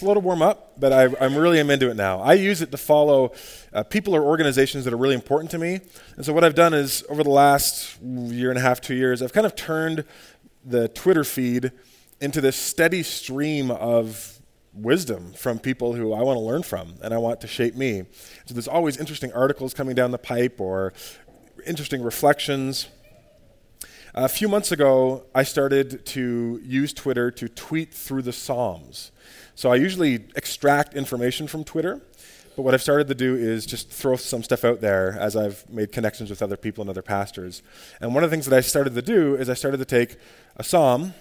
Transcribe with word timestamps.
slow 0.00 0.14
to 0.14 0.20
warm 0.20 0.40
up, 0.40 0.80
but 0.80 0.94
I, 0.94 1.02
am 1.22 1.36
really 1.36 1.60
am 1.60 1.68
into 1.68 1.90
it 1.90 1.94
now. 1.94 2.20
I 2.20 2.32
use 2.32 2.62
it 2.62 2.70
to 2.70 2.78
follow 2.78 3.32
uh, 3.70 3.82
people 3.82 4.16
or 4.16 4.22
organizations 4.22 4.86
that 4.86 4.94
are 4.94 4.96
really 4.96 5.14
important 5.14 5.50
to 5.50 5.58
me. 5.58 5.80
And 6.16 6.24
so 6.24 6.32
what 6.32 6.42
I've 6.42 6.54
done 6.54 6.72
is 6.72 7.04
over 7.10 7.22
the 7.22 7.30
last 7.30 8.00
year 8.02 8.48
and 8.48 8.58
a 8.58 8.62
half, 8.62 8.80
two 8.80 8.94
years, 8.94 9.20
I've 9.20 9.34
kind 9.34 9.44
of 9.44 9.54
turned 9.54 10.04
the 10.64 10.88
Twitter 10.88 11.22
feed 11.22 11.72
into 12.18 12.40
this 12.40 12.56
steady 12.56 13.02
stream 13.02 13.70
of 13.70 14.40
wisdom 14.72 15.34
from 15.34 15.58
people 15.58 15.92
who 15.92 16.14
I 16.14 16.22
want 16.22 16.36
to 16.38 16.40
learn 16.40 16.62
from 16.62 16.94
and 17.02 17.12
I 17.12 17.18
want 17.18 17.42
to 17.42 17.46
shape 17.46 17.76
me. 17.76 18.04
So 18.46 18.54
there's 18.54 18.68
always 18.68 18.96
interesting 18.96 19.34
articles 19.34 19.74
coming 19.74 19.94
down 19.94 20.12
the 20.12 20.18
pipe 20.18 20.62
or 20.62 20.94
interesting 21.66 22.02
reflections. 22.02 22.88
A 24.14 24.28
few 24.28 24.48
months 24.48 24.72
ago, 24.72 25.26
I 25.36 25.44
started 25.44 26.04
to 26.06 26.60
use 26.64 26.92
Twitter 26.92 27.30
to 27.30 27.48
tweet 27.48 27.94
through 27.94 28.22
the 28.22 28.32
Psalms. 28.32 29.12
So 29.60 29.70
I 29.70 29.74
usually 29.74 30.14
extract 30.36 30.94
information 30.94 31.46
from 31.46 31.64
Twitter, 31.64 32.00
but 32.56 32.62
what 32.62 32.72
I've 32.72 32.80
started 32.80 33.08
to 33.08 33.14
do 33.14 33.34
is 33.34 33.66
just 33.66 33.90
throw 33.90 34.16
some 34.16 34.42
stuff 34.42 34.64
out 34.64 34.80
there 34.80 35.18
as 35.20 35.36
I've 35.36 35.68
made 35.68 35.92
connections 35.92 36.30
with 36.30 36.40
other 36.40 36.56
people 36.56 36.80
and 36.80 36.88
other 36.88 37.02
pastors. 37.02 37.62
And 38.00 38.14
one 38.14 38.24
of 38.24 38.30
the 38.30 38.34
things 38.34 38.46
that 38.46 38.56
I 38.56 38.62
started 38.62 38.94
to 38.94 39.02
do 39.02 39.34
is 39.34 39.50
I 39.50 39.52
started 39.52 39.76
to 39.76 39.84
take 39.84 40.16
a 40.56 40.64
psalm, 40.64 41.12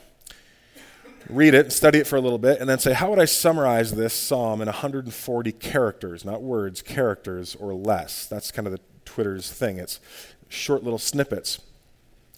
read 1.30 1.54
it, 1.54 1.74
study 1.74 2.00
it 2.00 2.08
for 2.08 2.16
a 2.16 2.22
little 2.22 2.38
bit, 2.38 2.62
and 2.62 2.70
then 2.70 2.80
say, 2.80 2.94
how 2.94 3.10
would 3.10 3.20
I 3.20 3.26
summarize 3.26 3.92
this 3.92 4.14
psalm 4.14 4.62
in 4.62 4.68
140 4.68 5.52
characters, 5.52 6.24
not 6.24 6.42
words, 6.42 6.82
characters 6.82 7.56
or 7.56 7.74
less? 7.74 8.26
That's 8.26 8.52
kind 8.52 8.68
of 8.68 8.72
the 8.72 8.80
Twitter's 9.04 9.52
thing. 9.52 9.80
It's 9.80 10.00
short 10.48 10.82
little 10.82 10.98
snippets. 10.98 11.60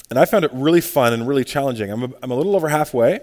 And 0.10 0.18
I 0.18 0.26
found 0.26 0.46
it 0.46 0.52
really 0.52 0.82
fun 0.82 1.14
and 1.14 1.28
really 1.28 1.44
challenging. 1.44 1.92
I'm 1.92 2.04
a, 2.06 2.10
I'm 2.24 2.32
a 2.32 2.36
little 2.36 2.56
over 2.56 2.70
halfway, 2.70 3.20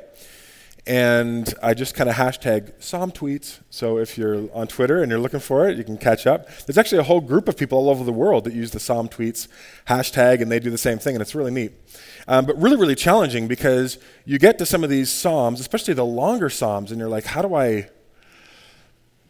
and 0.88 1.52
I 1.62 1.74
just 1.74 1.94
kind 1.94 2.08
of 2.08 2.16
hashtag 2.16 2.72
Psalm 2.82 3.12
tweets. 3.12 3.60
So 3.68 3.98
if 3.98 4.16
you're 4.16 4.48
on 4.54 4.68
Twitter 4.68 5.02
and 5.02 5.10
you're 5.10 5.20
looking 5.20 5.38
for 5.38 5.68
it, 5.68 5.76
you 5.76 5.84
can 5.84 5.98
catch 5.98 6.26
up. 6.26 6.48
There's 6.64 6.78
actually 6.78 6.98
a 6.98 7.02
whole 7.02 7.20
group 7.20 7.46
of 7.46 7.58
people 7.58 7.76
all 7.76 7.90
over 7.90 8.04
the 8.04 8.12
world 8.12 8.44
that 8.44 8.54
use 8.54 8.70
the 8.70 8.80
Psalm 8.80 9.06
tweets 9.06 9.48
hashtag, 9.86 10.40
and 10.40 10.50
they 10.50 10.58
do 10.58 10.70
the 10.70 10.78
same 10.78 10.98
thing, 10.98 11.14
and 11.14 11.20
it's 11.20 11.34
really 11.34 11.50
neat. 11.50 11.72
Um, 12.26 12.46
but 12.46 12.58
really, 12.58 12.76
really 12.76 12.94
challenging 12.94 13.46
because 13.48 13.98
you 14.24 14.38
get 14.38 14.56
to 14.58 14.66
some 14.66 14.82
of 14.82 14.88
these 14.88 15.10
Psalms, 15.10 15.60
especially 15.60 15.92
the 15.92 16.06
longer 16.06 16.48
Psalms, 16.48 16.90
and 16.90 16.98
you're 16.98 17.10
like, 17.10 17.26
how 17.26 17.42
do 17.42 17.54
I 17.54 17.90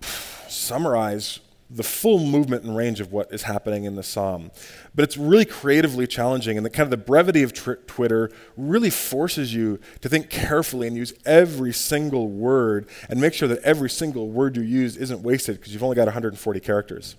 summarize 0.48 1.40
the 1.70 1.82
full 1.82 2.18
movement 2.18 2.64
and 2.64 2.76
range 2.76 3.00
of 3.00 3.12
what 3.12 3.32
is 3.32 3.42
happening 3.42 3.84
in 3.84 3.94
the 3.94 4.02
psalm. 4.02 4.50
But 4.94 5.02
it's 5.02 5.16
really 5.16 5.44
creatively 5.44 6.06
challenging, 6.06 6.56
and 6.56 6.64
the 6.64 6.70
kind 6.70 6.86
of 6.86 6.90
the 6.90 6.96
brevity 6.96 7.42
of 7.42 7.52
tr- 7.52 7.74
Twitter 7.74 8.30
really 8.56 8.90
forces 8.90 9.52
you 9.52 9.78
to 10.00 10.08
think 10.08 10.30
carefully 10.30 10.86
and 10.86 10.96
use 10.96 11.12
every 11.26 11.72
single 11.72 12.28
word 12.28 12.88
and 13.08 13.20
make 13.20 13.34
sure 13.34 13.48
that 13.48 13.62
every 13.62 13.90
single 13.90 14.30
word 14.30 14.56
you 14.56 14.62
use 14.62 14.96
isn't 14.96 15.22
wasted 15.22 15.56
because 15.56 15.72
you've 15.72 15.82
only 15.82 15.96
got 15.96 16.06
140 16.06 16.60
characters. 16.60 17.16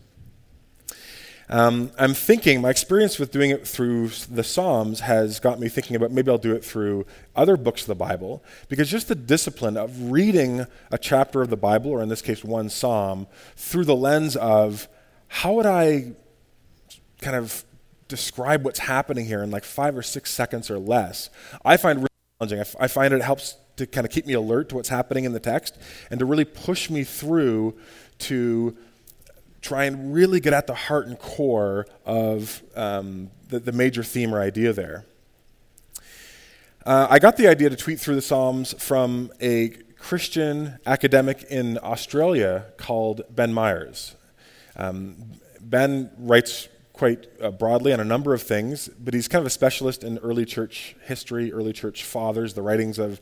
Um, 1.52 1.92
I'm 1.98 2.14
thinking, 2.14 2.62
my 2.62 2.70
experience 2.70 3.18
with 3.18 3.32
doing 3.32 3.50
it 3.50 3.68
through 3.68 4.10
the 4.30 4.44
Psalms 4.44 5.00
has 5.00 5.40
got 5.40 5.60
me 5.60 5.68
thinking 5.68 5.96
about 5.96 6.12
maybe 6.12 6.30
I'll 6.30 6.38
do 6.38 6.54
it 6.54 6.64
through 6.64 7.08
other 7.36 7.58
books 7.58 7.82
of 7.82 7.88
the 7.88 7.96
Bible, 7.96 8.44
because 8.68 8.90
just 8.90 9.08
the 9.08 9.16
discipline 9.16 9.76
of 9.76 10.12
reading 10.12 10.68
a 10.92 10.98
chapter 11.00 11.42
of 11.42 11.50
the 11.50 11.58
Bible, 11.58 11.90
or 11.90 12.04
in 12.04 12.10
this 12.10 12.22
case, 12.22 12.44
one 12.44 12.70
Psalm, 12.70 13.26
through 13.56 13.86
the 13.86 13.96
lens 13.96 14.36
of 14.36 14.88
how 15.28 15.54
would 15.54 15.66
I 15.66 16.14
kind 17.20 17.36
of 17.36 17.64
describe 18.08 18.64
what's 18.64 18.80
happening 18.80 19.26
here 19.26 19.42
in 19.42 19.50
like 19.50 19.64
five 19.64 19.98
or 19.98 20.04
six 20.04 20.32
seconds 20.32 20.70
or 20.70 20.78
less, 20.78 21.32
I 21.66 21.78
find 21.78 21.98
really 21.98 22.10
challenging. 22.40 22.60
I, 22.60 22.62
f- 22.62 22.76
I 22.80 22.88
find 22.88 23.12
it 23.12 23.24
helps 23.24 23.58
to 23.78 23.88
kind 23.88 24.06
of 24.06 24.12
keep 24.12 24.28
me 24.28 24.34
alert 24.34 24.70
to 24.70 24.76
what's 24.76 24.90
happening 24.90 25.24
in 25.24 25.34
the 25.34 25.40
text 25.40 25.78
and 26.12 26.20
to 26.20 26.26
really 26.26 26.46
push 26.46 26.92
me 26.92 27.04
through 27.04 27.76
to 28.20 28.78
try 29.62 29.86
and 29.86 30.14
really 30.14 30.40
get 30.40 30.54
at 30.54 30.68
the 30.68 30.74
heart 30.74 31.08
and 31.08 31.18
core 31.20 31.86
of 32.06 32.64
um, 32.76 33.30
the, 33.50 33.60
the, 33.60 33.72
major 33.72 34.04
theme 34.04 34.34
or 34.34 34.40
idea 34.40 34.74
there. 34.74 35.06
Uh, 36.86 37.08
I 37.10 37.20
got 37.20 37.38
the 37.38 37.48
idea 37.48 37.70
to 37.70 37.76
tweet 37.76 38.00
through 38.00 38.16
the 38.16 38.22
Psalms 38.22 38.74
from 38.82 39.32
a 39.42 39.70
Christian 39.98 40.80
academic 40.86 41.44
in 41.44 41.78
Australia 41.84 42.66
called 42.78 43.22
Ben 43.30 43.54
Myers. 43.54 44.16
Um, 44.76 45.34
ben 45.60 46.10
writes 46.18 46.70
quite 46.94 47.28
uh, 47.42 47.52
broadly 47.52 47.94
on 47.94 48.00
a 48.00 48.06
number 48.06 48.34
of 48.34 48.42
things, 48.42 48.90
but 49.00 49.14
he's 49.14 49.28
kind 49.28 49.42
of 49.42 49.48
a 49.48 49.52
specialist 49.52 50.04
in 50.04 50.18
early 50.20 50.46
church 50.46 50.96
history, 51.04 51.52
early 51.52 51.74
church 51.74 52.04
fathers, 52.04 52.54
the 52.54 52.62
writings 52.62 52.98
of 52.98 53.22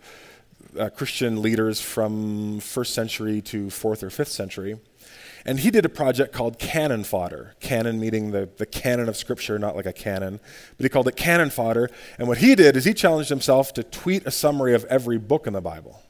uh, 0.80 0.90
Christian 0.90 1.42
leaders 1.42 1.82
from 1.82 2.60
first 2.60 2.94
century 2.94 3.42
to 3.42 3.70
fourth 3.70 4.04
or 4.04 4.10
fifth 4.10 4.30
century. 4.30 4.80
And 5.48 5.62
he 5.62 5.72
did 5.72 5.86
a 5.86 5.90
project 5.90 6.34
called 6.34 6.60
Canon 6.60 7.06
Fodder. 7.06 7.56
Canon 7.62 8.02
meaning 8.02 8.32
the, 8.32 8.50
the 8.58 8.66
canon 8.66 9.08
of 9.08 9.16
Scripture, 9.16 9.58
not 9.58 9.78
like 9.78 9.86
a 9.86 9.94
cannon. 9.94 10.42
But 10.76 10.84
he 10.84 10.90
called 10.90 11.08
it 11.08 11.16
Canon 11.16 11.50
Fodder. 11.50 11.90
And 12.20 12.28
what 12.28 12.40
he 12.40 12.54
did 12.54 12.76
is 12.76 12.84
he 12.84 12.94
challenged 12.94 13.30
himself 13.30 13.74
to 13.76 13.84
tweet 13.84 14.28
a 14.28 14.32
summary 14.32 14.76
of 14.76 14.84
every 14.86 15.18
book 15.18 15.48
in 15.48 15.54
the 15.54 15.62
Bible. 15.62 16.04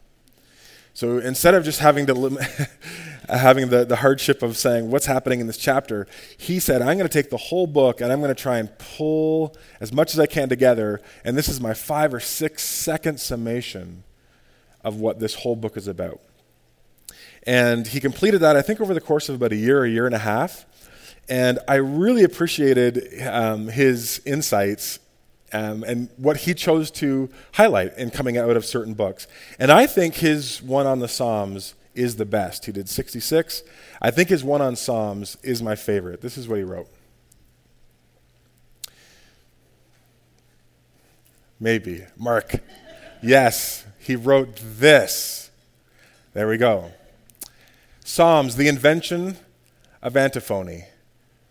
So 0.96 1.20
instead 1.20 1.54
of 1.54 1.64
just 1.64 1.78
having, 1.78 2.08
to 2.08 2.16
lim- 2.16 2.40
having 3.30 3.70
the, 3.70 3.86
the 3.86 3.98
hardship 3.98 4.42
of 4.42 4.58
saying 4.58 4.90
what's 4.90 5.06
happening 5.06 5.40
in 5.40 5.46
this 5.46 5.58
chapter, 5.58 6.08
he 6.36 6.60
said, 6.60 6.82
I'm 6.82 6.98
going 6.98 7.08
to 7.08 7.22
take 7.22 7.30
the 7.30 7.38
whole 7.38 7.68
book 7.68 8.02
and 8.02 8.12
I'm 8.12 8.20
going 8.20 8.34
to 8.34 8.42
try 8.42 8.58
and 8.58 8.76
pull 8.80 9.56
as 9.80 9.94
much 9.94 10.14
as 10.14 10.20
I 10.20 10.26
can 10.26 10.50
together. 10.50 11.00
And 11.24 11.38
this 11.38 11.48
is 11.48 11.62
my 11.62 11.76
five 11.76 12.12
or 12.12 12.20
six 12.20 12.64
second 12.64 13.20
summation 13.20 14.04
of 14.84 14.96
what 14.96 15.20
this 15.20 15.36
whole 15.36 15.56
book 15.56 15.78
is 15.78 15.88
about. 15.88 16.22
And 17.48 17.88
he 17.88 18.02
completed 18.02 18.42
that, 18.42 18.58
I 18.58 18.62
think, 18.62 18.82
over 18.82 18.94
the 18.94 19.02
course 19.02 19.30
of 19.30 19.36
about 19.36 19.54
a 19.54 19.56
year, 19.56 19.86
a 19.86 19.90
year 19.90 20.06
and 20.06 20.14
a 20.14 20.20
half. 20.20 20.66
And 21.30 21.60
I 21.66 21.76
really 21.76 22.26
appreciated 22.26 23.22
um, 23.26 23.70
his 23.70 24.22
insights 24.26 25.00
um, 25.54 25.84
and 25.86 26.10
what 26.18 26.38
he 26.38 26.54
chose 26.54 26.92
to 26.92 27.30
highlight 27.54 27.98
in 27.98 28.12
coming 28.12 28.38
out 28.38 28.58
of 28.58 28.66
certain 28.66 28.94
books. 28.94 29.28
And 29.58 29.72
I 29.72 29.88
think 29.88 30.16
his 30.16 30.62
one 30.62 30.86
on 30.86 31.00
the 31.00 31.08
Psalms 31.08 31.74
is 31.96 32.18
the 32.18 32.26
best. 32.26 32.66
He 32.66 32.74
did 32.74 32.90
66. 32.90 33.64
I 34.02 34.12
think 34.12 34.28
his 34.28 34.44
one 34.44 34.62
on 34.62 34.76
Psalms 34.76 35.38
is 35.42 35.64
my 35.64 35.76
favorite. 35.76 36.20
This 36.20 36.38
is 36.38 36.50
what 36.50 36.58
he 36.58 36.64
wrote. 36.64 36.90
Maybe. 41.62 42.06
Mark. 42.18 42.56
Yes, 43.24 43.86
he 44.00 44.18
wrote 44.18 44.60
this. 44.62 45.50
There 46.34 46.48
we 46.50 46.58
go. 46.58 46.92
Psalms, 48.08 48.56
the 48.56 48.70
invention 48.70 49.36
of 50.02 50.16
antiphony. 50.16 50.86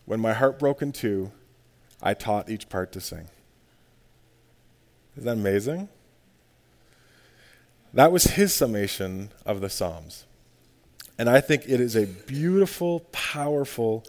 When 0.07 0.19
my 0.21 0.33
heart 0.33 0.59
broke 0.59 0.81
in 0.81 0.91
two, 0.91 1.31
I 2.03 2.15
taught 2.15 2.49
each 2.49 2.71
part 2.71 2.93
to 2.93 3.01
sing. 3.01 3.29
Is 5.19 5.25
that 5.25 5.33
amazing? 5.33 5.91
That 7.93 8.11
was 8.11 8.25
his 8.25 8.55
summation 8.55 9.33
of 9.45 9.61
the 9.61 9.69
Psalms. 9.69 10.25
And 11.19 11.29
I 11.29 11.43
think 11.43 11.65
it 11.69 11.79
is 11.79 11.95
a 11.95 12.07
beautiful, 12.07 13.01
powerful, 13.13 14.03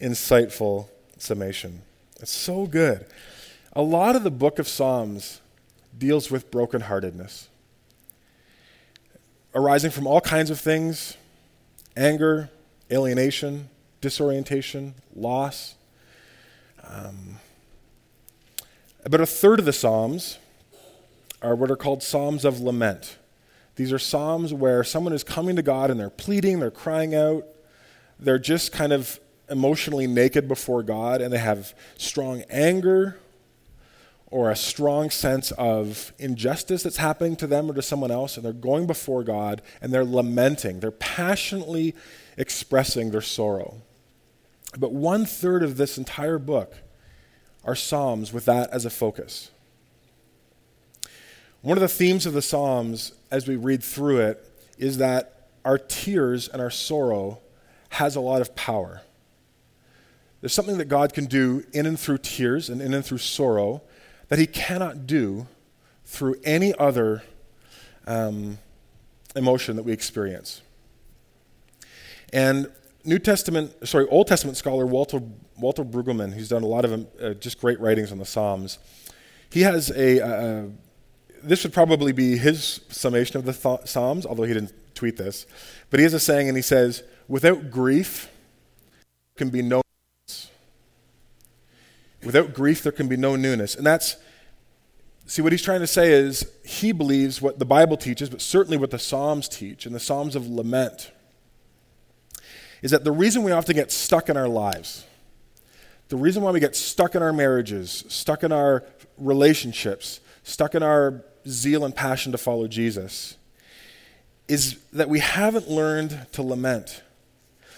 insightful 0.00 0.86
summation. 1.18 1.82
It's 2.20 2.30
so 2.30 2.66
good. 2.66 3.06
A 3.72 3.82
lot 3.82 4.14
of 4.14 4.22
the 4.22 4.30
book 4.30 4.60
of 4.60 4.68
Psalms 4.68 5.40
deals 5.98 6.30
with 6.30 6.48
brokenheartedness, 6.48 7.48
arising 9.52 9.90
from 9.90 10.06
all 10.06 10.20
kinds 10.20 10.48
of 10.48 10.60
things 10.60 11.16
anger, 11.96 12.50
alienation, 12.90 13.68
disorientation, 14.00 14.94
loss. 15.14 15.74
Um, 16.82 17.36
about 19.04 19.20
a 19.20 19.26
third 19.26 19.58
of 19.58 19.64
the 19.64 19.72
Psalms 19.72 20.38
are 21.40 21.54
what 21.54 21.70
are 21.70 21.76
called 21.76 22.02
Psalms 22.02 22.44
of 22.44 22.60
Lament. 22.60 23.18
These 23.76 23.92
are 23.92 23.98
Psalms 23.98 24.52
where 24.52 24.84
someone 24.84 25.12
is 25.12 25.24
coming 25.24 25.56
to 25.56 25.62
God 25.62 25.90
and 25.90 25.98
they're 25.98 26.10
pleading, 26.10 26.60
they're 26.60 26.70
crying 26.70 27.14
out, 27.14 27.44
they're 28.18 28.38
just 28.38 28.72
kind 28.72 28.92
of 28.92 29.18
emotionally 29.50 30.06
naked 30.06 30.46
before 30.46 30.82
God, 30.82 31.20
and 31.20 31.32
they 31.32 31.38
have 31.38 31.74
strong 31.96 32.42
anger 32.48 33.18
or 34.32 34.50
a 34.50 34.56
strong 34.56 35.10
sense 35.10 35.50
of 35.52 36.14
injustice 36.18 36.82
that's 36.82 36.96
happening 36.96 37.36
to 37.36 37.46
them 37.46 37.70
or 37.70 37.74
to 37.74 37.82
someone 37.82 38.10
else, 38.10 38.36
and 38.36 38.44
they're 38.44 38.52
going 38.54 38.86
before 38.86 39.22
God 39.22 39.60
and 39.82 39.92
they're 39.92 40.06
lamenting. 40.06 40.80
They're 40.80 40.90
passionately 40.90 41.94
expressing 42.38 43.10
their 43.10 43.20
sorrow. 43.20 43.82
But 44.76 44.92
one 44.92 45.26
third 45.26 45.62
of 45.62 45.76
this 45.76 45.98
entire 45.98 46.38
book 46.38 46.74
are 47.62 47.76
Psalms 47.76 48.32
with 48.32 48.46
that 48.46 48.70
as 48.70 48.86
a 48.86 48.90
focus. 48.90 49.50
One 51.60 51.76
of 51.76 51.82
the 51.82 51.88
themes 51.88 52.24
of 52.24 52.32
the 52.32 52.42
Psalms 52.42 53.12
as 53.30 53.46
we 53.46 53.56
read 53.56 53.84
through 53.84 54.20
it 54.20 54.42
is 54.78 54.96
that 54.96 55.48
our 55.62 55.76
tears 55.76 56.48
and 56.48 56.62
our 56.62 56.70
sorrow 56.70 57.38
has 57.90 58.16
a 58.16 58.20
lot 58.20 58.40
of 58.40 58.56
power. 58.56 59.02
There's 60.40 60.54
something 60.54 60.78
that 60.78 60.86
God 60.86 61.12
can 61.12 61.26
do 61.26 61.64
in 61.74 61.84
and 61.84 62.00
through 62.00 62.18
tears 62.18 62.70
and 62.70 62.80
in 62.80 62.94
and 62.94 63.04
through 63.04 63.18
sorrow 63.18 63.82
that 64.28 64.38
he 64.38 64.46
cannot 64.46 65.06
do 65.06 65.46
through 66.04 66.36
any 66.44 66.74
other 66.74 67.22
um, 68.06 68.58
emotion 69.36 69.76
that 69.76 69.82
we 69.82 69.92
experience. 69.92 70.62
And 72.32 72.70
New 73.04 73.18
Testament, 73.18 73.72
sorry, 73.86 74.06
Old 74.08 74.26
Testament 74.26 74.56
scholar 74.56 74.86
Walter, 74.86 75.20
Walter 75.58 75.84
Brueggemann, 75.84 76.32
who's 76.32 76.48
done 76.48 76.62
a 76.62 76.66
lot 76.66 76.84
of 76.84 77.06
uh, 77.20 77.34
just 77.34 77.60
great 77.60 77.80
writings 77.80 78.12
on 78.12 78.18
the 78.18 78.24
Psalms, 78.24 78.78
he 79.50 79.62
has 79.62 79.90
a, 79.90 80.24
uh, 80.24 80.64
this 81.42 81.62
would 81.64 81.72
probably 81.72 82.12
be 82.12 82.36
his 82.36 82.80
summation 82.88 83.36
of 83.36 83.44
the 83.44 83.52
th- 83.52 83.86
Psalms, 83.86 84.24
although 84.24 84.44
he 84.44 84.54
didn't 84.54 84.72
tweet 84.94 85.16
this. 85.16 85.46
But 85.90 86.00
he 86.00 86.04
has 86.04 86.14
a 86.14 86.20
saying, 86.20 86.48
and 86.48 86.56
he 86.56 86.62
says, 86.62 87.02
Without 87.28 87.70
grief, 87.70 88.30
can 89.36 89.50
be 89.50 89.62
no. 89.62 89.81
Without 92.24 92.54
grief, 92.54 92.82
there 92.82 92.92
can 92.92 93.08
be 93.08 93.16
no 93.16 93.36
newness. 93.36 93.74
And 93.74 93.84
that's, 93.84 94.16
see, 95.26 95.42
what 95.42 95.52
he's 95.52 95.62
trying 95.62 95.80
to 95.80 95.86
say 95.86 96.12
is 96.12 96.50
he 96.64 96.92
believes 96.92 97.42
what 97.42 97.58
the 97.58 97.64
Bible 97.64 97.96
teaches, 97.96 98.30
but 98.30 98.40
certainly 98.40 98.76
what 98.76 98.90
the 98.90 98.98
Psalms 98.98 99.48
teach, 99.48 99.86
and 99.86 99.94
the 99.94 100.00
Psalms 100.00 100.36
of 100.36 100.48
lament, 100.48 101.10
is 102.80 102.90
that 102.90 103.04
the 103.04 103.12
reason 103.12 103.42
we 103.42 103.52
often 103.52 103.74
get 103.74 103.90
stuck 103.90 104.28
in 104.28 104.36
our 104.36 104.48
lives, 104.48 105.04
the 106.08 106.16
reason 106.16 106.42
why 106.42 106.50
we 106.50 106.60
get 106.60 106.76
stuck 106.76 107.14
in 107.14 107.22
our 107.22 107.32
marriages, 107.32 108.04
stuck 108.08 108.42
in 108.42 108.52
our 108.52 108.84
relationships, 109.18 110.20
stuck 110.42 110.74
in 110.74 110.82
our 110.82 111.24
zeal 111.46 111.84
and 111.84 111.94
passion 111.94 112.32
to 112.32 112.38
follow 112.38 112.66
Jesus, 112.68 113.36
is 114.48 114.78
that 114.92 115.08
we 115.08 115.20
haven't 115.20 115.70
learned 115.70 116.26
to 116.32 116.42
lament. 116.42 117.02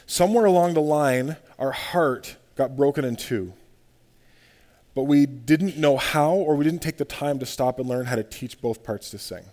Somewhere 0.07 0.45
along 0.45 0.75
the 0.75 0.83
line, 0.83 1.37
our 1.59 1.71
heart 1.71 2.37
got 2.57 2.77
broken 2.77 3.05
in 3.05 3.17
two. 3.17 3.53
But 4.95 5.05
we 5.05 5.27
didn't 5.27 5.77
know 5.77 5.97
how, 5.97 6.33
or 6.33 6.55
we 6.55 6.65
didn't 6.65 6.83
take 6.83 6.99
the 6.99 7.05
time 7.05 7.39
to 7.41 7.47
stop 7.47 7.79
and 7.79 7.89
learn 7.89 8.07
how 8.07 8.17
to 8.17 8.23
teach 8.23 8.61
both 8.61 8.85
parts 8.85 9.11
to 9.11 9.19
sing. 9.19 9.45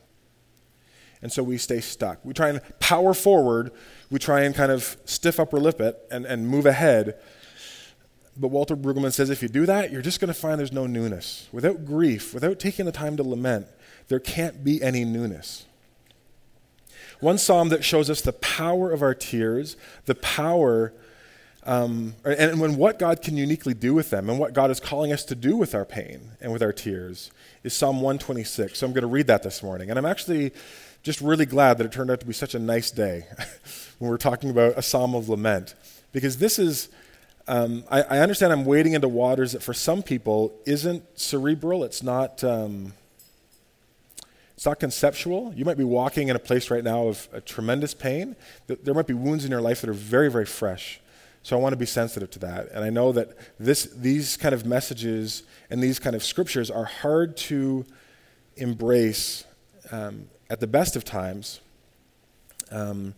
And 1.21 1.31
so 1.31 1.43
we 1.43 1.57
stay 1.57 1.81
stuck. 1.81 2.23
We 2.23 2.33
try 2.33 2.49
and 2.49 2.61
power 2.79 3.13
forward, 3.13 3.71
we 4.09 4.19
try 4.19 4.41
and 4.41 4.55
kind 4.55 4.71
of 4.71 4.97
stiff 5.05 5.39
upper 5.39 5.59
lip 5.59 5.79
it 5.79 5.97
and, 6.11 6.25
and 6.25 6.47
move 6.47 6.65
ahead. 6.65 7.19
But 8.38 8.47
Walter 8.47 8.75
Brueggemann 8.75 9.11
says 9.11 9.29
if 9.29 9.41
you 9.41 9.49
do 9.49 9.65
that, 9.65 9.91
you're 9.91 10.01
just 10.01 10.19
going 10.19 10.29
to 10.29 10.39
find 10.39 10.59
there's 10.59 10.71
no 10.71 10.88
newness. 10.88 11.47
Without 11.51 11.85
grief, 11.85 12.33
without 12.33 12.59
taking 12.59 12.85
the 12.85 12.91
time 12.91 13.17
to 13.17 13.23
lament, 13.23 13.67
there 14.07 14.19
can't 14.19 14.63
be 14.63 14.81
any 14.81 15.05
newness. 15.05 15.65
One 17.19 17.37
psalm 17.37 17.69
that 17.69 17.83
shows 17.83 18.09
us 18.09 18.21
the 18.21 18.33
power 18.33 18.91
of 18.91 19.03
our 19.03 19.13
tears, 19.13 19.77
the 20.05 20.15
power, 20.15 20.91
um, 21.63 22.15
and 22.25 22.59
when 22.59 22.75
what 22.75 22.97
God 22.97 23.21
can 23.21 23.37
uniquely 23.37 23.73
do 23.73 23.93
with 23.93 24.09
them, 24.09 24.29
and 24.29 24.39
what 24.39 24.53
God 24.53 24.71
is 24.71 24.79
calling 24.79 25.13
us 25.13 25.23
to 25.25 25.35
do 25.35 25.55
with 25.55 25.75
our 25.75 25.85
pain 25.85 26.31
and 26.41 26.51
with 26.51 26.63
our 26.63 26.73
tears, 26.73 27.31
is 27.63 27.73
Psalm 27.73 27.97
126. 27.97 28.79
So 28.79 28.87
I'm 28.87 28.93
going 28.93 29.03
to 29.03 29.07
read 29.07 29.27
that 29.27 29.43
this 29.43 29.61
morning. 29.61 29.89
And 29.89 29.99
I'm 29.99 30.05
actually 30.05 30.53
just 31.03 31.21
really 31.21 31.45
glad 31.45 31.77
that 31.77 31.85
it 31.85 31.91
turned 31.91 32.09
out 32.09 32.19
to 32.19 32.25
be 32.25 32.33
such 32.33 32.55
a 32.55 32.59
nice 32.59 32.89
day 32.89 33.25
when 33.99 34.09
we're 34.09 34.17
talking 34.17 34.49
about 34.49 34.77
a 34.77 34.81
psalm 34.81 35.13
of 35.13 35.29
lament. 35.29 35.75
Because 36.11 36.37
this 36.37 36.57
is, 36.57 36.89
um, 37.47 37.83
I, 37.89 38.01
I, 38.01 38.19
understand 38.19 38.51
I'm 38.51 38.65
wading 38.65 38.93
into 38.93 39.07
waters 39.07 39.53
that 39.53 39.63
for 39.63 39.73
some 39.73 40.03
people 40.03 40.53
isn't 40.65 41.03
cerebral, 41.17 41.83
it's 41.83 42.03
not. 42.03 42.43
Um, 42.43 42.93
it's 44.55 44.67
not 44.67 44.79
conceptual. 44.79 45.51
You 45.55 45.65
might 45.65 45.77
be 45.77 45.83
walking 45.83 46.27
in 46.27 46.35
a 46.35 46.39
place 46.39 46.69
right 46.69 46.83
now 46.83 47.07
of 47.07 47.27
a 47.33 47.41
tremendous 47.41 47.95
pain. 47.95 48.35
There 48.67 48.93
might 48.93 49.07
be 49.07 49.15
wounds 49.15 49.43
in 49.43 49.49
your 49.49 49.59
life 49.59 49.81
that 49.81 49.89
are 49.89 49.93
very, 49.93 50.29
very 50.29 50.45
fresh. 50.45 51.01
So 51.43 51.57
I 51.57 51.59
want 51.59 51.73
to 51.73 51.77
be 51.77 51.85
sensitive 51.85 52.29
to 52.31 52.39
that. 52.39 52.69
And 52.71 52.83
I 52.83 52.89
know 52.89 53.11
that 53.13 53.35
this, 53.59 53.85
these 53.85 54.38
kind 54.38 54.53
of 54.53 54.65
messages 54.65 55.43
and 55.69 55.81
these 55.81 55.99
kind 55.99 56.15
of 56.15 56.23
scriptures 56.23 56.69
are 56.69 56.85
hard 56.85 57.35
to 57.38 57.85
embrace 58.57 59.45
um, 59.91 60.29
at 60.49 60.59
the 60.59 60.67
best 60.67 60.95
of 60.95 61.03
times. 61.03 61.59
Um, 62.69 63.15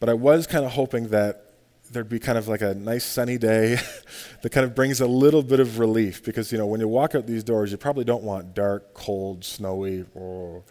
but 0.00 0.08
I 0.08 0.14
was 0.14 0.46
kind 0.46 0.64
of 0.64 0.72
hoping 0.72 1.08
that 1.08 1.52
there'd 1.92 2.08
be 2.08 2.18
kind 2.18 2.38
of 2.38 2.48
like 2.48 2.62
a 2.62 2.74
nice 2.74 3.04
sunny 3.04 3.38
day 3.38 3.78
that 4.42 4.50
kind 4.50 4.64
of 4.64 4.74
brings 4.74 5.00
a 5.00 5.06
little 5.06 5.42
bit 5.42 5.60
of 5.60 5.78
relief 5.78 6.24
because 6.24 6.50
you 6.50 6.58
know 6.58 6.66
when 6.66 6.80
you 6.80 6.88
walk 6.88 7.14
out 7.14 7.26
these 7.26 7.44
doors 7.44 7.70
you 7.70 7.76
probably 7.76 8.04
don't 8.04 8.22
want 8.22 8.54
dark 8.54 8.94
cold 8.94 9.44
snowy 9.44 10.04
oh. 10.16 10.62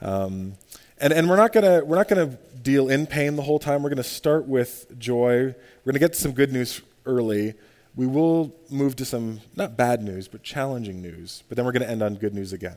um, 0.00 0.54
and, 1.00 1.12
and 1.12 1.28
we're 1.28 1.36
not 1.36 1.52
gonna 1.52 2.38
deal 2.62 2.88
in 2.88 3.06
pain 3.06 3.36
the 3.36 3.42
whole 3.42 3.58
time. 3.58 3.82
We're 3.82 3.90
gonna 3.90 4.02
start 4.02 4.46
with 4.46 4.98
joy. 4.98 5.54
We're 5.84 5.92
gonna 5.92 5.98
get 5.98 6.14
some 6.14 6.32
good 6.32 6.52
news 6.52 6.80
early. 7.06 7.54
We 7.96 8.06
will 8.06 8.54
move 8.70 8.96
to 8.96 9.04
some 9.04 9.40
not 9.56 9.76
bad 9.76 10.02
news 10.02 10.28
but 10.28 10.42
challenging 10.42 11.02
news. 11.02 11.42
But 11.48 11.56
then 11.56 11.64
we're 11.64 11.72
gonna 11.72 11.86
end 11.86 12.02
on 12.02 12.14
good 12.14 12.34
news 12.34 12.52
again. 12.52 12.76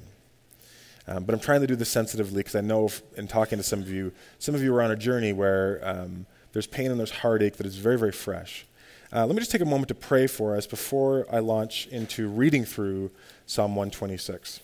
Um, 1.06 1.25
but 1.25 1.36
i'm 1.36 1.42
trying 1.42 1.60
to 1.60 1.68
do 1.68 1.75
this 1.75 1.90
sensitively 1.90 2.38
because 2.38 2.56
i 2.56 2.62
know 2.62 2.86
if, 2.86 3.02
in 3.18 3.28
talking 3.28 3.58
to 3.58 3.64
some 3.64 3.81
of 3.81 3.90
you 3.90 4.14
some 4.40 4.56
of 4.56 4.64
you 4.64 4.74
are 4.74 4.81
on 4.81 4.90
a 4.90 4.96
journey 4.96 5.34
where 5.34 5.81
um, 5.84 6.26
there's 6.54 6.68
pain 6.68 6.92
and 6.92 7.00
there's 7.00 7.12
heartache 7.12 7.58
that 7.58 7.66
is 7.66 7.76
very, 7.76 7.98
very 7.98 8.12
fresh. 8.12 8.66
Uh, 9.12 9.26
let 9.26 9.36
me 9.36 9.40
just 9.40 9.52
take 9.52 9.62
a 9.62 9.66
moment 9.66 9.90
to 9.90 9.96
pray 9.96 10.28
for 10.28 10.56
us 10.56 10.66
before 10.66 11.26
I 11.31 11.40
launch 11.40 11.88
into 11.88 12.30
reading 12.30 12.64
through 12.64 13.12
Psalm 13.46 13.76
126. 13.76 14.62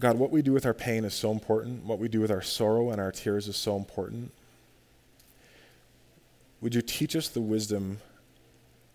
God, 0.00 0.18
what 0.18 0.30
we 0.30 0.42
do 0.42 0.52
with 0.52 0.66
our 0.66 0.74
pain 0.74 1.04
is 1.04 1.14
so 1.14 1.30
important. 1.30 1.84
What 1.84 1.98
we 1.98 2.08
do 2.08 2.20
with 2.20 2.30
our 2.30 2.42
sorrow 2.42 2.90
and 2.90 3.00
our 3.00 3.12
tears 3.12 3.46
is 3.46 3.56
so 3.56 3.76
important. 3.76 4.32
Would 6.60 6.74
you 6.74 6.82
teach 6.82 7.14
us 7.14 7.28
the 7.28 7.40
wisdom 7.40 7.98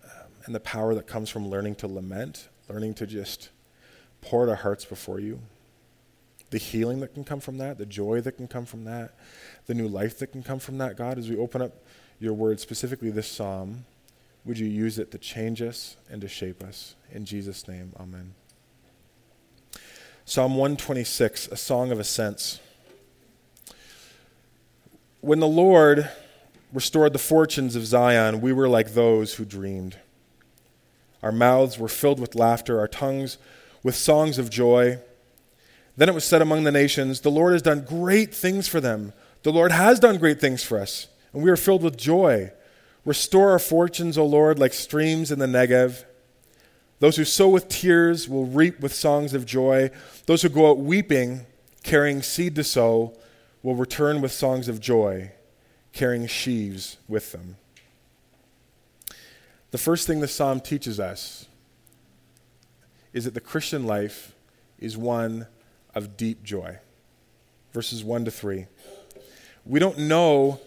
um, 0.04 0.10
and 0.46 0.56
the 0.56 0.60
power 0.60 0.94
that 0.96 1.08
comes 1.08 1.30
from 1.30 1.48
learning 1.48 1.76
to 1.76 1.88
lament, 1.88 2.50
learning 2.68 2.96
to 2.96 3.08
just 3.08 3.50
pour 4.22 4.50
our 4.50 4.56
hearts 4.56 4.84
before 4.84 5.20
you? 5.20 5.40
the 6.52 6.60
healing 6.60 7.02
that 7.02 7.14
can 7.14 7.26
come 7.26 7.42
from 7.42 7.58
that, 7.58 7.78
the 7.78 7.86
joy 7.86 8.22
that 8.22 8.34
can 8.34 8.48
come 8.48 8.66
from 8.66 8.86
that, 8.86 9.16
the 9.66 9.74
new 9.74 9.90
life 9.90 10.20
that 10.20 10.28
can 10.28 10.44
come 10.44 10.60
from 10.60 10.78
that, 10.78 10.96
God, 10.96 11.18
as 11.18 11.30
we 11.30 11.36
open 11.36 11.62
up 11.62 11.74
your 12.20 12.34
word, 12.34 12.60
specifically 12.62 13.10
this 13.10 13.28
psalm, 13.28 13.84
would 14.46 14.58
you 14.58 14.68
use 14.68 15.00
it 15.00 15.12
to 15.12 15.18
change 15.18 15.62
us 15.62 15.98
and 16.10 16.22
to 16.22 16.30
shape 16.30 16.64
us? 16.64 16.96
In 17.12 17.26
Jesus' 17.26 17.68
name, 17.68 17.92
amen. 18.00 18.36
Psalm 20.28 20.56
126, 20.56 21.50
a 21.50 21.56
song 21.56 21.92
of 21.92 22.00
ascents. 22.00 22.60
When 25.22 25.40
the 25.40 25.48
Lord 25.48 26.10
restored 26.74 27.14
the 27.14 27.20
fortunes 27.20 27.76
of 27.76 27.86
Zion, 27.86 28.42
we 28.42 28.52
were 28.52 28.68
like 28.68 28.96
those 28.96 29.36
who 29.36 29.46
dreamed. 29.46 29.98
Our 31.22 31.32
mouths 31.32 31.78
were 31.78 31.88
filled 31.88 32.20
with 32.20 32.34
laughter, 32.34 32.80
our 32.80 32.88
tongues 32.88 33.38
with 33.84 33.96
songs 33.96 34.40
of 34.40 34.50
joy. 34.50 34.98
Then 35.96 36.10
it 36.10 36.16
was 36.16 36.26
said 36.26 36.42
among 36.42 36.64
the 36.64 36.72
nations, 36.72 37.22
The 37.22 37.30
Lord 37.30 37.54
has 37.54 37.62
done 37.62 37.86
great 37.86 38.34
things 38.34 38.68
for 38.68 38.82
them. 38.82 39.14
The 39.44 39.54
Lord 39.54 39.72
has 39.72 40.00
done 40.00 40.18
great 40.18 40.42
things 40.42 40.64
for 40.64 40.80
us, 40.80 41.08
and 41.34 41.44
we 41.44 41.52
are 41.52 41.56
filled 41.56 41.84
with 41.84 41.98
joy. 41.98 42.52
Restore 43.06 43.52
our 43.52 43.60
fortunes, 43.60 44.18
O 44.18 44.26
Lord, 44.26 44.58
like 44.58 44.74
streams 44.74 45.32
in 45.32 45.38
the 45.38 45.46
Negev. 45.46 46.04
Those 47.00 47.18
who 47.18 47.26
sow 47.26 47.50
with 47.50 47.68
tears 47.68 48.30
will 48.30 48.46
reap 48.46 48.80
with 48.80 48.94
songs 48.94 49.34
of 49.34 49.46
joy. 49.46 49.92
Those 50.26 50.42
who 50.42 50.50
go 50.50 50.70
out 50.70 50.78
weeping, 50.78 51.46
carrying 51.84 52.22
seed 52.22 52.56
to 52.56 52.64
sow, 52.64 53.18
will 53.62 53.76
return 53.76 54.22
with 54.22 54.32
songs 54.32 54.68
of 54.68 54.80
joy, 54.80 55.32
carrying 55.92 56.28
sheaves 56.28 56.98
with 57.08 57.32
them. 57.32 57.58
The 59.72 59.78
first 59.78 60.08
thing 60.08 60.22
the 60.22 60.28
psalm 60.28 60.62
teaches 60.62 61.00
us 61.00 61.48
is 63.12 63.26
that 63.26 63.34
the 63.34 63.42
Christian 63.42 63.86
life 63.86 64.34
is 64.80 64.98
one 64.98 65.48
of 65.94 66.16
deep 66.16 66.44
joy. 66.44 66.78
Verses 67.74 68.04
1 68.04 68.26
to 68.26 68.32
3. 68.32 68.68
We 69.66 69.80
don't 69.80 69.98
know 69.98 70.62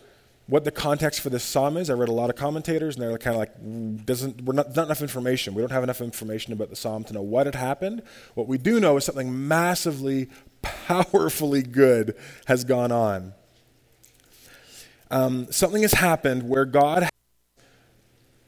what 0.49 0.65
the 0.65 0.71
context 0.71 1.21
for 1.21 1.29
this 1.29 1.45
psalm 1.45 1.77
is. 1.77 1.91
I 1.91 1.93
read 1.93 2.09
a 2.09 2.13
lot 2.13 2.31
of 2.31 2.37
commentators, 2.37 2.97
and 2.97 3.03
they're 3.03 3.19
kind 3.19 3.37
of 3.37 3.39
like, 3.39 4.07
doesn't, 4.07 4.43
we're 4.43 4.55
not, 4.55 4.75
not 4.75 4.87
enough 4.87 5.03
information. 5.03 5.55
We 5.55 5.61
don't 5.61 5.71
have 5.71 5.83
enough 5.83 6.01
information 6.01 6.55
about 6.55 6.71
the 6.71 6.77
psalm 6.77 7.05
to 7.05 7.13
know 7.13 7.21
what 7.21 7.45
had 7.45 7.55
happened. 7.55 8.03
What 8.35 8.49
we 8.49 8.57
do 8.57 8.81
know 8.81 8.97
is 8.97 9.05
something 9.05 9.47
massively, 9.47 10.31
powerfully 10.63 11.63
good 11.63 12.17
has 12.47 12.65
gone 12.65 12.91
on. 12.91 13.35
Um, 15.11 15.53
something 15.53 15.83
has 15.83 15.93
happened 15.93 16.49
where 16.49 16.65
God 16.65 17.09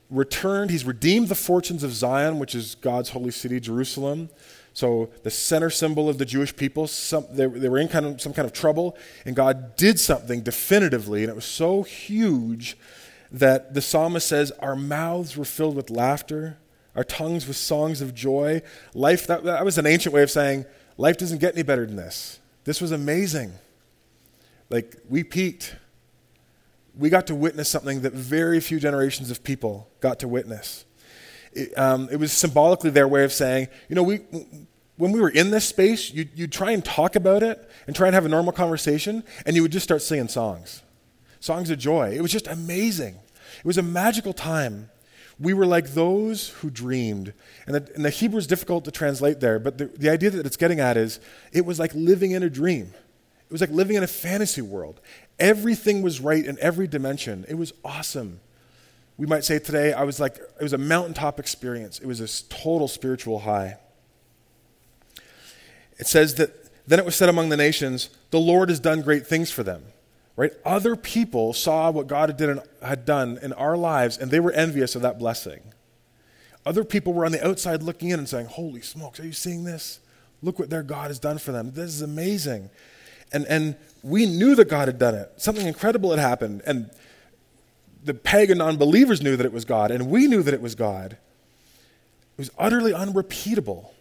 returned, 0.09 0.71
He's 0.71 0.85
redeemed 0.85 1.29
the 1.29 1.35
fortunes 1.35 1.83
of 1.83 1.93
Zion, 1.93 2.39
which 2.39 2.55
is 2.55 2.77
God's 2.77 3.11
holy 3.11 3.31
city, 3.31 3.61
Jerusalem. 3.61 4.31
So 4.73 5.11
the 5.23 5.31
center 5.31 5.71
symbol 5.71 6.09
of 6.09 6.19
the 6.19 6.25
Jewish 6.25 6.55
people, 6.55 6.87
some, 6.87 7.27
they, 7.31 7.47
they 7.47 7.69
were 7.69 7.79
in 7.79 7.89
kind 7.89 8.07
of, 8.07 8.21
some 8.21 8.33
kind 8.33 8.47
of 8.47 8.53
trouble, 8.53 8.97
and 9.25 9.35
God 9.35 9.77
did 9.77 9.99
something 9.99 10.43
definitively, 10.43 11.23
and 11.23 11.31
it 11.31 11.35
was 11.35 11.45
so 11.45 11.83
huge 11.83 12.77
that 13.33 13.75
the 13.75 13.81
psalmist 13.81 14.27
says, 14.27 14.53
Our 14.61 14.77
mouths 14.77 15.37
were 15.37 15.45
filled 15.45 15.77
with 15.77 15.91
laughter, 15.91 16.59
our 16.95 17.05
tongues 17.05 17.47
with 17.47 17.57
songs 17.57 18.01
of 18.01 18.15
joy. 18.15 18.63
Life, 18.95 19.27
that, 19.27 19.45
that 19.45 19.65
was 19.65 19.79
an 19.79 19.87
ancient 19.87 20.15
way 20.15 20.23
of 20.23 20.31
saying, 20.31 20.67
life 20.97 21.17
doesn't 21.17 21.39
get 21.39 21.55
any 21.55 21.63
better 21.63 21.87
than 21.87 21.97
this. 21.97 22.41
This 22.65 22.81
was 22.81 22.93
amazing. 22.93 23.53
Like, 24.69 24.97
we 25.09 25.25
peaked. 25.25 25.77
We 26.97 27.09
got 27.09 27.27
to 27.29 27.35
witness 27.35 27.69
something 27.69 28.03
that 28.03 28.13
very 28.13 28.61
few 28.61 28.79
generations 28.79 29.31
of 29.31 29.43
people 29.43 29.89
got 30.01 30.19
to 30.21 30.29
witness 30.29 30.85
it, 31.53 31.77
um, 31.79 32.09
it 32.11 32.17
was 32.17 32.33
symbolically 32.33 32.91
their 32.91 33.09
way 33.09 33.25
of 33.25 33.33
saying, 33.33 33.69
you 33.89 33.97
know, 33.97 34.03
we, 34.03 34.21
when 34.97 35.13
we 35.13 35.21
were 35.21 35.31
in 35.31 35.51
this 35.51 35.65
space, 35.65 36.13
you'd, 36.13 36.31
you'd 36.35 36.53
try 36.53 36.73
and 36.73 36.85
talk 36.85 37.17
about 37.17 37.43
it 37.43 37.71
and 37.87 37.97
try 37.97 38.07
and 38.07 38.15
have 38.15 38.27
a 38.27 38.29
normal 38.29 38.53
conversation, 38.53 39.25
and 39.47 39.57
you 39.57 39.63
would 39.63 39.73
just 39.73 39.85
start 39.85 40.03
singing 40.03 40.29
songs 40.29 40.83
songs 41.41 41.71
of 41.71 41.79
joy. 41.79 42.11
It 42.11 42.21
was 42.21 42.31
just 42.31 42.47
amazing. 42.47 43.15
It 43.15 43.65
was 43.65 43.79
a 43.79 43.83
magical 43.83 44.35
time. 44.35 44.91
We 45.39 45.55
were 45.55 45.65
like 45.65 45.95
those 45.95 46.51
who 46.51 46.69
dreamed. 46.69 47.33
And 47.67 47.77
the, 47.77 47.95
and 47.95 48.05
the 48.05 48.11
Hebrew 48.11 48.39
is 48.39 48.47
difficult 48.47 48.85
to 48.85 48.91
translate 48.91 49.41
there, 49.41 49.59
but 49.59 49.79
the, 49.79 49.87
the 49.87 50.11
idea 50.11 50.29
that 50.31 50.45
it's 50.45 50.59
getting 50.59 50.81
at 50.81 50.99
is 50.99 51.19
it 51.53 51.65
was 51.65 51.79
like 51.79 51.95
living 51.95 52.33
in 52.33 52.43
a 52.43 52.51
dream. 52.51 52.93
It 53.49 53.53
was 53.53 53.63
like 53.63 53.71
living 53.71 53.97
in 53.97 54.03
a 54.03 54.07
fantasy 54.07 54.61
world. 54.61 55.01
Everything 55.39 56.03
was 56.03 56.21
right 56.21 56.45
in 56.45 56.59
every 56.61 56.87
dimension. 56.87 57.47
It 57.49 57.55
was 57.55 57.73
awesome. 57.85 58.41
We 59.21 59.27
might 59.27 59.45
say 59.45 59.59
today, 59.59 59.93
I 59.93 60.05
was 60.05 60.19
like, 60.19 60.37
it 60.39 60.63
was 60.63 60.73
a 60.73 60.79
mountaintop 60.79 61.39
experience. 61.39 61.99
It 61.99 62.07
was 62.07 62.21
a 62.21 62.49
total 62.49 62.89
spiritual 62.89 63.41
high. 63.41 63.77
It 65.99 66.07
says 66.07 66.37
that 66.37 66.71
then 66.87 66.99
it 66.99 67.05
was 67.05 67.17
said 67.17 67.29
among 67.29 67.51
the 67.51 67.57
nations, 67.59 68.09
the 68.31 68.41
Lord 68.41 68.71
has 68.71 68.81
done 68.81 69.03
great 69.03 69.27
things 69.27 69.51
for 69.51 69.63
them. 69.63 69.83
Right? 70.37 70.53
Other 70.65 70.97
people 70.97 71.53
saw 71.53 71.91
what 71.91 72.07
God 72.07 72.31
had, 72.31 72.41
in, 72.41 72.63
had 72.81 73.05
done 73.05 73.39
in 73.43 73.53
our 73.53 73.77
lives 73.77 74.17
and 74.17 74.31
they 74.31 74.41
were 74.41 74.53
envious 74.53 74.97
of 74.97 75.03
that 75.03 75.19
blessing. 75.19 75.61
Other 76.65 76.83
people 76.83 77.13
were 77.13 77.27
on 77.27 77.33
the 77.33 77.47
outside 77.47 77.83
looking 77.83 78.09
in 78.09 78.19
and 78.21 78.27
saying, 78.27 78.47
Holy 78.47 78.81
smokes, 78.81 79.21
are 79.21 79.27
you 79.27 79.33
seeing 79.33 79.65
this? 79.65 80.01
Look 80.41 80.59
what 80.59 80.71
their 80.71 80.83
God 80.83 81.09
has 81.09 81.19
done 81.19 81.37
for 81.37 81.53
them. 81.53 81.73
This 81.73 81.91
is 81.91 82.01
amazing. 82.01 82.71
And, 83.35 83.45
and 83.49 83.77
we 84.03 84.25
knew 84.25 84.55
that 84.55 84.71
God 84.71 84.89
had 84.89 84.99
done 84.99 85.15
it. 85.15 85.31
Something 85.37 85.67
incredible 85.67 86.09
had 86.09 86.21
happened. 86.21 86.63
And 86.65 86.91
the 88.03 88.15
pagan 88.15 88.59
non 88.59 88.77
believers 88.77 89.23
knew 89.23 89.37
that 89.37 89.47
it 89.47 89.53
was 89.53 89.65
God, 89.65 89.91
and 89.91 90.09
we 90.11 90.27
knew 90.27 90.43
that 90.43 90.55
it 90.55 90.63
was 90.63 90.75
God. 90.75 91.13
It 91.13 92.39
was 92.39 92.51
utterly 92.59 92.95
unrepeatable. 92.95 93.95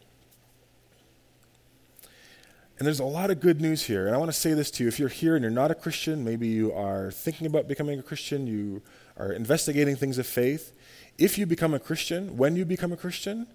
And 2.77 2.85
there's 2.85 3.01
a 3.01 3.05
lot 3.05 3.29
of 3.29 3.41
good 3.41 3.59
news 3.59 3.83
here. 3.83 4.07
And 4.07 4.15
I 4.15 4.17
want 4.17 4.31
to 4.31 4.37
say 4.37 4.53
this 4.53 4.71
to 4.71 4.83
you. 4.83 4.87
If 4.87 4.99
you're 4.99 5.09
here 5.09 5.35
and 5.35 5.43
you're 5.43 5.51
not 5.51 5.69
a 5.69 5.75
Christian, 5.75 6.23
maybe 6.23 6.47
you 6.47 6.71
are 6.73 7.11
thinking 7.11 7.45
about 7.45 7.67
becoming 7.67 7.99
a 7.99 8.03
Christian, 8.03 8.47
you 8.47 8.81
are 9.17 9.33
investigating 9.33 9.97
things 9.97 10.17
of 10.17 10.25
faith. 10.25 10.71
If 11.17 11.37
you 11.37 11.45
become 11.45 11.73
a 11.73 11.79
Christian, 11.79 12.37
when 12.37 12.55
you 12.55 12.63
become 12.63 12.93
a 12.93 12.97
Christian, 12.97 13.47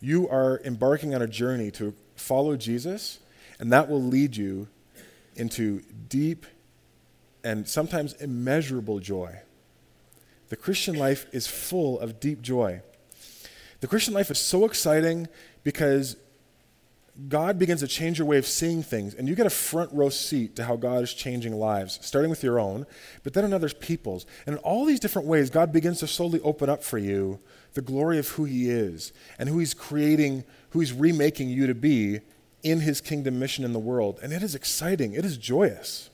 you 0.00 0.26
are 0.30 0.62
embarking 0.64 1.14
on 1.14 1.20
a 1.20 1.26
journey 1.26 1.70
to 1.72 1.94
follow 2.16 2.56
Jesus, 2.56 3.18
and 3.60 3.70
that 3.70 3.90
will 3.90 4.02
lead 4.02 4.36
you 4.38 4.68
into 5.36 5.82
deep 6.08 6.46
and 7.44 7.68
sometimes 7.68 8.14
immeasurable 8.14 9.00
joy. 9.00 9.38
The 10.52 10.56
Christian 10.58 10.96
life 10.96 11.24
is 11.32 11.46
full 11.46 11.98
of 11.98 12.20
deep 12.20 12.42
joy. 12.42 12.82
The 13.80 13.86
Christian 13.86 14.12
life 14.12 14.30
is 14.30 14.38
so 14.38 14.66
exciting 14.66 15.28
because 15.64 16.18
God 17.30 17.58
begins 17.58 17.80
to 17.80 17.88
change 17.88 18.18
your 18.18 18.28
way 18.28 18.36
of 18.36 18.44
seeing 18.44 18.82
things, 18.82 19.14
and 19.14 19.26
you 19.26 19.34
get 19.34 19.46
a 19.46 19.50
front 19.50 19.90
row 19.94 20.10
seat 20.10 20.54
to 20.56 20.64
how 20.64 20.76
God 20.76 21.04
is 21.04 21.14
changing 21.14 21.54
lives, 21.54 21.98
starting 22.02 22.28
with 22.28 22.42
your 22.42 22.60
own, 22.60 22.84
but 23.22 23.32
then 23.32 23.46
in 23.46 23.54
other 23.54 23.70
people's. 23.70 24.26
And 24.44 24.56
in 24.56 24.58
all 24.58 24.84
these 24.84 25.00
different 25.00 25.26
ways, 25.26 25.48
God 25.48 25.72
begins 25.72 26.00
to 26.00 26.06
slowly 26.06 26.38
open 26.40 26.68
up 26.68 26.84
for 26.84 26.98
you 26.98 27.40
the 27.72 27.80
glory 27.80 28.18
of 28.18 28.28
who 28.28 28.44
He 28.44 28.68
is 28.68 29.14
and 29.38 29.48
who 29.48 29.58
He's 29.58 29.72
creating, 29.72 30.44
who 30.72 30.80
He's 30.80 30.92
remaking 30.92 31.48
you 31.48 31.66
to 31.66 31.74
be 31.74 32.20
in 32.62 32.80
His 32.80 33.00
kingdom 33.00 33.38
mission 33.38 33.64
in 33.64 33.72
the 33.72 33.78
world. 33.78 34.20
And 34.22 34.34
it 34.34 34.42
is 34.42 34.54
exciting, 34.54 35.14
it 35.14 35.24
is 35.24 35.38
joyous. 35.38 36.10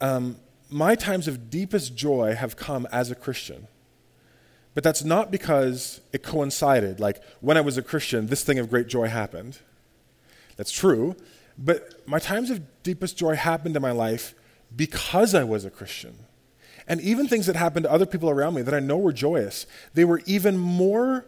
Um, 0.00 0.38
my 0.70 0.94
times 0.94 1.28
of 1.28 1.50
deepest 1.50 1.96
joy 1.96 2.34
have 2.34 2.56
come 2.56 2.86
as 2.92 3.10
a 3.10 3.14
Christian. 3.14 3.66
But 4.74 4.84
that's 4.84 5.02
not 5.02 5.30
because 5.30 6.00
it 6.12 6.22
coincided. 6.22 7.00
Like 7.00 7.22
when 7.40 7.56
I 7.56 7.60
was 7.60 7.76
a 7.76 7.82
Christian, 7.82 8.26
this 8.26 8.44
thing 8.44 8.58
of 8.58 8.70
great 8.70 8.86
joy 8.86 9.08
happened. 9.08 9.58
That's 10.56 10.72
true. 10.72 11.16
But 11.58 12.06
my 12.06 12.18
times 12.18 12.50
of 12.50 12.82
deepest 12.82 13.16
joy 13.16 13.34
happened 13.34 13.76
in 13.76 13.82
my 13.82 13.90
life 13.90 14.34
because 14.74 15.34
I 15.34 15.44
was 15.44 15.64
a 15.64 15.70
Christian. 15.70 16.14
And 16.86 17.00
even 17.00 17.28
things 17.28 17.46
that 17.46 17.56
happened 17.56 17.84
to 17.84 17.90
other 17.90 18.06
people 18.06 18.30
around 18.30 18.54
me 18.54 18.62
that 18.62 18.74
I 18.74 18.80
know 18.80 18.96
were 18.96 19.12
joyous, 19.12 19.66
they 19.94 20.04
were 20.04 20.22
even 20.26 20.56
more, 20.56 21.26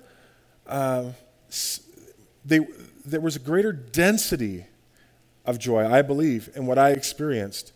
uh, 0.67 1.11
they, 2.45 2.61
there 3.05 3.21
was 3.21 3.37
a 3.37 3.41
greater 3.41 3.73
density 3.73 4.67
of 5.45 5.59
joy, 5.59 5.87
I 5.87 6.03
believe, 6.03 6.49
in 6.55 6.67
what 6.67 6.79
I 6.79 6.91
experienced 6.91 7.73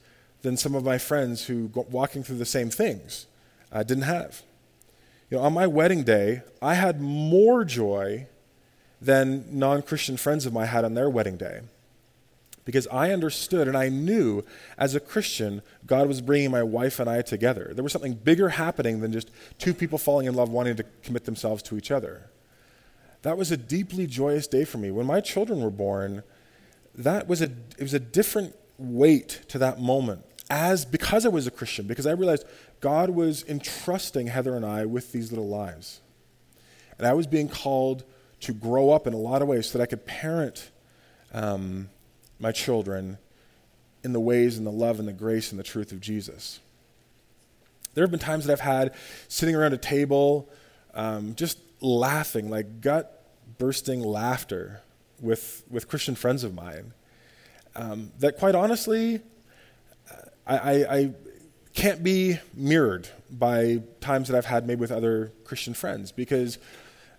than 0.46 0.56
some 0.56 0.76
of 0.76 0.84
my 0.84 0.96
friends 0.96 1.46
who, 1.46 1.68
walking 1.90 2.22
through 2.22 2.38
the 2.38 2.46
same 2.46 2.70
things, 2.70 3.26
uh, 3.72 3.82
didn't 3.82 4.04
have. 4.04 4.42
You 5.28 5.38
know, 5.38 5.42
on 5.42 5.52
my 5.52 5.66
wedding 5.66 6.04
day, 6.04 6.42
I 6.62 6.74
had 6.74 7.00
more 7.00 7.64
joy 7.64 8.28
than 9.00 9.58
non 9.58 9.82
Christian 9.82 10.16
friends 10.16 10.46
of 10.46 10.52
mine 10.52 10.68
had 10.68 10.84
on 10.84 10.94
their 10.94 11.10
wedding 11.10 11.36
day. 11.36 11.62
Because 12.64 12.86
I 12.92 13.10
understood 13.10 13.66
and 13.66 13.76
I 13.76 13.88
knew 13.88 14.44
as 14.78 14.94
a 14.94 15.00
Christian, 15.00 15.62
God 15.84 16.06
was 16.06 16.20
bringing 16.20 16.52
my 16.52 16.62
wife 16.62 17.00
and 17.00 17.10
I 17.10 17.22
together. 17.22 17.72
There 17.74 17.82
was 17.82 17.92
something 17.92 18.14
bigger 18.14 18.50
happening 18.50 19.00
than 19.00 19.12
just 19.12 19.32
two 19.58 19.74
people 19.74 19.98
falling 19.98 20.26
in 20.26 20.34
love 20.34 20.50
wanting 20.50 20.76
to 20.76 20.84
commit 21.02 21.24
themselves 21.24 21.60
to 21.64 21.76
each 21.76 21.90
other. 21.90 22.30
That 23.22 23.36
was 23.36 23.50
a 23.50 23.56
deeply 23.56 24.06
joyous 24.06 24.46
day 24.46 24.64
for 24.64 24.78
me. 24.78 24.92
When 24.92 25.06
my 25.06 25.20
children 25.20 25.60
were 25.60 25.70
born, 25.70 26.22
that 26.94 27.26
was 27.26 27.42
a, 27.42 27.50
it 27.78 27.82
was 27.82 27.94
a 27.94 28.00
different 28.00 28.54
weight 28.78 29.40
to 29.48 29.58
that 29.58 29.80
moment 29.80 30.22
as 30.48 30.84
because 30.84 31.26
I 31.26 31.28
was 31.28 31.46
a 31.46 31.50
Christian, 31.50 31.86
because 31.86 32.06
I 32.06 32.12
realized 32.12 32.44
God 32.80 33.10
was 33.10 33.44
entrusting 33.48 34.28
Heather 34.28 34.54
and 34.54 34.64
I 34.64 34.86
with 34.86 35.12
these 35.12 35.30
little 35.30 35.48
lives. 35.48 36.00
And 36.98 37.06
I 37.06 37.14
was 37.14 37.26
being 37.26 37.48
called 37.48 38.04
to 38.40 38.52
grow 38.52 38.90
up 38.90 39.06
in 39.06 39.12
a 39.12 39.18
lot 39.18 39.42
of 39.42 39.48
ways 39.48 39.68
so 39.68 39.78
that 39.78 39.84
I 39.84 39.86
could 39.86 40.06
parent 40.06 40.70
um, 41.32 41.88
my 42.38 42.52
children 42.52 43.18
in 44.04 44.12
the 44.12 44.20
ways 44.20 44.56
and 44.56 44.66
the 44.66 44.70
love 44.72 44.98
and 44.98 45.08
the 45.08 45.12
grace 45.12 45.50
and 45.50 45.58
the 45.58 45.64
truth 45.64 45.90
of 45.92 46.00
Jesus. 46.00 46.60
There 47.94 48.04
have 48.04 48.10
been 48.10 48.20
times 48.20 48.46
that 48.46 48.52
I've 48.52 48.60
had 48.60 48.94
sitting 49.28 49.54
around 49.54 49.72
a 49.72 49.78
table 49.78 50.48
um, 50.94 51.34
just 51.34 51.58
laughing, 51.80 52.50
like 52.50 52.80
gut 52.80 53.24
bursting 53.58 54.00
laughter 54.00 54.80
with, 55.20 55.64
with 55.70 55.88
Christian 55.88 56.14
friends 56.14 56.44
of 56.44 56.54
mine. 56.54 56.92
Um, 57.74 58.12
that 58.20 58.38
quite 58.38 58.54
honestly, 58.54 59.20
I, 60.46 60.56
I, 60.56 60.96
I 60.96 61.14
can't 61.74 62.02
be 62.02 62.38
mirrored 62.54 63.08
by 63.30 63.82
times 64.00 64.28
that 64.28 64.36
I've 64.36 64.46
had 64.46 64.66
maybe 64.66 64.80
with 64.80 64.92
other 64.92 65.32
Christian 65.44 65.74
friends 65.74 66.12
because 66.12 66.58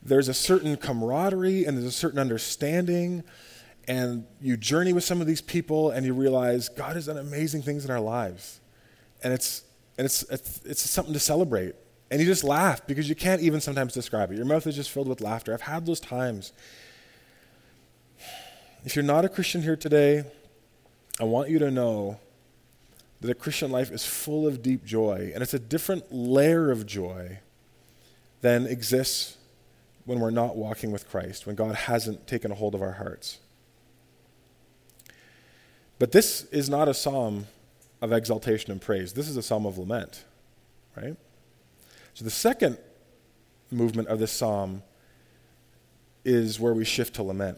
there's 0.02 0.28
a 0.28 0.34
certain 0.34 0.78
camaraderie 0.78 1.66
and 1.66 1.78
there's 1.78 1.88
a 1.88 1.92
certain 1.92 2.20
understanding 2.20 3.24
and 3.88 4.26
you 4.42 4.58
journey 4.58 4.94
with 4.94 5.04
some 5.04 5.22
of 5.22 5.28
these 5.28 5.42
people 5.42 5.92
and 5.92 6.06
you 6.06 6.14
realize 6.14 6.70
God 6.70 6.96
has 6.96 7.06
done 7.06 7.18
amazing 7.18 7.62
things 7.62 7.86
in 7.86 7.92
our 7.92 8.00
lives. 8.00 8.60
And 9.24 9.34
it's 9.34 9.64
and 9.98 10.06
it's 10.06 10.24
it's, 10.24 10.62
it's 10.66 10.90
something 10.90 11.14
to 11.14 11.20
celebrate. 11.20 11.76
And 12.10 12.20
you 12.20 12.26
just 12.26 12.44
laugh 12.44 12.86
because 12.88 13.10
you 13.10 13.16
can't 13.16 13.42
even 13.42 13.60
sometimes 13.60 13.94
describe 13.94 14.32
it. 14.32 14.36
Your 14.38 14.46
mouth 14.46 14.66
is 14.68 14.76
just 14.76 14.92
filled 14.92 15.08
with 15.08 15.22
laughter. 15.22 15.54
I've 15.54 15.62
had 15.62 15.86
those 15.86 16.00
times. 16.00 16.54
If 18.86 18.96
you're 18.96 19.04
not 19.04 19.26
a 19.26 19.30
christian 19.30 19.64
here 19.64 19.76
today 19.76 20.24
i 21.20 21.24
want 21.26 21.50
you 21.50 21.60
to 21.60 21.70
know 21.70 22.18
that 23.22 23.30
a 23.32 23.36
Christian 23.36 23.72
life 23.72 23.92
is 23.92 24.06
full 24.06 24.46
of 24.46 24.62
deep 24.62 24.86
joy, 24.86 25.32
and 25.34 25.42
it's 25.42 25.54
a 25.54 25.60
different 25.60 26.14
layer 26.14 26.72
of 26.72 26.86
joy 26.86 27.40
than 28.42 28.68
exists 28.68 29.38
when 30.06 30.20
we're 30.20 30.30
not 30.30 30.56
walking 30.56 30.92
with 30.92 31.10
Christ, 31.10 31.46
when 31.46 31.56
God 31.56 31.76
hasn't 31.76 32.28
taken 32.28 32.52
a 32.52 32.56
hold 32.56 32.76
of 32.76 32.82
our 32.82 32.94
hearts. 32.94 33.40
But 36.00 36.12
this 36.12 36.44
is 36.46 36.70
not 36.70 36.88
a 36.88 36.94
psalm 36.94 37.48
of 38.02 38.14
exaltation 38.14 38.72
and 38.72 38.80
praise. 38.80 39.14
This 39.14 39.28
is 39.28 39.36
a 39.36 39.42
psalm 39.42 39.66
of 39.66 39.78
lament, 39.78 40.24
right? 40.96 41.16
So 42.14 42.24
the 42.24 42.32
second 42.32 42.78
movement 43.72 44.08
of 44.08 44.20
this 44.20 44.32
psalm 44.32 44.84
is 46.24 46.60
where 46.60 46.74
we 46.74 46.86
shift 46.86 47.16
to 47.16 47.24
lament. 47.24 47.58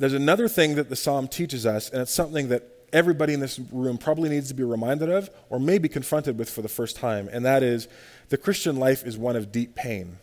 There's 0.00 0.14
another 0.14 0.48
thing 0.48 0.76
that 0.76 0.88
the 0.88 0.96
psalm 0.96 1.28
teaches 1.28 1.66
us, 1.66 1.90
and 1.90 2.00
it's 2.00 2.10
something 2.10 2.48
that 2.48 2.62
everybody 2.90 3.34
in 3.34 3.40
this 3.40 3.58
room 3.70 3.98
probably 3.98 4.30
needs 4.30 4.48
to 4.48 4.54
be 4.54 4.62
reminded 4.62 5.10
of 5.10 5.28
or 5.50 5.60
maybe 5.60 5.90
confronted 5.90 6.38
with 6.38 6.48
for 6.48 6.62
the 6.62 6.70
first 6.70 6.96
time, 6.96 7.28
and 7.30 7.44
that 7.44 7.62
is 7.62 7.86
the 8.30 8.38
Christian 8.38 8.76
life 8.76 9.04
is 9.04 9.18
one 9.18 9.36
of 9.36 9.52
deep 9.52 9.74
pain. 9.74 10.16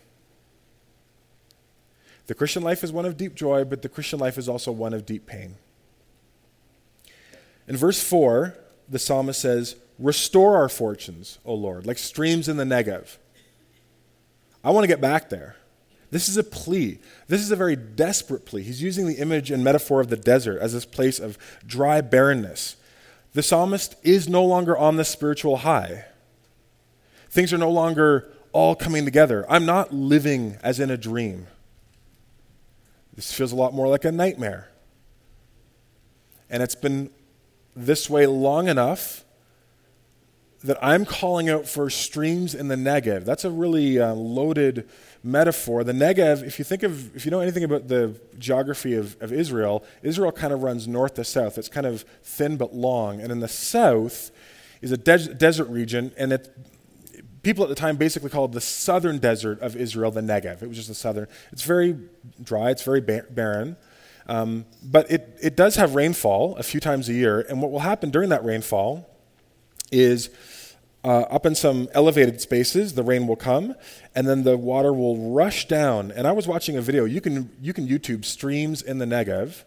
The 2.26 2.34
Christian 2.34 2.64
life 2.64 2.82
is 2.82 2.90
one 2.90 3.04
of 3.04 3.16
deep 3.16 3.36
joy, 3.36 3.62
but 3.62 3.82
the 3.82 3.88
Christian 3.88 4.18
life 4.18 4.36
is 4.36 4.48
also 4.48 4.72
one 4.72 4.92
of 4.92 5.06
deep 5.06 5.26
pain. 5.26 5.54
In 7.68 7.76
verse 7.76 8.02
4, 8.02 8.58
the 8.88 8.98
psalmist 8.98 9.40
says, 9.40 9.76
Restore 9.96 10.56
our 10.56 10.68
fortunes, 10.68 11.38
O 11.44 11.54
Lord, 11.54 11.86
like 11.86 11.98
streams 11.98 12.48
in 12.48 12.56
the 12.56 12.64
Negev. 12.64 13.16
I 14.64 14.70
want 14.70 14.82
to 14.82 14.88
get 14.88 15.00
back 15.00 15.28
there. 15.30 15.54
This 16.10 16.28
is 16.28 16.36
a 16.36 16.44
plea. 16.44 16.98
This 17.26 17.40
is 17.42 17.50
a 17.50 17.56
very 17.56 17.76
desperate 17.76 18.46
plea. 18.46 18.62
He's 18.62 18.82
using 18.82 19.06
the 19.06 19.16
image 19.18 19.50
and 19.50 19.62
metaphor 19.62 20.00
of 20.00 20.08
the 20.08 20.16
desert 20.16 20.60
as 20.60 20.72
this 20.72 20.86
place 20.86 21.18
of 21.18 21.36
dry 21.66 22.00
barrenness. 22.00 22.76
The 23.34 23.42
psalmist 23.42 23.96
is 24.02 24.28
no 24.28 24.44
longer 24.44 24.76
on 24.76 24.96
the 24.96 25.04
spiritual 25.04 25.58
high. 25.58 26.06
Things 27.30 27.52
are 27.52 27.58
no 27.58 27.70
longer 27.70 28.28
all 28.52 28.74
coming 28.74 29.04
together. 29.04 29.44
I'm 29.48 29.66
not 29.66 29.92
living 29.92 30.56
as 30.62 30.80
in 30.80 30.90
a 30.90 30.96
dream. 30.96 31.46
This 33.14 33.32
feels 33.32 33.52
a 33.52 33.56
lot 33.56 33.74
more 33.74 33.88
like 33.88 34.04
a 34.04 34.12
nightmare. 34.12 34.70
And 36.48 36.62
it's 36.62 36.74
been 36.74 37.10
this 37.76 38.08
way 38.08 38.26
long 38.26 38.68
enough 38.68 39.24
that 40.64 40.78
I'm 40.82 41.04
calling 41.04 41.48
out 41.48 41.66
for 41.66 41.88
streams 41.88 42.54
in 42.54 42.68
the 42.68 42.74
Negev. 42.74 43.24
That's 43.24 43.44
a 43.44 43.50
really 43.50 44.00
uh, 44.00 44.14
loaded 44.14 44.88
metaphor. 45.22 45.84
The 45.84 45.92
Negev, 45.92 46.42
if 46.42 46.58
you 46.58 46.64
think 46.64 46.82
of, 46.82 47.14
if 47.14 47.24
you 47.24 47.30
know 47.30 47.40
anything 47.40 47.64
about 47.64 47.88
the 47.88 48.18
geography 48.38 48.94
of, 48.94 49.16
of 49.20 49.32
Israel, 49.32 49.84
Israel 50.02 50.32
kind 50.32 50.52
of 50.52 50.62
runs 50.62 50.88
north 50.88 51.14
to 51.14 51.24
south. 51.24 51.58
It's 51.58 51.68
kind 51.68 51.86
of 51.86 52.02
thin 52.22 52.56
but 52.56 52.74
long. 52.74 53.20
And 53.20 53.30
in 53.30 53.40
the 53.40 53.48
south 53.48 54.32
is 54.80 54.90
a 54.90 54.96
de- 54.96 55.34
desert 55.34 55.68
region, 55.68 56.12
and 56.16 56.32
it, 56.32 56.56
people 57.42 57.62
at 57.62 57.68
the 57.68 57.76
time 57.76 57.96
basically 57.96 58.30
called 58.30 58.52
the 58.52 58.60
southern 58.60 59.18
desert 59.18 59.60
of 59.60 59.76
Israel 59.76 60.10
the 60.10 60.20
Negev. 60.20 60.62
It 60.62 60.68
was 60.68 60.76
just 60.76 60.88
the 60.88 60.94
southern. 60.94 61.28
It's 61.52 61.62
very 61.62 61.96
dry, 62.42 62.70
it's 62.70 62.82
very 62.82 63.00
bar- 63.00 63.26
barren. 63.30 63.76
Um, 64.26 64.66
but 64.82 65.10
it, 65.10 65.38
it 65.40 65.56
does 65.56 65.76
have 65.76 65.94
rainfall 65.94 66.56
a 66.56 66.62
few 66.62 66.80
times 66.80 67.08
a 67.08 67.14
year, 67.14 67.40
and 67.48 67.62
what 67.62 67.70
will 67.70 67.78
happen 67.80 68.10
during 68.10 68.28
that 68.28 68.44
rainfall 68.44 69.08
is 69.90 70.30
uh, 71.04 71.20
up 71.30 71.46
in 71.46 71.54
some 71.54 71.88
elevated 71.94 72.40
spaces, 72.40 72.94
the 72.94 73.02
rain 73.02 73.26
will 73.26 73.36
come, 73.36 73.74
and 74.14 74.28
then 74.28 74.42
the 74.42 74.56
water 74.56 74.92
will 74.92 75.32
rush 75.32 75.68
down. 75.68 76.10
And 76.10 76.26
I 76.26 76.32
was 76.32 76.48
watching 76.48 76.76
a 76.76 76.80
video. 76.80 77.04
You 77.04 77.20
can 77.20 77.50
you 77.60 77.72
can 77.72 77.86
YouTube 77.86 78.24
streams 78.24 78.82
in 78.82 78.98
the 78.98 79.04
Negev, 79.04 79.64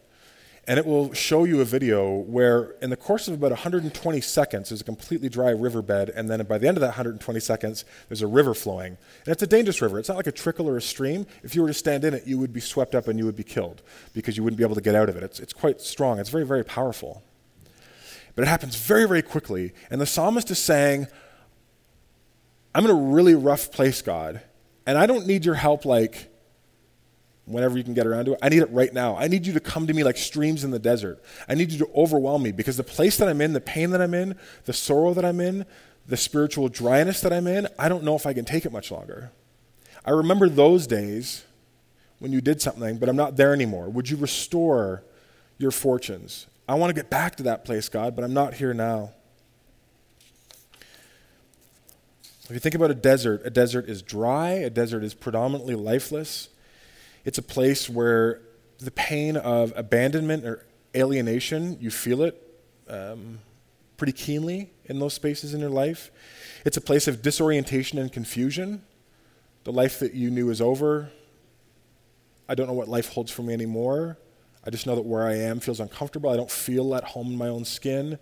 and 0.68 0.78
it 0.78 0.86
will 0.86 1.14
show 1.14 1.46
you 1.46 1.62
a 1.62 1.66
video 1.66 2.14
where, 2.14 2.76
in 2.82 2.90
the 2.90 2.98
course 2.98 3.28
of 3.28 3.34
about 3.34 3.52
120 3.52 4.22
seconds, 4.22 4.70
there's 4.70 4.82
a 4.82 4.84
completely 4.84 5.30
dry 5.30 5.50
riverbed, 5.50 6.10
and 6.10 6.30
then 6.30 6.44
by 6.44 6.58
the 6.58 6.68
end 6.68 6.78
of 6.78 6.82
that 6.82 6.88
120 6.88 7.40
seconds, 7.40 7.86
there's 8.10 8.22
a 8.22 8.28
river 8.28 8.54
flowing. 8.54 8.98
And 9.26 9.34
it's 9.34 9.42
a 9.42 9.48
dangerous 9.48 9.82
river. 9.82 10.00
It's 10.00 10.10
not 10.10 10.18
like 10.18 10.28
a 10.28 10.32
trickle 10.32 10.68
or 10.68 10.78
a 10.78 10.82
stream. 10.82 11.26
If 11.44 11.56
you 11.56 11.62
were 11.62 11.70
to 11.70 11.74
stand 11.74 12.04
in 12.04 12.14
it, 12.14 12.28
you 12.28 12.38
would 12.38 12.54
be 12.54 12.62
swept 12.62 12.94
up 12.94 13.08
and 13.08 13.18
you 13.18 13.26
would 13.26 13.38
be 13.38 13.44
killed 13.44 13.82
because 14.14 14.38
you 14.38 14.44
wouldn't 14.44 14.58
be 14.58 14.64
able 14.64 14.76
to 14.76 14.82
get 14.82 14.96
out 14.96 15.10
of 15.10 15.16
it. 15.16 15.24
It's, 15.24 15.40
it's 15.40 15.54
quite 15.54 15.82
strong. 15.82 16.20
It's 16.20 16.30
very 16.30 16.46
very 16.46 16.66
powerful. 16.66 17.24
But 18.36 18.44
it 18.44 18.48
happens 18.48 18.76
very, 18.76 19.08
very 19.08 19.22
quickly. 19.22 19.74
And 19.90 20.00
the 20.00 20.06
psalmist 20.06 20.52
is 20.52 20.60
saying, 20.60 21.08
I'm 22.74 22.86
in 22.86 22.92
a 22.92 22.96
really 22.96 23.36
rough 23.36 23.72
place, 23.72 24.02
God, 24.02 24.42
and 24.86 24.98
I 24.98 25.06
don't 25.06 25.28
need 25.28 25.46
your 25.46 25.56
help 25.56 25.84
like 25.86 26.30
whenever 27.46 27.78
you 27.78 27.84
can 27.84 27.94
get 27.94 28.08
around 28.08 28.26
to 28.26 28.34
it. 28.34 28.40
I 28.42 28.50
need 28.50 28.62
it 28.62 28.72
right 28.72 28.94
now. 28.94 29.18
I 29.18 29.28
need 29.28 29.46
you 29.46 29.54
to 29.54 29.60
come 29.60 29.88
to 29.88 29.94
me 29.94 30.04
like 30.04 30.18
streams 30.18 30.64
in 30.64 30.72
the 30.72 30.80
desert. 30.80 31.22
I 31.50 31.56
need 31.56 31.72
you 31.72 31.80
to 31.80 31.90
overwhelm 31.94 32.44
me 32.44 32.52
because 32.52 32.78
the 32.78 32.84
place 32.84 33.18
that 33.18 33.28
I'm 33.28 33.42
in, 33.42 33.54
the 33.54 33.62
pain 33.62 33.90
that 33.92 34.02
I'm 34.02 34.14
in, 34.14 34.38
the 34.66 34.74
sorrow 34.74 35.14
that 35.14 35.26
I'm 35.26 35.42
in, 35.42 35.66
the 36.08 36.18
spiritual 36.18 36.70
dryness 36.70 37.22
that 37.22 37.34
I'm 37.34 37.48
in, 37.48 37.68
I 37.78 37.90
don't 37.90 38.04
know 38.04 38.16
if 38.16 38.26
I 38.26 38.34
can 38.34 38.46
take 38.46 38.66
it 38.66 38.72
much 38.72 38.92
longer. 38.92 39.32
I 40.06 40.12
remember 40.12 40.50
those 40.50 40.88
days 40.88 41.44
when 42.20 42.32
you 42.32 42.42
did 42.42 42.62
something, 42.62 42.98
but 42.98 43.10
I'm 43.10 43.16
not 43.16 43.36
there 43.36 43.54
anymore. 43.54 43.90
Would 43.90 44.10
you 44.10 44.18
restore 44.18 45.04
your 45.58 45.72
fortunes? 45.72 46.48
I 46.68 46.76
want 46.76 46.90
to 46.90 46.94
get 46.94 47.10
back 47.10 47.36
to 47.38 47.44
that 47.44 47.66
place, 47.66 47.90
God, 47.90 48.16
but 48.16 48.24
I'm 48.24 48.34
not 48.34 48.54
here 48.54 48.74
now. 48.74 49.12
If 52.46 52.52
you 52.52 52.60
think 52.60 52.76
about 52.76 52.92
a 52.92 52.96
desert, 52.96 53.42
a 53.46 53.50
desert 53.50 53.90
is 53.90 54.02
dry, 54.02 54.50
a 54.50 54.70
desert 54.70 55.04
is 55.04 55.14
predominantly 55.14 55.76
lifeless. 55.76 56.50
It's 57.24 57.38
a 57.38 57.44
place 57.44 57.90
where 57.90 58.42
the 58.80 58.92
pain 58.92 59.38
of 59.38 59.74
abandonment 59.76 60.46
or 60.46 60.66
alienation, 60.96 61.78
you 61.80 61.92
feel 61.92 62.24
it 62.24 62.42
um, 62.90 63.40
pretty 63.96 64.14
keenly 64.14 64.72
in 64.86 65.00
those 65.00 65.14
spaces 65.14 65.54
in 65.54 65.62
your 65.62 65.70
life. 65.70 66.12
It's 66.66 66.78
a 66.78 66.82
place 66.82 67.08
of 67.08 67.22
disorientation 67.22 68.00
and 68.00 68.12
confusion. 68.12 68.82
The 69.64 69.72
life 69.72 70.00
that 70.00 70.14
you 70.14 70.30
knew 70.30 70.50
is 70.50 70.60
over. 70.60 71.12
I 72.50 72.56
don't 72.56 72.68
know 72.68 72.74
what 72.74 72.90
life 72.90 73.10
holds 73.10 73.32
for 73.32 73.44
me 73.44 73.54
anymore. 73.54 74.18
I 74.66 74.70
just 74.70 74.86
know 74.86 74.96
that 74.96 75.06
where 75.06 75.24
I 75.24 75.36
am 75.36 75.60
feels 75.60 75.80
uncomfortable. 75.80 76.30
I 76.30 76.38
don't 76.38 76.52
feel 76.52 76.94
at 76.96 77.04
home 77.04 77.28
in 77.28 77.38
my 77.38 77.48
own 77.48 77.66
skin. 77.66 78.20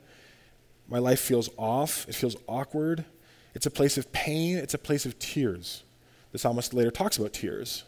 My 0.87 0.99
life 0.99 1.19
feels 1.19 1.49
off. 1.57 2.07
It 2.07 2.15
feels 2.15 2.35
awkward. 2.47 3.05
It's 3.53 3.65
a 3.65 3.71
place 3.71 3.97
of 3.97 4.11
pain, 4.11 4.57
it's 4.57 4.73
a 4.73 4.77
place 4.77 5.05
of 5.05 5.17
tears. 5.19 5.83
The 6.31 6.37
psalmist 6.37 6.73
later 6.73 6.91
talks 6.91 7.17
about 7.17 7.33
tears 7.33 7.83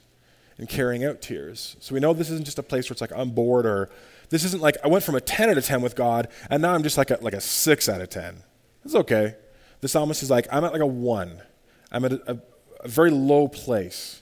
and 0.58 0.68
carrying 0.68 1.06
out 1.06 1.22
tears. 1.22 1.76
So 1.80 1.94
we 1.94 2.00
know 2.00 2.14
this 2.14 2.30
isn't 2.30 2.46
just 2.46 2.60
a 2.60 2.64
place 2.64 2.90
where 2.90 2.94
it's 2.94 3.02
like 3.02 3.12
I'm 3.16 3.30
bored 3.30 3.66
or 3.66 3.90
this 4.30 4.44
isn't 4.44 4.62
like 4.62 4.78
I 4.84 4.88
went 4.88 5.04
from 5.04 5.16
a 5.16 5.22
10 5.22 5.50
out 5.50 5.58
of 5.58 5.66
10 5.66 5.82
with 5.82 5.96
God 5.96 6.28
and 6.50 6.62
now 6.62 6.74
I'm 6.74 6.84
just 6.84 6.98
like 6.98 7.12
a, 7.12 7.18
like 7.22 7.34
a 7.34 7.42
6 7.42 7.90
out 7.90 8.02
of 8.02 8.10
10. 8.10 8.44
It's 8.84 8.96
okay. 8.96 9.36
The 9.82 9.88
psalmist 9.88 10.24
is 10.24 10.30
like, 10.30 10.48
I'm 10.52 10.64
at 10.64 10.74
like 10.74 10.82
a 10.82 10.86
1. 10.86 11.42
I'm 11.92 12.06
at 12.06 12.14
a, 12.14 12.32
a, 12.32 12.38
a 12.82 12.88
very 12.88 13.12
low 13.12 13.48
place. 13.48 14.21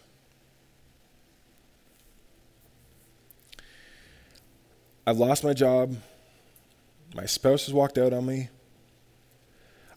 I've 5.10 5.18
lost 5.18 5.44
my 5.44 5.54
job. 5.54 5.96
My 7.16 7.26
spouse 7.26 7.66
has 7.66 7.74
walked 7.74 7.98
out 7.98 8.14
on 8.14 8.28
me. 8.28 8.50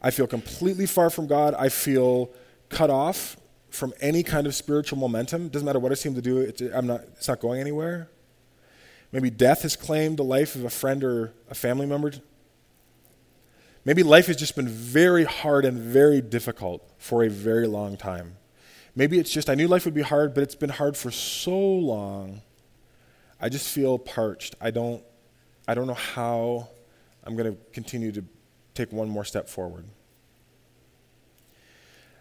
I 0.01 0.11
feel 0.11 0.27
completely 0.27 0.87
far 0.87 1.11
from 1.11 1.27
God. 1.27 1.55
I 1.59 1.69
feel 1.69 2.31
cut 2.71 2.89
off 2.89 3.37
from 3.69 3.93
any 4.01 4.23
kind 4.23 4.47
of 4.47 4.55
spiritual 4.55 4.99
momentum. 4.99 5.49
Doesn't 5.49 5.67
matter 5.67 5.79
what 5.79 5.93
I 5.93 5.97
seem 5.97 6.15
to 6.15 6.23
do, 6.23 6.39
it's, 6.39 6.63
I'm 6.63 6.87
not, 6.87 7.03
it's 7.19 7.29
not 7.29 7.41
going 7.41 7.61
anywhere. 7.61 8.09
Maybe 9.13 9.29
death 9.29 9.63
has 9.63 9.77
claimed 9.77 10.17
the 10.17 10.25
life 10.25 10.55
of 10.55 10.65
a 10.65 10.71
friend 10.71 11.05
or 11.05 11.35
a 11.51 11.55
family 11.55 11.85
member. 11.85 12.13
Maybe 13.85 14.03
life 14.03 14.29
has 14.29 14.37
just 14.37 14.57
been 14.57 14.69
very 14.69 15.25
hard 15.25 15.67
and 15.67 15.77
very 15.77 16.23
difficult 16.23 16.91
for 16.97 17.23
a 17.23 17.29
very 17.29 17.67
long 17.67 17.99
time. 17.99 18.37
Maybe 18.97 19.19
it's 19.19 19.31
just, 19.31 19.51
I 19.51 19.57
knew 19.57 19.69
life 19.69 19.85
would 19.85 19.93
be 19.93 20.01
hard, 20.01 20.33
but 20.33 20.43
it's 20.43 20.55
been 20.55 20.71
hard 20.71 20.97
for 20.97 21.11
so 21.11 21.59
long. 21.59 22.41
I 23.43 23.49
just 23.49 23.69
feel 23.69 23.99
parched. 23.99 24.55
I 24.61 24.71
don't, 24.71 25.03
I 25.67 25.75
don't 25.75 25.89
know 25.89 25.95
how 25.95 26.69
I'm 27.25 27.37
going 27.37 27.53
to 27.53 27.59
continue 27.73 28.13
to 28.13 28.25
take 28.75 28.93
one 28.93 29.09
more 29.09 29.25
step 29.25 29.49
forward. 29.49 29.85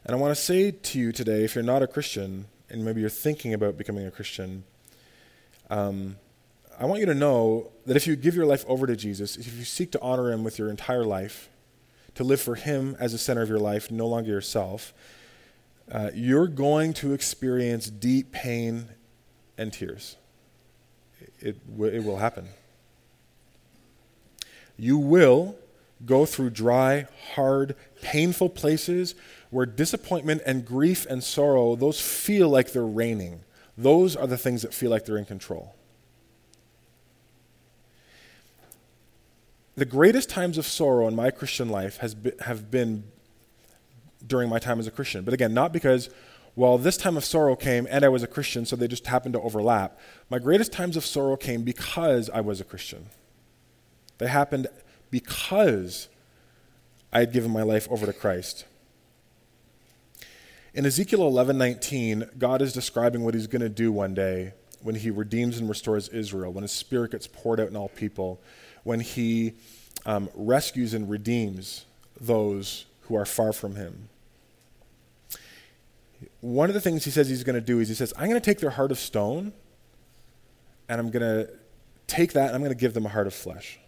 And 0.03 0.15
I 0.15 0.19
want 0.19 0.35
to 0.35 0.41
say 0.41 0.71
to 0.71 0.99
you 0.99 1.11
today, 1.11 1.43
if 1.43 1.53
you're 1.53 1.63
not 1.63 1.83
a 1.83 1.87
Christian, 1.87 2.47
and 2.71 2.83
maybe 2.83 3.01
you're 3.01 3.09
thinking 3.09 3.53
about 3.53 3.77
becoming 3.77 4.07
a 4.07 4.11
Christian, 4.11 4.63
um, 5.69 6.17
I 6.79 6.85
want 6.85 7.01
you 7.01 7.05
to 7.05 7.13
know 7.13 7.71
that 7.85 7.95
if 7.95 8.07
you 8.07 8.15
give 8.15 8.35
your 8.35 8.47
life 8.47 8.65
over 8.67 8.87
to 8.87 8.95
Jesus, 8.95 9.37
if 9.37 9.55
you 9.55 9.63
seek 9.63 9.91
to 9.91 10.01
honor 10.01 10.31
Him 10.31 10.43
with 10.43 10.57
your 10.57 10.69
entire 10.69 11.05
life, 11.05 11.49
to 12.15 12.23
live 12.23 12.41
for 12.41 12.55
Him 12.55 12.97
as 12.99 13.11
the 13.11 13.19
center 13.19 13.43
of 13.43 13.49
your 13.49 13.59
life, 13.59 13.91
no 13.91 14.07
longer 14.07 14.31
yourself, 14.31 14.91
uh, 15.91 16.09
you're 16.15 16.47
going 16.47 16.93
to 16.93 17.13
experience 17.13 17.91
deep 17.91 18.31
pain 18.31 18.87
and 19.55 19.71
tears. 19.71 20.17
It, 21.41 21.57
it, 21.79 22.03
will 22.03 22.17
happen. 22.17 22.47
You 24.77 24.97
will 24.97 25.55
go 26.05 26.25
through 26.25 26.51
dry, 26.51 27.07
hard, 27.33 27.75
painful 28.01 28.49
places 28.49 29.15
where 29.49 29.65
disappointment 29.65 30.41
and 30.45 30.65
grief 30.65 31.05
and 31.09 31.23
sorrow, 31.23 31.75
those 31.75 31.99
feel 31.99 32.49
like 32.49 32.71
they're 32.71 32.85
reigning. 32.85 33.41
Those 33.77 34.15
are 34.15 34.27
the 34.27 34.37
things 34.37 34.61
that 34.61 34.73
feel 34.73 34.89
like 34.89 35.05
they're 35.05 35.17
in 35.17 35.25
control. 35.25 35.75
The 39.75 39.85
greatest 39.85 40.29
times 40.29 40.57
of 40.57 40.65
sorrow 40.65 41.07
in 41.07 41.15
my 41.15 41.31
Christian 41.31 41.69
life 41.69 41.97
has 41.97 42.13
been, 42.13 42.37
have 42.39 42.69
been 42.69 43.03
during 44.25 44.49
my 44.49 44.59
time 44.59 44.79
as 44.79 44.87
a 44.87 44.91
Christian. 44.91 45.23
But 45.23 45.33
again, 45.33 45.53
not 45.53 45.73
because, 45.73 46.09
well, 46.55 46.77
this 46.77 46.97
time 46.97 47.17
of 47.17 47.23
sorrow 47.23 47.55
came 47.55 47.87
and 47.89 48.03
I 48.03 48.09
was 48.09 48.23
a 48.23 48.27
Christian, 48.27 48.65
so 48.65 48.75
they 48.75 48.87
just 48.87 49.07
happened 49.07 49.33
to 49.33 49.41
overlap. 49.41 49.97
My 50.29 50.39
greatest 50.39 50.71
times 50.71 50.97
of 50.97 51.05
sorrow 51.05 51.37
came 51.37 51.63
because 51.63 52.29
I 52.29 52.41
was 52.41 52.59
a 52.59 52.65
Christian. 52.65 53.07
They 54.17 54.27
happened 54.27 54.67
because 55.09 56.09
I 57.13 57.19
had 57.19 57.33
given 57.33 57.51
my 57.51 57.63
life 57.63 57.87
over 57.89 58.05
to 58.05 58.13
Christ. 58.13 58.65
In 60.73 60.85
Ezekiel 60.85 61.19
11:19, 61.19 62.37
God 62.37 62.61
is 62.61 62.71
describing 62.71 63.23
what 63.23 63.33
he's 63.33 63.47
going 63.47 63.61
to 63.61 63.69
do 63.69 63.91
one 63.91 64.13
day 64.13 64.53
when 64.81 64.95
he 64.95 65.09
redeems 65.09 65.57
and 65.57 65.67
restores 65.67 66.07
Israel, 66.09 66.53
when 66.53 66.61
his 66.61 66.71
spirit 66.71 67.11
gets 67.11 67.27
poured 67.27 67.59
out 67.59 67.67
in 67.67 67.75
all 67.75 67.89
people, 67.89 68.41
when 68.83 68.99
he 68.99 69.53
um, 70.05 70.29
rescues 70.33 70.93
and 70.93 71.09
redeems 71.09 71.85
those 72.19 72.85
who 73.01 73.15
are 73.15 73.25
far 73.25 73.53
from 73.53 73.75
him. 73.75 74.09
One 76.41 76.69
of 76.69 76.73
the 76.73 76.81
things 76.81 77.05
he 77.05 77.11
says 77.11 77.29
he's 77.29 77.43
going 77.43 77.55
to 77.55 77.61
do 77.61 77.79
is 77.79 77.87
he 77.89 77.95
says, 77.95 78.13
I'm 78.17 78.29
going 78.29 78.39
to 78.39 78.45
take 78.45 78.59
their 78.59 78.69
heart 78.71 78.91
of 78.91 78.99
stone 78.99 79.53
and 80.87 80.99
I'm 80.99 81.09
going 81.09 81.21
to 81.21 81.51
take 82.07 82.33
that 82.33 82.47
and 82.47 82.55
I'm 82.55 82.61
going 82.61 82.73
to 82.73 82.79
give 82.79 82.93
them 82.93 83.05
a 83.05 83.09
heart 83.09 83.27
of 83.27 83.33
flesh. 83.33 83.79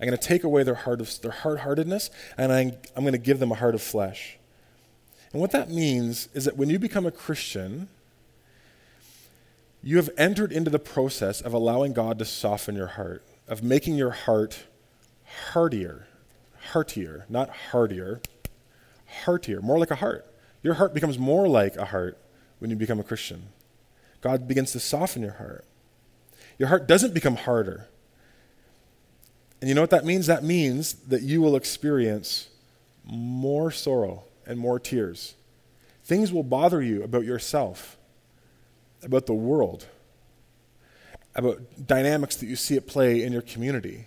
I'm 0.00 0.06
going 0.06 0.18
to 0.18 0.26
take 0.26 0.44
away 0.44 0.62
their 0.62 0.74
heart 0.74 1.00
of 1.00 1.20
their 1.22 1.32
hard-heartedness, 1.32 2.10
and 2.36 2.52
I'm, 2.52 2.72
I'm 2.94 3.02
going 3.02 3.12
to 3.12 3.18
give 3.18 3.40
them 3.40 3.50
a 3.50 3.56
heart 3.56 3.74
of 3.74 3.82
flesh. 3.82 4.38
And 5.32 5.40
what 5.40 5.50
that 5.50 5.70
means 5.70 6.28
is 6.34 6.44
that 6.44 6.56
when 6.56 6.70
you 6.70 6.78
become 6.78 7.04
a 7.04 7.10
Christian, 7.10 7.88
you 9.82 9.96
have 9.96 10.08
entered 10.16 10.52
into 10.52 10.70
the 10.70 10.78
process 10.78 11.40
of 11.40 11.52
allowing 11.52 11.92
God 11.92 12.18
to 12.20 12.24
soften 12.24 12.76
your 12.76 12.86
heart, 12.86 13.24
of 13.48 13.62
making 13.62 13.96
your 13.96 14.10
heart 14.10 14.64
heartier, 15.52 16.06
heartier, 16.72 17.26
not 17.28 17.50
hardier, 17.70 18.20
heartier, 19.24 19.60
more 19.60 19.78
like 19.78 19.90
a 19.90 19.96
heart. 19.96 20.26
Your 20.68 20.74
heart 20.74 20.92
becomes 20.92 21.18
more 21.18 21.48
like 21.48 21.76
a 21.76 21.86
heart 21.86 22.18
when 22.58 22.68
you 22.68 22.76
become 22.76 23.00
a 23.00 23.02
Christian. 23.02 23.44
God 24.20 24.46
begins 24.46 24.70
to 24.72 24.80
soften 24.80 25.22
your 25.22 25.32
heart. 25.32 25.64
Your 26.58 26.68
heart 26.68 26.86
doesn't 26.86 27.14
become 27.14 27.36
harder. 27.36 27.88
And 29.62 29.70
you 29.70 29.74
know 29.74 29.80
what 29.80 29.88
that 29.88 30.04
means? 30.04 30.26
That 30.26 30.44
means 30.44 30.92
that 30.92 31.22
you 31.22 31.40
will 31.40 31.56
experience 31.56 32.50
more 33.02 33.70
sorrow 33.70 34.24
and 34.44 34.58
more 34.58 34.78
tears. 34.78 35.36
Things 36.04 36.34
will 36.34 36.42
bother 36.42 36.82
you 36.82 37.02
about 37.02 37.24
yourself, 37.24 37.96
about 39.02 39.24
the 39.24 39.32
world, 39.32 39.86
about 41.34 41.62
dynamics 41.86 42.36
that 42.36 42.46
you 42.46 42.56
see 42.56 42.76
at 42.76 42.86
play 42.86 43.22
in 43.22 43.32
your 43.32 43.40
community 43.40 44.04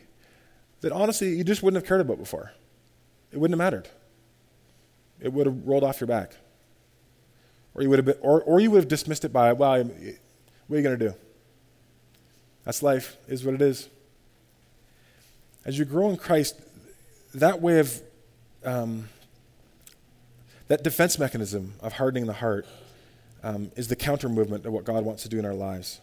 that 0.81 0.91
honestly 0.91 1.29
you 1.35 1.43
just 1.43 1.63
wouldn't 1.63 1.81
have 1.81 1.87
cared 1.87 2.01
about 2.01 2.19
before. 2.19 2.51
It 3.31 3.39
wouldn't 3.39 3.59
have 3.59 3.65
mattered. 3.65 3.89
It 5.19 5.33
would 5.33 5.47
have 5.47 5.65
rolled 5.65 5.83
off 5.83 5.99
your 5.99 6.07
back. 6.07 6.35
Or 7.73 7.81
you 7.81 7.89
would 7.89 7.99
have, 7.99 8.05
been, 8.05 8.17
or, 8.21 8.41
or 8.43 8.59
you 8.59 8.69
would 8.71 8.79
have 8.79 8.87
dismissed 8.87 9.23
it 9.23 9.31
by, 9.31 9.53
well, 9.53 9.83
what 9.83 9.85
are 9.85 10.77
you 10.77 10.83
going 10.83 10.97
to 10.97 11.09
do? 11.09 11.13
That's 12.65 12.83
life, 12.83 13.17
is 13.27 13.45
what 13.45 13.55
it 13.55 13.61
is. 13.61 13.89
As 15.65 15.79
you 15.79 15.85
grow 15.85 16.09
in 16.09 16.17
Christ, 16.17 16.59
that 17.33 17.61
way 17.61 17.79
of, 17.79 18.01
um, 18.65 19.09
that 20.67 20.83
defense 20.83 21.17
mechanism 21.17 21.73
of 21.81 21.93
hardening 21.93 22.25
the 22.25 22.33
heart 22.33 22.65
um, 23.43 23.71
is 23.75 23.87
the 23.87 23.95
counter 23.95 24.29
movement 24.29 24.65
of 24.65 24.73
what 24.73 24.85
God 24.85 25.03
wants 25.03 25.23
to 25.23 25.29
do 25.29 25.39
in 25.39 25.45
our 25.45 25.53
lives. 25.53 25.99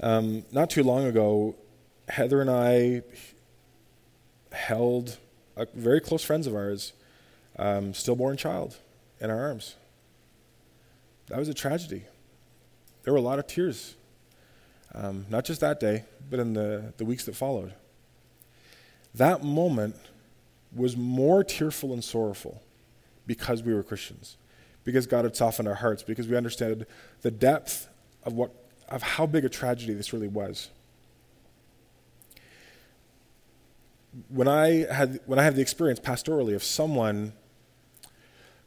Um, 0.00 0.44
not 0.52 0.70
too 0.70 0.82
long 0.82 1.04
ago, 1.06 1.56
Heather 2.08 2.40
and 2.40 2.50
I 2.50 3.02
held 4.52 5.18
a 5.56 5.66
very 5.74 6.00
close 6.00 6.22
friends 6.22 6.46
of 6.46 6.54
ours, 6.54 6.92
um, 7.58 7.92
stillborn 7.92 8.36
child, 8.36 8.76
in 9.20 9.30
our 9.30 9.40
arms. 9.40 9.76
That 11.28 11.38
was 11.38 11.48
a 11.48 11.54
tragedy. 11.54 12.04
There 13.02 13.12
were 13.12 13.18
a 13.18 13.22
lot 13.22 13.38
of 13.38 13.46
tears, 13.46 13.94
um, 14.94 15.26
not 15.28 15.44
just 15.44 15.60
that 15.60 15.80
day, 15.80 16.04
but 16.30 16.40
in 16.40 16.52
the, 16.52 16.92
the 16.96 17.04
weeks 17.04 17.24
that 17.26 17.36
followed. 17.36 17.74
That 19.14 19.42
moment 19.42 19.96
was 20.74 20.96
more 20.96 21.42
tearful 21.42 21.92
and 21.92 22.04
sorrowful 22.04 22.62
because 23.26 23.62
we 23.62 23.74
were 23.74 23.82
Christians, 23.82 24.36
because 24.84 25.06
God 25.06 25.24
had 25.24 25.36
softened 25.36 25.68
our 25.68 25.74
hearts, 25.74 26.02
because 26.02 26.28
we 26.28 26.36
understood 26.36 26.86
the 27.22 27.30
depth 27.30 27.88
of, 28.24 28.34
what, 28.34 28.50
of 28.88 29.02
how 29.02 29.26
big 29.26 29.44
a 29.44 29.48
tragedy 29.48 29.94
this 29.94 30.12
really 30.12 30.28
was. 30.28 30.70
When 34.28 34.48
I, 34.48 34.90
had, 34.92 35.20
when 35.26 35.38
I 35.38 35.42
had 35.42 35.56
the 35.56 35.62
experience 35.62 36.00
pastorally 36.00 36.54
of 36.54 36.62
someone 36.62 37.32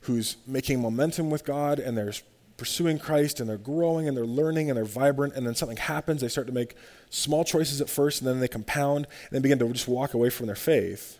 who's 0.01 0.37
making 0.47 0.81
momentum 0.81 1.29
with 1.29 1.45
God 1.45 1.79
and 1.79 1.97
they're 1.97 2.13
pursuing 2.57 2.99
Christ 2.99 3.39
and 3.39 3.49
they're 3.49 3.57
growing 3.57 4.07
and 4.07 4.15
they're 4.15 4.25
learning 4.25 4.69
and 4.69 4.77
they're 4.77 4.85
vibrant, 4.85 5.33
and 5.35 5.47
then 5.47 5.55
something 5.55 5.77
happens. 5.77 6.21
They 6.21 6.27
start 6.27 6.47
to 6.47 6.53
make 6.53 6.75
small 7.09 7.43
choices 7.43 7.81
at 7.81 7.89
first 7.89 8.21
and 8.21 8.27
then 8.27 8.39
they 8.39 8.47
compound 8.47 9.05
and 9.05 9.31
then 9.31 9.41
begin 9.41 9.59
to 9.59 9.67
just 9.69 9.87
walk 9.87 10.13
away 10.13 10.29
from 10.29 10.45
their 10.45 10.55
faith. 10.55 11.19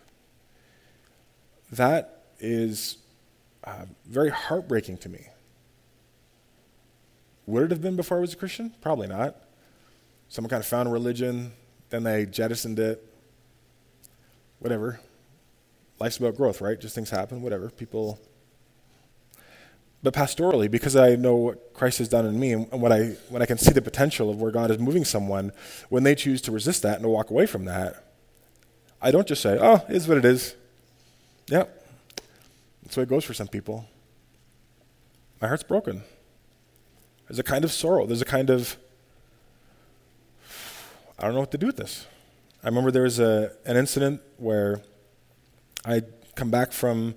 That 1.72 2.24
is 2.40 2.98
uh, 3.64 3.86
very 4.06 4.30
heartbreaking 4.30 4.98
to 4.98 5.10
me. 5.10 5.28
Would 7.46 7.64
it 7.64 7.72
have 7.72 7.82
been 7.82 7.96
before 7.96 8.18
I 8.18 8.22
was 8.22 8.34
a 8.34 8.38
Christian? 8.38 8.74
Probably 8.82 9.08
not. 9.08 9.36
Someone 10.30 10.50
kind 10.50 10.62
of 10.62 10.68
found 10.68 10.92
religion, 10.92 11.54
then 11.90 12.04
they 12.04 12.26
jettisoned 12.26 12.80
it. 12.80 13.06
Whatever. 14.60 15.00
Life's 16.00 16.18
about 16.18 16.36
growth, 16.38 16.62
right? 16.62 16.80
Just 16.80 16.96
things 16.96 17.10
happen, 17.10 17.42
whatever. 17.42 17.70
People 17.70 18.20
but 20.04 20.14
pastorally, 20.14 20.70
because 20.70 20.96
I 20.96 21.16
know 21.16 21.36
what 21.36 21.74
Christ 21.74 22.00
has 22.00 22.08
done 22.08 22.26
in 22.26 22.40
me 22.40 22.54
and 22.54 22.82
what 22.82 22.92
I, 22.92 23.18
when 23.30 23.42
I 23.42 23.46
can 23.46 23.58
see 23.58 23.72
the 23.72 23.82
potential 23.82 24.30
of 24.30 24.42
where 24.42 24.52
God 24.52 24.72
is 24.72 24.80
moving 24.80 25.06
someone, 25.06 25.52
when 25.90 26.04
they 26.04 26.16
choose 26.16 26.42
to 26.44 26.52
resist 26.52 26.82
that 26.82 26.96
and 26.96 27.04
to 27.04 27.10
walk 27.10 27.30
away 27.30 27.46
from 27.46 27.66
that, 27.66 28.04
I 29.02 29.12
don't 29.12 29.28
just 29.28 29.42
say, 29.42 29.58
oh, 29.62 29.86
it 29.88 29.96
is 29.96 30.08
what 30.08 30.18
it 30.18 30.26
is. 30.26 30.56
Yep. 31.48 31.86
That's 32.84 32.96
the 32.96 33.02
way 33.02 33.04
it 33.04 33.10
goes 33.10 33.24
for 33.24 33.34
some 33.34 33.48
people. 33.48 33.86
My 35.40 35.48
heart's 35.48 35.64
broken. 35.64 36.04
There's 37.28 37.40
a 37.40 37.44
kind 37.44 37.64
of 37.64 37.72
sorrow. 37.72 38.06
There's 38.06 38.22
a 38.22 38.26
kind 38.26 38.50
of, 38.50 38.78
I 41.18 41.24
don't 41.24 41.34
know 41.34 41.40
what 41.40 41.52
to 41.52 41.58
do 41.58 41.68
with 41.68 41.78
this. 41.78 42.08
I 42.64 42.68
remember 42.68 42.92
there 42.92 43.04
was 43.04 43.20
a, 43.20 43.54
an 43.66 43.78
incident 43.78 44.22
where 44.38 44.82
I'd 45.86 46.06
come 46.36 46.52
back 46.52 46.72
from 46.72 47.16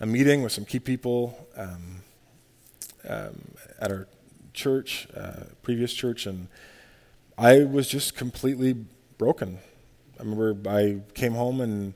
a 0.00 0.06
meeting 0.06 0.42
with 0.42 0.52
some 0.52 0.64
key 0.64 0.80
people. 0.80 1.48
Um, 1.56 2.02
um, 3.08 3.52
at 3.80 3.90
our 3.90 4.08
church, 4.52 5.08
uh, 5.16 5.44
previous 5.62 5.92
church, 5.92 6.26
and 6.26 6.48
I 7.38 7.64
was 7.64 7.88
just 7.88 8.16
completely 8.16 8.74
broken. 9.18 9.58
I 10.18 10.22
remember 10.22 10.56
I 10.68 11.00
came 11.14 11.32
home 11.32 11.60
and 11.60 11.94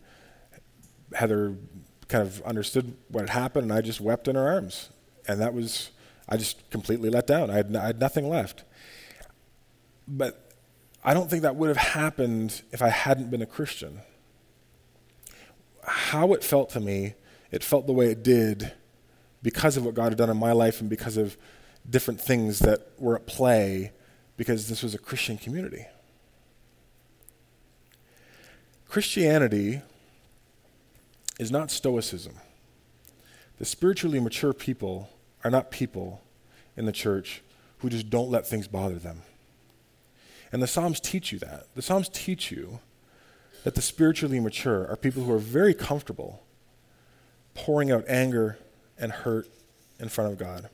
Heather 1.13 1.57
kind 2.09 2.27
of 2.27 2.43
understood 2.43 2.97
what 3.09 3.23
had 3.23 3.31
happened, 3.31 3.65
and 3.65 3.73
I 3.73 3.81
just 3.81 4.01
wept 4.01 4.29
in 4.29 4.37
her 4.37 4.49
arms. 4.49 4.91
And 5.27 5.41
that 5.41 5.55
was, 5.55 5.91
I 6.29 6.37
just 6.37 6.71
completely 6.71 7.11
let 7.11 7.27
down. 7.27 7.51
I 7.51 7.55
had, 7.55 7.75
I 7.77 7.87
had 7.87 8.01
nothing 8.01 8.29
left. 8.29 8.65
But 10.07 10.51
I 11.03 11.15
don't 11.15 11.29
think 11.29 11.43
that 11.43 11.57
would 11.57 11.69
have 11.69 11.77
happened 11.77 12.63
if 12.73 12.83
I 12.83 12.89
hadn't 12.89 13.31
been 13.31 13.43
a 13.43 13.47
Christian. 13.47 14.01
How 15.87 16.33
it 16.33 16.43
felt 16.43 16.71
to 16.71 16.81
me, 16.81 17.15
it 17.51 17.63
felt 17.63 17.87
the 17.87 17.93
way 17.93 18.07
it 18.11 18.23
did 18.23 18.73
because 19.45 19.77
of 19.77 19.85
what 19.85 19.95
God 19.95 20.05
had 20.05 20.17
done 20.17 20.31
in 20.31 20.39
my 20.39 20.53
life 20.53 20.81
and 20.81 20.89
because 20.89 21.19
of 21.19 21.37
different 21.89 22.19
things 22.19 22.61
that 22.61 22.89
were 22.99 23.15
at 23.15 23.27
play 23.27 23.93
because 24.39 24.69
this 24.69 24.83
was 24.83 24.95
a 24.95 24.99
Christian 24.99 25.37
community. 25.37 25.87
Christianity 28.89 29.83
is 31.39 31.51
not 31.51 31.71
Stoicism. 31.71 32.35
The 33.59 33.67
spiritually 33.67 34.19
mature 34.19 34.55
people 34.55 35.11
are 35.45 35.51
not 35.51 35.71
people 35.71 36.23
in 36.75 36.87
the 36.87 36.93
church 36.93 37.43
who 37.79 37.91
just 37.91 38.09
don't 38.09 38.31
let 38.31 38.47
things 38.47 38.67
bother 38.67 38.99
them. 38.99 39.23
And 40.53 40.63
the 40.63 40.67
Psalms 40.67 41.01
teach 41.01 41.33
you 41.33 41.39
that. 41.41 41.67
The 41.75 41.83
Psalms 41.83 42.09
teach 42.09 42.51
you 42.51 42.81
that 43.63 43.75
the 43.75 43.83
spiritually 43.83 44.41
mature 44.41 44.89
are 44.89 44.97
people 44.97 45.25
who 45.25 45.33
are 45.33 45.39
very 45.39 45.75
comfortable 45.75 46.43
pouring 47.53 47.91
out 47.91 48.05
anger 48.09 48.59
and 48.99 49.13
hurt 49.13 49.49
in 49.99 50.09
front 50.09 50.33
of 50.33 50.39
God. 50.39 50.69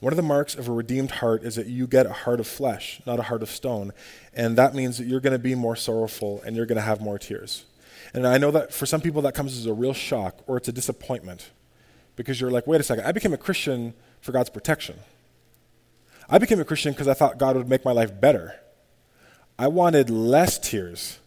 One 0.00 0.12
of 0.12 0.16
the 0.16 0.22
marks 0.22 0.56
of 0.56 0.68
a 0.68 0.72
redeemed 0.72 1.12
heart 1.12 1.44
is 1.44 1.54
that 1.54 1.68
you 1.68 1.86
get 1.86 2.06
a 2.06 2.12
heart 2.12 2.40
of 2.40 2.46
flesh, 2.48 3.00
not 3.06 3.20
a 3.20 3.22
heart 3.22 3.40
of 3.40 3.48
stone. 3.48 3.92
And 4.34 4.58
that 4.58 4.74
means 4.74 4.98
that 4.98 5.06
you're 5.06 5.20
going 5.20 5.32
to 5.32 5.38
be 5.38 5.54
more 5.54 5.76
sorrowful 5.76 6.42
and 6.44 6.56
you're 6.56 6.66
going 6.66 6.76
to 6.76 6.82
have 6.82 7.00
more 7.00 7.20
tears. 7.20 7.66
And 8.12 8.26
I 8.26 8.36
know 8.36 8.50
that 8.50 8.74
for 8.74 8.84
some 8.84 9.00
people 9.00 9.22
that 9.22 9.34
comes 9.34 9.56
as 9.56 9.66
a 9.66 9.72
real 9.72 9.92
shock 9.92 10.40
or 10.48 10.56
it's 10.56 10.66
a 10.66 10.72
disappointment 10.72 11.50
because 12.16 12.40
you're 12.40 12.50
like, 12.50 12.66
wait 12.66 12.80
a 12.80 12.84
second, 12.84 13.04
I 13.04 13.12
became 13.12 13.32
a 13.32 13.38
Christian 13.38 13.94
for 14.20 14.32
God's 14.32 14.50
protection. 14.50 14.96
I 16.28 16.38
became 16.38 16.58
a 16.58 16.64
Christian 16.64 16.92
because 16.92 17.06
I 17.06 17.14
thought 17.14 17.38
God 17.38 17.54
would 17.56 17.68
make 17.68 17.84
my 17.84 17.92
life 17.92 18.20
better. 18.20 18.56
I 19.56 19.68
wanted 19.68 20.10
less 20.10 20.58
tears. 20.58 21.20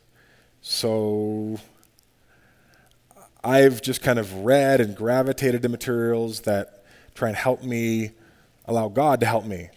So 0.59 1.59
I've 3.45 3.81
just 3.81 4.01
kind 4.01 4.17
of 4.17 4.33
read 4.39 4.81
and 4.81 4.95
gravitated 4.95 5.61
to 5.61 5.69
materials 5.69 6.41
that 6.41 6.83
try 7.13 7.27
and 7.27 7.37
help 7.37 7.63
me 7.63 8.11
allow 8.65 8.89
God 8.89 9.19
to 9.19 9.27
help 9.27 9.45
me. 9.45 9.69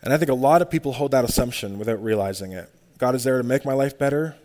And 0.00 0.14
I 0.14 0.16
think 0.16 0.30
a 0.30 0.34
lot 0.34 0.62
of 0.62 0.70
people 0.70 0.92
hold 0.92 1.10
that 1.10 1.24
assumption 1.24 1.76
without 1.76 2.00
realizing 2.00 2.52
it. 2.52 2.70
God 2.98 3.16
is 3.16 3.24
there 3.24 3.36
to 3.36 3.42
make 3.42 3.64
my 3.64 3.72
life 3.72 3.98
better. 3.98 4.36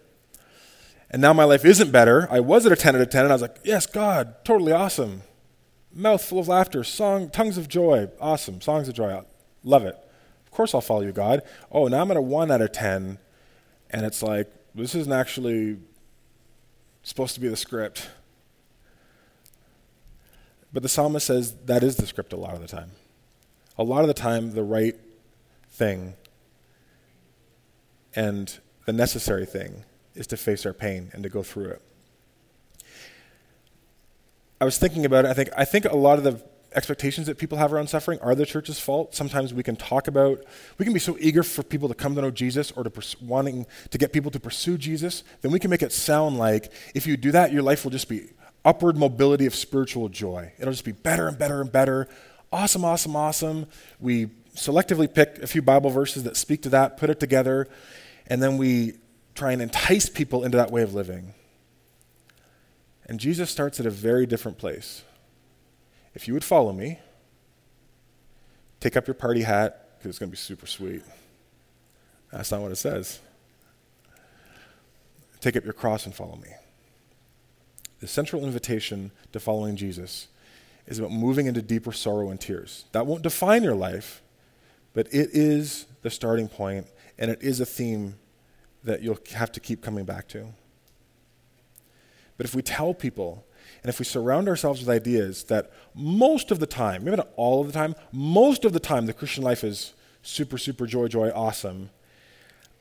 And 1.11 1.21
now 1.21 1.31
my 1.31 1.43
life 1.43 1.63
isn't 1.63 1.91
better. 1.91 2.27
I 2.31 2.39
was 2.39 2.65
at 2.65 2.71
a 2.71 2.75
10 2.75 2.95
out 2.95 3.01
of 3.01 3.09
10, 3.11 3.25
and 3.25 3.31
I 3.31 3.35
was 3.35 3.43
like, 3.43 3.59
yes, 3.63 3.85
God, 3.85 4.43
totally 4.43 4.71
awesome. 4.71 5.21
Mouth 5.93 6.23
full 6.23 6.39
of 6.39 6.47
laughter, 6.47 6.83
song, 6.83 7.29
tongues 7.29 7.59
of 7.59 7.67
joy, 7.67 8.09
awesome, 8.19 8.61
songs 8.61 8.87
of 8.87 8.95
joy, 8.95 9.21
love 9.63 9.85
it. 9.85 9.95
Of 10.43 10.49
course 10.49 10.73
I'll 10.73 10.81
follow 10.81 11.01
you, 11.01 11.11
God. 11.11 11.41
Oh, 11.71 11.87
now 11.87 12.01
I'm 12.01 12.09
at 12.09 12.17
a 12.17 12.21
1 12.21 12.49
out 12.49 12.61
of 12.61 12.71
10, 12.71 13.19
and 13.91 14.05
it's 14.07 14.23
like, 14.23 14.51
this 14.73 14.95
isn't 14.95 15.13
actually 15.13 15.77
supposed 17.03 17.35
to 17.35 17.39
be 17.39 17.47
the 17.47 17.55
script. 17.55 18.09
But 20.71 20.81
the 20.81 20.89
psalmist 20.89 21.27
says 21.27 21.55
that 21.65 21.83
is 21.83 21.97
the 21.97 22.07
script 22.07 22.33
a 22.33 22.37
lot 22.37 22.55
of 22.55 22.61
the 22.61 22.67
time. 22.67 22.91
A 23.77 23.83
lot 23.83 24.01
of 24.01 24.07
the 24.07 24.13
time, 24.13 24.51
the 24.51 24.63
right 24.63 24.95
thing 25.69 26.15
and 28.15 28.59
the 28.85 28.93
necessary 28.93 29.45
thing 29.45 29.85
is 30.15 30.27
to 30.27 30.37
face 30.37 30.65
our 30.65 30.73
pain 30.73 31.09
and 31.13 31.23
to 31.23 31.29
go 31.29 31.43
through 31.43 31.69
it. 31.69 31.81
I 34.61 34.65
was 34.65 34.77
thinking 34.77 35.05
about 35.05 35.25
it. 35.25 35.29
I 35.29 35.33
think, 35.33 35.49
I 35.57 35.65
think 35.65 35.85
a 35.85 35.95
lot 35.95 36.17
of 36.17 36.23
the 36.23 36.41
expectations 36.75 37.27
that 37.27 37.37
people 37.37 37.57
have 37.57 37.73
around 37.73 37.87
suffering 37.87 38.19
are 38.19 38.35
the 38.35 38.45
church's 38.45 38.79
fault. 38.79 39.15
Sometimes 39.15 39.53
we 39.53 39.63
can 39.63 39.75
talk 39.75 40.07
about, 40.07 40.43
we 40.77 40.85
can 40.85 40.93
be 40.93 40.99
so 40.99 41.17
eager 41.19 41.43
for 41.43 41.63
people 41.63 41.87
to 41.87 41.95
come 41.95 42.15
to 42.15 42.21
know 42.21 42.31
Jesus 42.31 42.71
or 42.71 42.83
to 42.83 42.89
pers- 42.89 43.19
wanting 43.21 43.65
to 43.91 43.97
get 43.97 44.13
people 44.13 44.31
to 44.31 44.39
pursue 44.39 44.77
Jesus, 44.77 45.23
then 45.41 45.51
we 45.51 45.59
can 45.59 45.69
make 45.69 45.81
it 45.81 45.91
sound 45.91 46.37
like 46.37 46.71
if 46.93 47.07
you 47.07 47.17
do 47.17 47.31
that, 47.31 47.51
your 47.51 47.63
life 47.63 47.83
will 47.83 47.91
just 47.91 48.09
be 48.09 48.29
upward 48.65 48.97
mobility 48.97 49.45
of 49.45 49.53
spiritual 49.53 50.09
joy. 50.09 50.51
It'll 50.57 50.73
just 50.73 50.85
be 50.85 50.91
better 50.91 51.27
and 51.27 51.37
better 51.37 51.61
and 51.61 51.71
better 51.71 52.07
awesome, 52.53 52.85
awesome, 52.85 53.15
awesome. 53.15 53.65
We 53.99 54.27
selectively 54.55 55.11
pick 55.11 55.39
a 55.39 55.47
few 55.47 55.61
Bible 55.61 55.89
verses 55.89 56.23
that 56.23 56.37
speak 56.37 56.61
to 56.61 56.69
that, 56.69 56.97
put 56.97 57.09
it 57.09 57.19
together, 57.19 57.67
and 58.27 58.41
then 58.41 58.57
we 58.57 58.93
try 59.33 59.51
and 59.51 59.61
entice 59.61 60.07
people 60.07 60.43
into 60.43 60.57
that 60.57 60.71
way 60.71 60.83
of 60.83 60.93
living. 60.93 61.33
And 63.05 63.19
Jesus 63.19 63.49
starts 63.49 63.79
at 63.79 63.85
a 63.85 63.89
very 63.89 64.25
different 64.27 64.59
place. 64.59 65.03
If 66.13 66.27
you 66.27 66.33
would 66.33 66.43
follow 66.43 66.71
me, 66.71 66.99
take 68.79 68.95
up 68.95 69.07
your 69.07 69.15
party 69.15 69.41
hat, 69.41 69.97
because 69.97 70.09
it's 70.09 70.19
going 70.19 70.29
to 70.29 70.31
be 70.31 70.37
super 70.37 70.67
sweet. 70.67 71.01
That's 72.31 72.51
not 72.51 72.61
what 72.61 72.71
it 72.71 72.77
says. 72.77 73.19
Take 75.39 75.55
up 75.55 75.63
your 75.63 75.73
cross 75.73 76.05
and 76.05 76.13
follow 76.13 76.35
me. 76.35 76.49
The 77.99 78.07
central 78.07 78.43
invitation 78.43 79.11
to 79.31 79.39
following 79.39 79.75
Jesus 79.75 80.27
is 80.87 80.99
about 80.99 81.11
moving 81.11 81.47
into 81.47 81.61
deeper 81.61 81.91
sorrow 81.91 82.29
and 82.29 82.39
tears. 82.39 82.85
That 82.91 83.05
won't 83.05 83.21
define 83.23 83.63
your 83.63 83.75
life, 83.75 84.21
but 84.93 85.07
it 85.07 85.29
is 85.31 85.85
the 86.01 86.09
starting 86.09 86.49
point, 86.49 86.87
and 87.17 87.31
it 87.31 87.41
is 87.41 87.59
a 87.59 87.65
theme 87.65 88.15
that 88.83 89.01
you'll 89.01 89.19
have 89.35 89.51
to 89.53 89.59
keep 89.59 89.81
coming 89.81 90.03
back 90.03 90.27
to. 90.29 90.47
But 92.37 92.45
if 92.45 92.53
we 92.53 92.61
tell 92.61 92.93
people, 92.93 93.45
and 93.83 93.89
if 93.89 93.99
we 93.99 94.05
surround 94.05 94.47
ourselves 94.47 94.79
with 94.79 94.89
ideas 94.89 95.43
that 95.45 95.69
most 95.93 96.51
of 96.51 96.59
the 96.59 96.65
time, 96.65 97.03
maybe 97.03 97.17
not 97.17 97.29
all 97.35 97.59
of 97.59 97.67
the 97.67 97.73
time, 97.73 97.95
most 98.13 98.63
of 98.63 98.71
the 98.71 98.79
time 98.79 99.05
the 99.05 99.13
Christian 99.13 99.43
life 99.43 99.61
is 99.63 99.93
super, 100.21 100.57
super 100.57 100.87
joy, 100.87 101.09
joy, 101.09 101.29
awesome, 101.35 101.89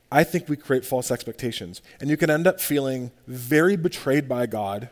I 0.09 0.23
think 0.23 0.47
we 0.47 0.55
create 0.55 0.85
false 0.85 1.11
expectations. 1.11 1.81
And 1.99 2.09
you 2.09 2.15
can 2.15 2.29
end 2.29 2.47
up 2.47 2.61
feeling 2.61 3.11
very 3.27 3.75
betrayed 3.75 4.29
by 4.29 4.45
God 4.45 4.89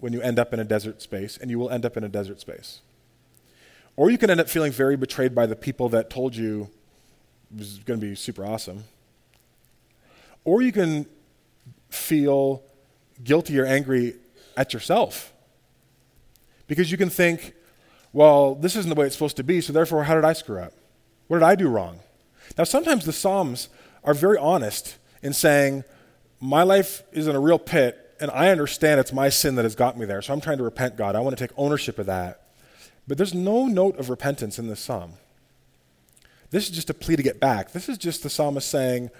when 0.00 0.12
you 0.12 0.20
end 0.20 0.40
up 0.40 0.52
in 0.52 0.58
a 0.58 0.64
desert 0.64 1.00
space, 1.00 1.36
and 1.36 1.48
you 1.48 1.60
will 1.60 1.70
end 1.70 1.86
up 1.86 1.96
in 1.96 2.02
a 2.02 2.08
desert 2.08 2.40
space. 2.40 2.80
Or 3.94 4.10
you 4.10 4.18
can 4.18 4.30
end 4.30 4.40
up 4.40 4.48
feeling 4.48 4.72
very 4.72 4.96
betrayed 4.96 5.32
by 5.32 5.46
the 5.46 5.54
people 5.54 5.88
that 5.90 6.10
told 6.10 6.34
you 6.34 6.70
it 7.54 7.58
was 7.58 7.78
going 7.78 8.00
to 8.00 8.06
be 8.06 8.16
super 8.16 8.44
awesome. 8.44 8.82
Or 10.44 10.60
you 10.60 10.72
can 10.72 11.06
feel 11.88 12.64
guilty 13.22 13.60
or 13.60 13.66
angry 13.66 14.16
at 14.56 14.72
yourself. 14.72 15.32
Because 16.72 16.90
you 16.90 16.96
can 16.96 17.10
think, 17.10 17.52
well, 18.14 18.54
this 18.54 18.76
isn't 18.76 18.88
the 18.88 18.94
way 18.94 19.04
it's 19.04 19.14
supposed 19.14 19.36
to 19.36 19.44
be, 19.44 19.60
so 19.60 19.74
therefore, 19.74 20.04
how 20.04 20.14
did 20.14 20.24
I 20.24 20.32
screw 20.32 20.58
up? 20.58 20.72
What 21.28 21.40
did 21.40 21.44
I 21.44 21.54
do 21.54 21.68
wrong? 21.68 22.00
Now, 22.56 22.64
sometimes 22.64 23.04
the 23.04 23.12
Psalms 23.12 23.68
are 24.04 24.14
very 24.14 24.38
honest 24.38 24.96
in 25.20 25.34
saying, 25.34 25.84
my 26.40 26.62
life 26.62 27.02
is 27.12 27.28
in 27.28 27.36
a 27.36 27.40
real 27.40 27.58
pit, 27.58 28.16
and 28.20 28.30
I 28.30 28.48
understand 28.48 29.00
it's 29.00 29.12
my 29.12 29.28
sin 29.28 29.56
that 29.56 29.66
has 29.66 29.74
got 29.74 29.98
me 29.98 30.06
there, 30.06 30.22
so 30.22 30.32
I'm 30.32 30.40
trying 30.40 30.56
to 30.56 30.64
repent, 30.64 30.96
God. 30.96 31.14
I 31.14 31.20
want 31.20 31.36
to 31.36 31.46
take 31.46 31.54
ownership 31.58 31.98
of 31.98 32.06
that. 32.06 32.40
But 33.06 33.18
there's 33.18 33.34
no 33.34 33.66
note 33.66 33.98
of 33.98 34.08
repentance 34.08 34.58
in 34.58 34.68
this 34.68 34.80
psalm. 34.80 35.12
This 36.52 36.64
is 36.64 36.70
just 36.70 36.88
a 36.88 36.94
plea 36.94 37.16
to 37.16 37.22
get 37.22 37.38
back. 37.38 37.72
This 37.72 37.90
is 37.90 37.98
just 37.98 38.22
the 38.22 38.30
psalmist 38.30 38.70
saying, 38.70 39.10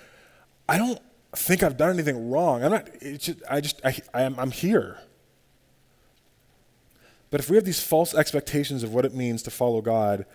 I 0.67 0.79
don't 0.79 0.99
think 1.37 1.63
I've 1.63 1.77
done 1.77 1.91
anything 1.91 2.31
wrong. 2.31 2.65
I'm 2.65 2.71
not, 2.71 2.89
just, 3.19 3.43
I 3.51 3.61
just, 3.61 3.79
I, 3.85 3.95
I 4.15 4.23
am, 4.23 4.39
I'm 4.39 4.53
here. 4.53 5.01
But 7.33 7.41
if 7.41 7.49
we 7.49 7.57
have 7.57 7.65
these 7.65 7.83
false 7.83 8.15
expectations 8.15 8.83
of 8.83 8.93
what 8.93 9.07
it 9.07 9.15
means 9.15 9.43
to 9.45 9.51
follow 9.51 9.81
God, 9.81 10.27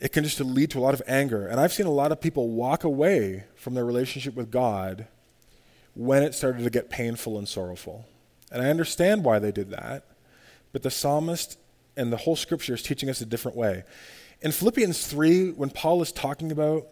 it 0.00 0.12
can 0.12 0.22
just 0.22 0.40
lead 0.40 0.70
to 0.70 0.78
a 0.78 0.80
lot 0.80 0.94
of 0.94 1.02
anger. 1.08 1.48
And 1.48 1.58
I've 1.58 1.72
seen 1.72 1.86
a 1.86 1.90
lot 1.90 2.12
of 2.12 2.20
people 2.20 2.50
walk 2.50 2.84
away 2.84 3.44
from 3.56 3.74
their 3.74 3.84
relationship 3.84 4.36
with 4.36 4.52
God 4.52 5.08
when 5.94 6.22
it 6.22 6.34
started 6.34 6.62
to 6.62 6.70
get 6.70 6.88
painful 6.88 7.36
and 7.36 7.48
sorrowful. 7.48 8.06
And 8.52 8.62
I 8.62 8.70
understand 8.70 9.24
why 9.24 9.40
they 9.40 9.50
did 9.50 9.70
that. 9.70 10.06
But 10.72 10.84
the 10.84 10.90
psalmist 10.90 11.58
and 11.96 12.12
the 12.12 12.16
whole 12.18 12.36
scripture 12.36 12.74
is 12.74 12.82
teaching 12.82 13.10
us 13.10 13.20
a 13.20 13.26
different 13.26 13.56
way. 13.56 13.82
In 14.40 14.52
Philippians 14.52 15.04
3, 15.08 15.50
when 15.50 15.70
Paul 15.70 16.00
is 16.00 16.12
talking 16.12 16.52
about 16.52 16.86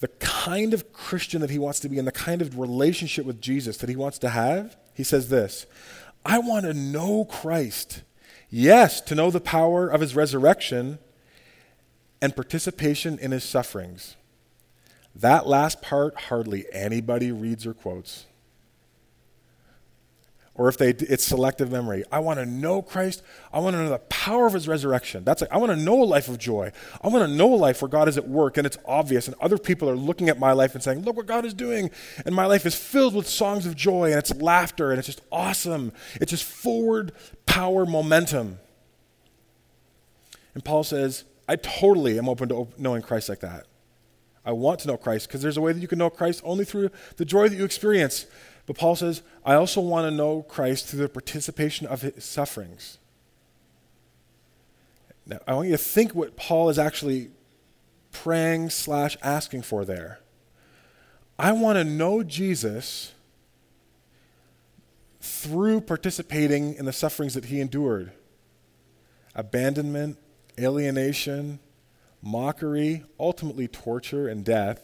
the 0.00 0.08
kind 0.08 0.74
of 0.74 0.92
Christian 0.92 1.40
that 1.40 1.48
he 1.48 1.58
wants 1.58 1.80
to 1.80 1.88
be 1.88 1.98
and 1.98 2.06
the 2.06 2.12
kind 2.12 2.42
of 2.42 2.58
relationship 2.58 3.24
with 3.24 3.40
Jesus 3.40 3.78
that 3.78 3.88
he 3.88 3.96
wants 3.96 4.18
to 4.18 4.28
have, 4.28 4.76
he 4.92 5.04
says 5.04 5.30
this 5.30 5.64
I 6.24 6.38
want 6.38 6.64
to 6.64 6.74
know 6.74 7.24
Christ. 7.24 8.02
Yes, 8.48 9.00
to 9.02 9.14
know 9.14 9.30
the 9.30 9.40
power 9.40 9.88
of 9.88 10.00
his 10.00 10.16
resurrection 10.16 10.98
and 12.22 12.34
participation 12.34 13.18
in 13.18 13.30
his 13.30 13.44
sufferings. 13.44 14.16
That 15.14 15.46
last 15.46 15.82
part, 15.82 16.18
hardly 16.22 16.66
anybody 16.72 17.30
reads 17.30 17.66
or 17.66 17.74
quotes 17.74 18.26
or 20.56 20.68
if 20.68 20.78
they 20.78 20.90
it's 20.90 21.24
selective 21.24 21.72
memory. 21.72 22.04
I 22.12 22.20
want 22.20 22.38
to 22.38 22.46
know 22.46 22.80
Christ. 22.80 23.22
I 23.52 23.58
want 23.58 23.74
to 23.74 23.82
know 23.82 23.88
the 23.88 23.98
power 23.98 24.46
of 24.46 24.52
his 24.52 24.68
resurrection. 24.68 25.24
That's 25.24 25.40
like 25.40 25.52
I 25.52 25.58
want 25.58 25.72
to 25.72 25.76
know 25.76 26.02
a 26.02 26.04
life 26.04 26.28
of 26.28 26.38
joy. 26.38 26.70
I 27.02 27.08
want 27.08 27.28
to 27.28 27.36
know 27.36 27.52
a 27.52 27.56
life 27.56 27.82
where 27.82 27.88
God 27.88 28.08
is 28.08 28.16
at 28.16 28.28
work 28.28 28.56
and 28.56 28.66
it's 28.66 28.78
obvious 28.86 29.26
and 29.26 29.36
other 29.40 29.58
people 29.58 29.90
are 29.90 29.96
looking 29.96 30.28
at 30.28 30.38
my 30.38 30.52
life 30.52 30.74
and 30.74 30.82
saying, 30.82 31.02
"Look 31.02 31.16
what 31.16 31.26
God 31.26 31.44
is 31.44 31.54
doing." 31.54 31.90
And 32.24 32.34
my 32.34 32.46
life 32.46 32.66
is 32.66 32.74
filled 32.74 33.14
with 33.14 33.28
songs 33.28 33.66
of 33.66 33.74
joy 33.74 34.10
and 34.10 34.18
it's 34.18 34.34
laughter 34.36 34.90
and 34.90 34.98
it's 34.98 35.06
just 35.06 35.22
awesome. 35.32 35.92
It's 36.20 36.30
just 36.30 36.44
forward 36.44 37.12
power 37.46 37.84
momentum. 37.84 38.60
And 40.54 40.64
Paul 40.64 40.84
says, 40.84 41.24
"I 41.48 41.56
totally 41.56 42.16
am 42.16 42.28
open 42.28 42.48
to 42.50 42.68
knowing 42.78 43.02
Christ 43.02 43.28
like 43.28 43.40
that." 43.40 43.66
I 44.46 44.52
want 44.52 44.80
to 44.80 44.88
know 44.88 44.96
Christ 44.96 45.26
because 45.26 45.42
there's 45.42 45.56
a 45.56 45.60
way 45.60 45.72
that 45.72 45.80
you 45.80 45.88
can 45.88 45.98
know 45.98 46.10
Christ 46.10 46.42
only 46.44 46.64
through 46.64 46.90
the 47.16 47.24
joy 47.24 47.48
that 47.48 47.56
you 47.56 47.64
experience. 47.64 48.26
But 48.66 48.78
Paul 48.78 48.96
says, 48.96 49.22
I 49.44 49.54
also 49.54 49.80
want 49.80 50.06
to 50.06 50.10
know 50.10 50.42
Christ 50.42 50.86
through 50.86 51.00
the 51.00 51.08
participation 51.08 51.86
of 51.86 52.02
his 52.02 52.24
sufferings. 52.24 52.98
Now, 55.26 55.38
I 55.46 55.54
want 55.54 55.68
you 55.68 55.74
to 55.74 55.78
think 55.78 56.14
what 56.14 56.36
Paul 56.36 56.68
is 56.68 56.78
actually 56.78 57.30
praying 58.12 58.70
slash 58.70 59.16
asking 59.22 59.62
for 59.62 59.84
there. 59.84 60.20
I 61.38 61.52
want 61.52 61.76
to 61.76 61.84
know 61.84 62.22
Jesus 62.22 63.12
through 65.20 65.80
participating 65.80 66.74
in 66.74 66.84
the 66.84 66.92
sufferings 66.92 67.34
that 67.34 67.46
he 67.46 67.60
endured 67.60 68.12
abandonment, 69.34 70.16
alienation, 70.58 71.58
mockery, 72.22 73.04
ultimately 73.18 73.66
torture 73.66 74.28
and 74.28 74.44
death. 74.44 74.80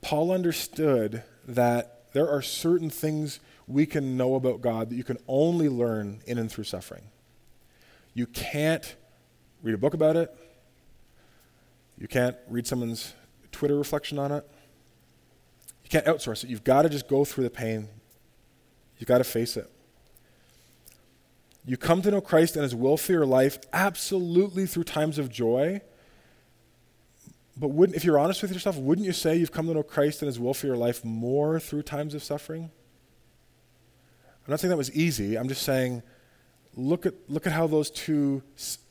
Paul 0.00 0.30
understood 0.30 1.24
that 1.46 2.12
there 2.12 2.28
are 2.28 2.42
certain 2.42 2.90
things 2.90 3.40
we 3.66 3.86
can 3.86 4.16
know 4.16 4.34
about 4.34 4.60
God 4.60 4.90
that 4.90 4.96
you 4.96 5.04
can 5.04 5.18
only 5.26 5.68
learn 5.68 6.20
in 6.26 6.38
and 6.38 6.50
through 6.50 6.64
suffering. 6.64 7.04
You 8.14 8.26
can't 8.26 8.96
read 9.62 9.74
a 9.74 9.78
book 9.78 9.94
about 9.94 10.16
it. 10.16 10.34
You 11.98 12.08
can't 12.08 12.36
read 12.48 12.66
someone's 12.66 13.14
Twitter 13.50 13.76
reflection 13.76 14.18
on 14.18 14.32
it. 14.32 14.48
You 15.84 15.90
can't 15.90 16.04
outsource 16.06 16.44
it. 16.44 16.50
You've 16.50 16.64
got 16.64 16.82
to 16.82 16.88
just 16.88 17.08
go 17.08 17.24
through 17.24 17.44
the 17.44 17.50
pain. 17.50 17.88
You've 18.98 19.08
got 19.08 19.18
to 19.18 19.24
face 19.24 19.56
it. 19.56 19.70
You 21.64 21.76
come 21.76 22.02
to 22.02 22.10
know 22.10 22.20
Christ 22.20 22.56
and 22.56 22.64
his 22.64 22.74
will 22.74 22.96
for 22.96 23.12
your 23.12 23.26
life 23.26 23.58
absolutely 23.72 24.66
through 24.66 24.84
times 24.84 25.18
of 25.18 25.30
joy 25.30 25.80
but 27.56 27.68
wouldn't, 27.68 27.96
if 27.96 28.04
you're 28.04 28.18
honest 28.18 28.42
with 28.42 28.52
yourself, 28.52 28.76
wouldn't 28.76 29.06
you 29.06 29.12
say 29.12 29.36
you've 29.36 29.52
come 29.52 29.66
to 29.66 29.74
know 29.74 29.82
Christ 29.82 30.22
and 30.22 30.26
His 30.26 30.40
will 30.40 30.54
for 30.54 30.66
your 30.66 30.76
life 30.76 31.04
more 31.04 31.60
through 31.60 31.82
times 31.82 32.14
of 32.14 32.22
suffering? 32.22 32.70
I'm 34.44 34.50
not 34.50 34.60
saying 34.60 34.70
that 34.70 34.76
was 34.76 34.92
easy. 34.92 35.36
I'm 35.36 35.48
just 35.48 35.62
saying, 35.62 36.02
look 36.74 37.06
at, 37.06 37.14
look 37.28 37.46
at 37.46 37.52
how 37.52 37.66
those 37.66 37.90
two 37.90 38.42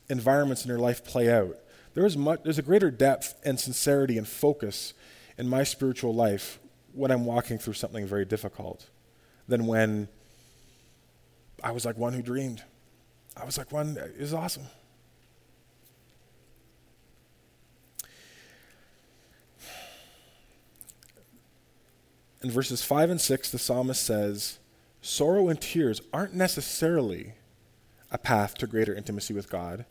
environments 0.08 0.64
in 0.64 0.68
your 0.68 0.78
life 0.78 1.04
play 1.04 1.30
out. 1.30 1.58
There 1.94 2.06
is 2.06 2.16
much, 2.16 2.40
there's 2.44 2.58
a 2.58 2.62
greater 2.62 2.90
depth 2.90 3.34
and 3.44 3.58
sincerity 3.60 4.16
and 4.16 4.26
focus 4.26 4.94
in 5.36 5.48
my 5.48 5.64
spiritual 5.64 6.14
life 6.14 6.58
when 6.92 7.10
I'm 7.10 7.24
walking 7.24 7.58
through 7.58 7.74
something 7.74 8.06
very 8.06 8.24
difficult 8.24 8.88
than 9.48 9.66
when 9.66 10.08
I 11.62 11.72
was 11.72 11.84
like 11.84 11.98
one 11.98 12.12
who 12.12 12.22
dreamed. 12.22 12.62
I 13.36 13.44
was 13.44 13.58
like 13.58 13.72
one, 13.72 13.96
it 13.96 14.20
was 14.20 14.34
awesome. 14.34 14.64
In 22.42 22.50
verses 22.50 22.82
5 22.82 23.10
and 23.10 23.20
6, 23.20 23.50
the 23.50 23.58
psalmist 23.58 24.02
says, 24.02 24.58
Sorrow 25.00 25.48
and 25.48 25.60
tears 25.60 26.00
aren't 26.12 26.34
necessarily 26.34 27.34
a 28.10 28.18
path 28.18 28.54
to 28.58 28.66
greater 28.66 28.94
intimacy 28.94 29.34
with 29.34 29.50
God. 29.50 29.84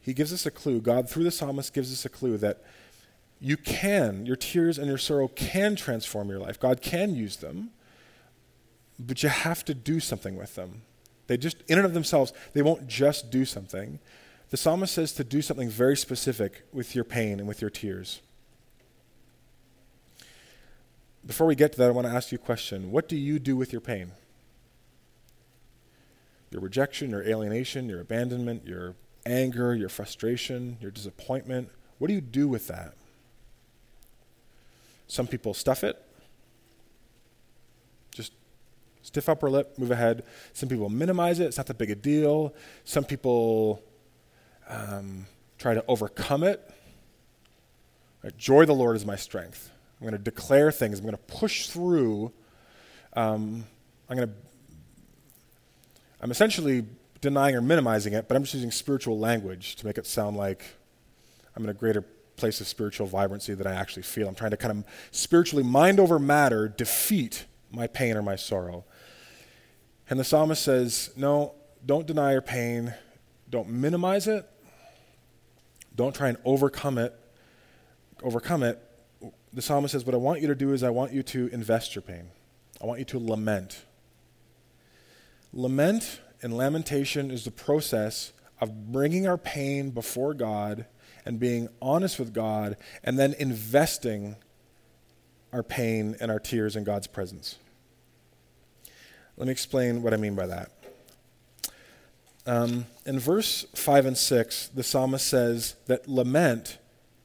He 0.00 0.14
gives 0.14 0.32
us 0.32 0.46
a 0.46 0.50
clue. 0.50 0.80
God, 0.80 1.08
through 1.08 1.24
the 1.24 1.30
psalmist, 1.30 1.72
gives 1.72 1.92
us 1.92 2.04
a 2.04 2.08
clue 2.08 2.36
that 2.38 2.62
you 3.40 3.56
can, 3.56 4.26
your 4.26 4.36
tears 4.36 4.78
and 4.78 4.86
your 4.86 4.98
sorrow 4.98 5.28
can 5.28 5.74
transform 5.74 6.28
your 6.28 6.38
life. 6.38 6.60
God 6.60 6.80
can 6.80 7.14
use 7.14 7.36
them, 7.36 7.70
but 8.98 9.22
you 9.22 9.28
have 9.28 9.64
to 9.64 9.74
do 9.74 9.98
something 10.00 10.36
with 10.36 10.54
them. 10.54 10.82
They 11.26 11.36
just, 11.36 11.56
in 11.68 11.78
and 11.78 11.86
of 11.86 11.94
themselves, 11.94 12.32
they 12.52 12.62
won't 12.62 12.86
just 12.86 13.30
do 13.30 13.44
something. 13.44 13.98
The 14.50 14.56
psalmist 14.56 14.94
says 14.94 15.12
to 15.14 15.24
do 15.24 15.42
something 15.42 15.70
very 15.70 15.96
specific 15.96 16.62
with 16.72 16.94
your 16.94 17.04
pain 17.04 17.40
and 17.40 17.48
with 17.48 17.60
your 17.60 17.70
tears. 17.70 18.20
Before 21.24 21.46
we 21.46 21.54
get 21.54 21.72
to 21.72 21.78
that, 21.78 21.88
I 21.88 21.90
want 21.90 22.06
to 22.06 22.12
ask 22.12 22.32
you 22.32 22.36
a 22.36 22.44
question. 22.44 22.90
What 22.90 23.08
do 23.08 23.16
you 23.16 23.38
do 23.38 23.56
with 23.56 23.72
your 23.72 23.80
pain? 23.80 24.12
your 26.52 26.60
rejection, 26.60 27.10
your 27.10 27.22
alienation, 27.22 27.88
your 27.88 28.00
abandonment, 28.00 28.66
your 28.66 28.94
anger, 29.24 29.74
your 29.74 29.88
frustration, 29.88 30.76
your 30.80 30.90
disappointment. 30.90 31.70
What 31.98 32.08
do 32.08 32.14
you 32.14 32.20
do 32.20 32.46
with 32.46 32.66
that? 32.68 32.94
Some 35.08 35.26
people 35.26 35.54
stuff 35.54 35.82
it, 35.82 36.00
just 38.14 38.32
stiff 39.02 39.28
upper 39.28 39.50
lip, 39.50 39.78
move 39.78 39.90
ahead. 39.90 40.24
Some 40.52 40.68
people 40.68 40.88
minimize 40.90 41.40
it, 41.40 41.46
it's 41.46 41.56
not 41.56 41.66
that 41.66 41.78
big 41.78 41.90
a 41.90 41.94
deal. 41.94 42.54
Some 42.84 43.04
people 43.04 43.82
um, 44.68 45.26
try 45.58 45.74
to 45.74 45.84
overcome 45.88 46.44
it. 46.44 46.70
Right? 48.22 48.36
Joy 48.36 48.66
the 48.66 48.74
Lord 48.74 48.96
is 48.96 49.06
my 49.06 49.16
strength. 49.16 49.71
I'm 50.02 50.08
going 50.08 50.18
to 50.18 50.30
declare 50.30 50.72
things, 50.72 50.98
I'm 50.98 51.04
going 51.04 51.16
to 51.16 51.22
push 51.22 51.68
through. 51.68 52.32
Um, 53.12 53.64
I'm 54.08 54.16
going 54.16 54.28
to, 54.28 54.34
I'm 56.20 56.32
essentially 56.32 56.84
denying 57.20 57.54
or 57.54 57.60
minimizing 57.60 58.12
it, 58.12 58.26
but 58.26 58.36
I'm 58.36 58.42
just 58.42 58.54
using 58.54 58.72
spiritual 58.72 59.16
language 59.16 59.76
to 59.76 59.86
make 59.86 59.98
it 59.98 60.06
sound 60.08 60.36
like 60.36 60.64
I'm 61.54 61.62
in 61.62 61.70
a 61.70 61.74
greater 61.74 62.02
place 62.34 62.60
of 62.60 62.66
spiritual 62.66 63.06
vibrancy 63.06 63.54
that 63.54 63.64
I 63.64 63.74
actually 63.74 64.02
feel. 64.02 64.26
I'm 64.26 64.34
trying 64.34 64.50
to 64.50 64.56
kind 64.56 64.76
of 64.76 64.84
spiritually, 65.12 65.62
mind 65.62 66.00
over 66.00 66.18
matter, 66.18 66.66
defeat 66.66 67.44
my 67.70 67.86
pain 67.86 68.16
or 68.16 68.22
my 68.22 68.34
sorrow. 68.34 68.84
And 70.10 70.18
the 70.18 70.24
psalmist 70.24 70.64
says, 70.64 71.10
No, 71.14 71.54
don't 71.86 72.08
deny 72.08 72.32
your 72.32 72.42
pain, 72.42 72.92
don't 73.48 73.68
minimize 73.68 74.26
it, 74.26 74.50
don't 75.94 76.12
try 76.12 76.28
and 76.28 76.38
overcome 76.44 76.98
it. 76.98 77.16
Overcome 78.24 78.64
it. 78.64 78.82
The 79.52 79.62
psalmist 79.62 79.92
says, 79.92 80.04
What 80.04 80.14
I 80.14 80.18
want 80.18 80.40
you 80.40 80.48
to 80.48 80.54
do 80.54 80.72
is 80.72 80.82
I 80.82 80.90
want 80.90 81.12
you 81.12 81.22
to 81.24 81.48
invest 81.52 81.94
your 81.94 82.02
pain. 82.02 82.28
I 82.80 82.86
want 82.86 82.98
you 82.98 83.04
to 83.06 83.18
lament. 83.18 83.84
Lament 85.52 86.20
and 86.40 86.56
lamentation 86.56 87.30
is 87.30 87.44
the 87.44 87.50
process 87.50 88.32
of 88.60 88.92
bringing 88.92 89.26
our 89.26 89.38
pain 89.38 89.90
before 89.90 90.34
God 90.34 90.86
and 91.24 91.38
being 91.38 91.68
honest 91.80 92.18
with 92.18 92.32
God 92.32 92.76
and 93.04 93.18
then 93.18 93.34
investing 93.38 94.36
our 95.52 95.62
pain 95.62 96.16
and 96.20 96.30
our 96.30 96.40
tears 96.40 96.74
in 96.74 96.84
God's 96.84 97.06
presence. 97.06 97.58
Let 99.36 99.46
me 99.46 99.52
explain 99.52 100.02
what 100.02 100.14
I 100.14 100.16
mean 100.16 100.34
by 100.34 100.46
that. 100.46 100.70
Um, 102.44 102.86
in 103.06 103.20
verse 103.20 103.64
5 103.74 104.06
and 104.06 104.18
6, 104.18 104.68
the 104.68 104.82
psalmist 104.82 105.26
says 105.26 105.76
that 105.86 106.08
lament 106.08 106.78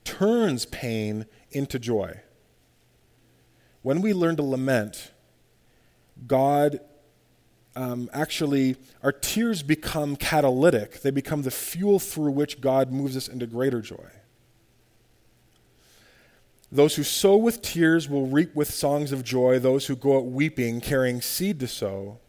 turns 0.04 0.66
pain 0.66 1.26
into 1.58 1.80
joy. 1.80 2.22
When 3.82 4.02
we 4.02 4.14
learn 4.14 4.36
to 4.38 4.44
lament, 4.44 5.12
God 6.26 6.80
um, 7.78 8.10
actually, 8.12 8.76
our 9.04 9.12
tears 9.12 9.62
become 9.62 10.16
catalytic. 10.16 11.02
They 11.02 11.12
become 11.12 11.44
the 11.44 11.52
fuel 11.52 12.00
through 12.00 12.32
which 12.32 12.60
God 12.60 12.92
moves 12.92 13.16
us 13.16 13.28
into 13.28 13.46
greater 13.46 13.82
joy. 13.82 14.10
Those 16.72 16.96
who 16.96 17.04
sow 17.04 17.38
with 17.38 17.62
tears 17.62 18.10
will 18.10 18.26
reap 18.26 18.56
with 18.56 18.74
songs 18.74 19.12
of 19.12 19.24
joy. 19.24 19.60
Those 19.60 19.86
who 19.86 19.96
go 19.96 20.18
out 20.18 20.26
weeping, 20.26 20.82
carrying 20.82 21.22
seed 21.22 21.60
to 21.60 21.68
sow, 21.68 22.20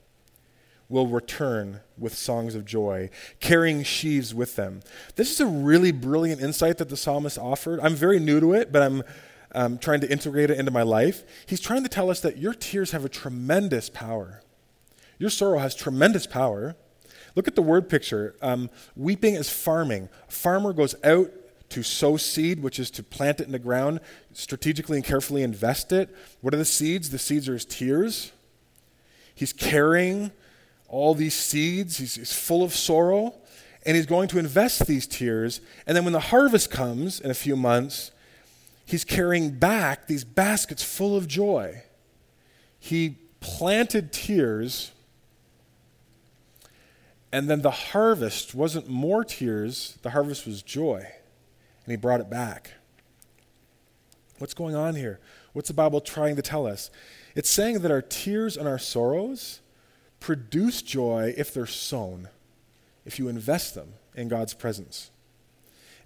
will 0.89 1.07
return 1.07 1.81
with 1.99 2.15
songs 2.15 2.55
of 2.55 2.65
joy, 2.65 3.11
carrying 3.41 3.83
sheaves 3.83 4.35
with 4.35 4.57
them. 4.57 4.81
This 5.17 5.31
is 5.31 5.41
a 5.41 5.47
really 5.47 5.93
brilliant 5.93 6.41
insight 6.41 6.79
that 6.79 6.89
the 6.89 6.97
psalmist 6.97 7.39
offered. 7.39 7.81
I'm 7.81 7.95
very 7.95 8.19
new 8.19 8.41
to 8.41 8.55
it, 8.55 8.73
but 8.73 8.83
I'm 8.83 9.03
um, 9.53 9.79
trying 9.79 10.01
to 10.01 10.11
integrate 10.11 10.51
it 10.51 10.59
into 10.59 10.71
my 10.71 10.83
life. 10.83 11.25
He's 11.47 11.61
trying 11.61 11.83
to 11.83 11.89
tell 11.89 12.11
us 12.11 12.21
that 12.21 12.39
your 12.39 12.55
tears 12.55 12.93
have 12.93 13.05
a 13.05 13.09
tremendous 13.09 13.91
power. 13.91 14.43
Your 15.19 15.31
sorrow 15.31 15.59
has 15.59 15.75
tremendous 15.75 16.27
power. 16.27 16.77
Look 17.35 17.49
at 17.49 17.55
the 17.55 17.63
word 17.63 17.89
picture. 17.89 18.37
Um, 18.41 18.71
weeping 18.97 19.35
is 19.35 19.51
farming. 19.51 20.09
A 20.29 20.33
farmer 20.33 20.73
goes 20.73 20.95
out 21.05 21.31
to 21.71 21.83
sow 21.83 22.17
seed, 22.17 22.63
which 22.63 22.79
is 22.79 22.91
to 22.93 23.03
plant 23.03 23.41
it 23.41 23.47
in 23.47 23.53
the 23.53 23.59
ground, 23.59 24.01
strategically 24.33 24.97
and 24.97 25.05
carefully 25.05 25.43
invest 25.43 25.93
it. 25.93 26.15
What 26.41 26.55
are 26.55 26.59
the 26.59 26.65
seeds? 26.65 27.11
The 27.11 27.19
seeds 27.19 27.49
are 27.49 27.53
his 27.53 27.67
tears. 27.67 28.33
He's 29.35 29.53
carrying 29.53 30.33
all 30.89 31.15
these 31.15 31.35
seeds, 31.35 31.99
he's, 31.99 32.17
he's 32.17 32.33
full 32.33 32.63
of 32.63 32.73
sorrow, 32.73 33.35
and 33.85 33.97
he's 33.97 34.07
going 34.07 34.29
to 34.29 34.39
invest 34.39 34.87
these 34.87 35.07
tears. 35.07 35.61
And 35.87 35.97
then 35.97 36.05
when 36.05 36.13
the 36.13 36.21
harvest 36.21 36.71
comes 36.71 37.21
in 37.21 37.31
a 37.31 37.35
few 37.35 37.57
months, 37.57 38.11
he's 38.85 39.05
carrying 39.05 39.53
back 39.59 40.07
these 40.07 40.25
baskets 40.25 40.83
full 40.83 41.17
of 41.17 41.29
joy. 41.29 41.83
He 42.79 43.19
planted 43.41 44.13
tears 44.13 44.93
and 47.33 47.49
then 47.49 47.63
the 47.63 47.71
harvest 47.71 48.55
wasn't 48.55 48.89
more 48.89 49.25
tears, 49.25 49.99
the 50.03 50.11
harvest 50.11 50.47
was 50.47 50.63
joy. 50.63 50.99
And 51.01 51.91
he 51.91 51.97
brought 51.97 52.21
it 52.21 52.31
back. 52.31 52.73
What's 54.39 54.55
going 54.55 54.75
on 54.75 54.95
here? 54.95 55.21
What's 55.53 55.69
the 55.69 55.75
Bible 55.75 56.01
trying 56.01 56.37
to 56.37 56.43
tell 56.43 56.67
us? 56.67 56.91
It's 57.35 57.51
saying 57.51 57.81
that 57.81 57.91
our 57.91 58.03
tears 58.03 58.57
and 58.57 58.67
our 58.67 58.79
sorrows 58.79 59.61
produce 60.21 60.83
joy 60.83 61.35
if 61.37 61.53
they're 61.53 61.67
sown, 61.67 62.29
if 63.05 63.19
you 63.19 63.29
invest 63.29 63.75
them 63.75 63.95
in 64.15 64.29
God's 64.29 64.55
presence. 64.55 65.11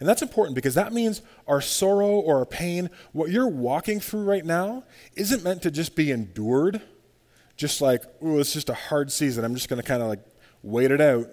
And 0.00 0.08
that's 0.08 0.22
important 0.22 0.56
because 0.56 0.74
that 0.74 0.92
means 0.92 1.22
our 1.46 1.60
sorrow 1.60 2.10
or 2.10 2.38
our 2.38 2.46
pain, 2.46 2.90
what 3.12 3.30
you're 3.30 3.46
walking 3.46 4.00
through 4.00 4.24
right 4.24 4.44
now, 4.44 4.82
isn't 5.14 5.44
meant 5.44 5.62
to 5.62 5.70
just 5.70 5.94
be 5.94 6.10
endured, 6.10 6.82
just 7.56 7.80
like, 7.80 8.02
oh, 8.20 8.40
it's 8.40 8.52
just 8.52 8.68
a 8.68 8.74
hard 8.74 9.12
season. 9.12 9.44
I'm 9.44 9.54
just 9.54 9.68
going 9.68 9.80
to 9.80 9.86
kind 9.86 10.02
of 10.02 10.08
like 10.08 10.24
wait 10.62 10.90
it 10.90 11.00
out. 11.00 11.28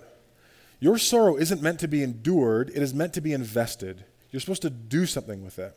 Your 0.80 0.98
sorrow 0.98 1.36
isn't 1.36 1.62
meant 1.62 1.80
to 1.80 1.88
be 1.88 2.04
endured, 2.04 2.70
it 2.70 2.82
is 2.84 2.94
meant 2.94 3.14
to 3.14 3.22
be 3.22 3.34
invested. 3.34 4.06
You're 4.32 4.40
supposed 4.40 4.62
to 4.62 4.70
do 4.70 5.06
something 5.06 5.44
with 5.44 5.58
it. 5.58 5.76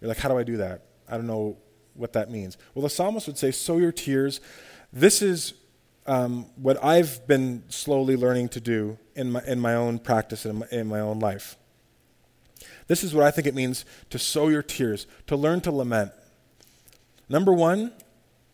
You're 0.00 0.08
like, 0.08 0.18
how 0.18 0.28
do 0.28 0.36
I 0.36 0.42
do 0.42 0.56
that? 0.56 0.82
I 1.08 1.16
don't 1.16 1.26
know 1.26 1.56
what 1.94 2.12
that 2.12 2.30
means. 2.30 2.58
Well, 2.74 2.82
the 2.82 2.90
psalmist 2.90 3.26
would 3.26 3.38
say, 3.38 3.50
sow 3.50 3.78
your 3.78 3.92
tears. 3.92 4.40
This 4.92 5.22
is 5.22 5.54
um, 6.08 6.46
what 6.56 6.82
I've 6.82 7.26
been 7.26 7.62
slowly 7.68 8.16
learning 8.16 8.48
to 8.50 8.60
do 8.60 8.98
in 9.14 9.32
my, 9.32 9.42
in 9.46 9.60
my 9.60 9.74
own 9.74 9.98
practice 9.98 10.44
and 10.44 10.64
in 10.72 10.80
in 10.80 10.86
my 10.88 11.00
own 11.00 11.20
life. 11.20 11.56
This 12.86 13.04
is 13.04 13.14
what 13.14 13.24
I 13.24 13.30
think 13.30 13.46
it 13.46 13.54
means 13.54 13.84
to 14.10 14.18
sow 14.18 14.48
your 14.48 14.62
tears, 14.62 15.06
to 15.26 15.36
learn 15.36 15.60
to 15.60 15.70
lament. 15.70 16.12
Number 17.28 17.52
one, 17.52 17.92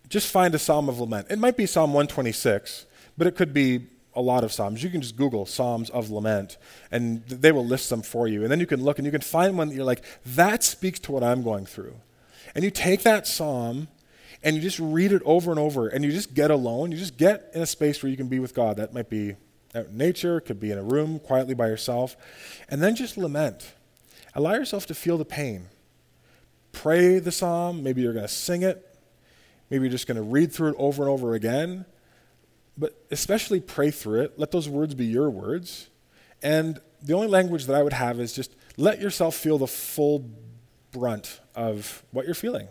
just 0.09 0.31
find 0.31 0.55
a 0.55 0.59
psalm 0.59 0.89
of 0.89 0.99
lament. 0.99 1.29
It 1.31 1.39
might 1.39 1.57
be 1.57 1.67
Psalm 1.67 1.91
126, 1.93 2.87
but 3.17 3.27
it 3.27 3.37
could 3.37 3.55
be 3.55 3.87
a 4.17 4.21
lot 4.21 4.45
of 4.45 4.53
Psalms. 4.53 4.83
You 4.83 4.91
can 4.91 5.01
just 5.01 5.17
Google 5.17 5.47
Psalms 5.47 5.91
of 5.91 6.11
Lament, 6.11 6.57
and 6.91 7.25
they 7.27 7.53
will 7.53 7.65
list 7.67 7.91
them 7.91 8.03
for 8.03 8.29
you. 8.29 8.43
And 8.43 8.51
then 8.51 8.61
you 8.61 8.67
can 8.67 8.83
look 8.83 8.99
and 8.99 9.07
you 9.07 9.13
can 9.13 9.21
find 9.21 9.57
one 9.57 9.69
that 9.69 9.75
you're 9.75 9.85
like, 9.85 10.05
that 10.27 10.63
speaks 10.63 10.99
to 11.01 11.13
what 11.13 11.23
I'm 11.23 11.43
going 11.43 11.67
through. 11.67 11.95
And 12.55 12.65
you 12.65 12.71
take 12.71 13.03
that 13.03 13.27
Psalm 13.27 13.89
and 14.43 14.57
you 14.57 14.63
just 14.63 14.79
read 14.79 15.13
it 15.13 15.23
over 15.25 15.51
and 15.51 15.61
over, 15.61 15.89
and 15.89 16.05
you 16.05 16.13
just 16.13 16.35
get 16.35 16.51
alone. 16.51 16.93
You 16.93 16.99
just 16.99 17.17
get 17.17 17.51
in 17.55 17.63
a 17.63 17.67
space 17.67 18.03
where 18.03 18.11
you 18.11 18.17
can 18.17 18.29
be 18.29 18.39
with 18.39 18.55
God. 18.55 18.77
That 18.77 18.93
might 18.93 19.09
be 19.09 19.37
out 19.75 19.87
in 19.87 19.97
nature, 19.97 20.41
could 20.41 20.61
be 20.61 20.71
in 20.71 20.79
a 20.79 20.83
room 20.83 21.19
quietly 21.19 21.55
by 21.55 21.67
yourself. 21.67 22.17
And 22.69 22.83
then 22.83 22.97
just 22.97 23.17
lament. 23.17 23.75
Allow 24.35 24.55
yourself 24.55 24.87
to 24.87 24.95
feel 24.95 25.19
the 25.19 25.25
pain. 25.25 25.67
Pray 26.73 27.19
the 27.19 27.33
Psalm. 27.33 27.83
Maybe 27.83 28.03
you're 28.03 28.13
going 28.13 28.27
to 28.27 28.33
sing 28.33 28.63
it. 28.63 28.97
Maybe 29.71 29.85
you're 29.85 29.93
just 29.93 30.07
going 30.07 30.17
to 30.17 30.23
read 30.23 30.53
through 30.53 30.71
it 30.71 30.77
over 30.79 31.03
and 31.03 31.11
over 31.11 31.35
again 31.35 31.87
but 32.77 33.05
especially 33.11 33.61
pray 33.61 33.91
through 33.91 34.23
it. 34.23 34.39
Let 34.39 34.51
those 34.51 34.69
words 34.69 34.95
be 34.95 35.07
your 35.07 35.31
words. 35.31 35.89
And 36.43 36.81
the 37.03 37.15
only 37.15 37.29
language 37.29 37.67
that 37.67 37.77
I 37.77 37.83
would 37.83 37.93
have 37.93 38.19
is 38.21 38.33
just 38.33 38.55
let 38.77 39.01
yourself 39.01 39.37
feel 39.37 39.59
the 39.59 39.67
full 39.67 40.31
brunt 40.91 41.41
of 41.55 42.03
what 42.11 42.27
you're 42.27 42.35
feeling. 42.35 42.69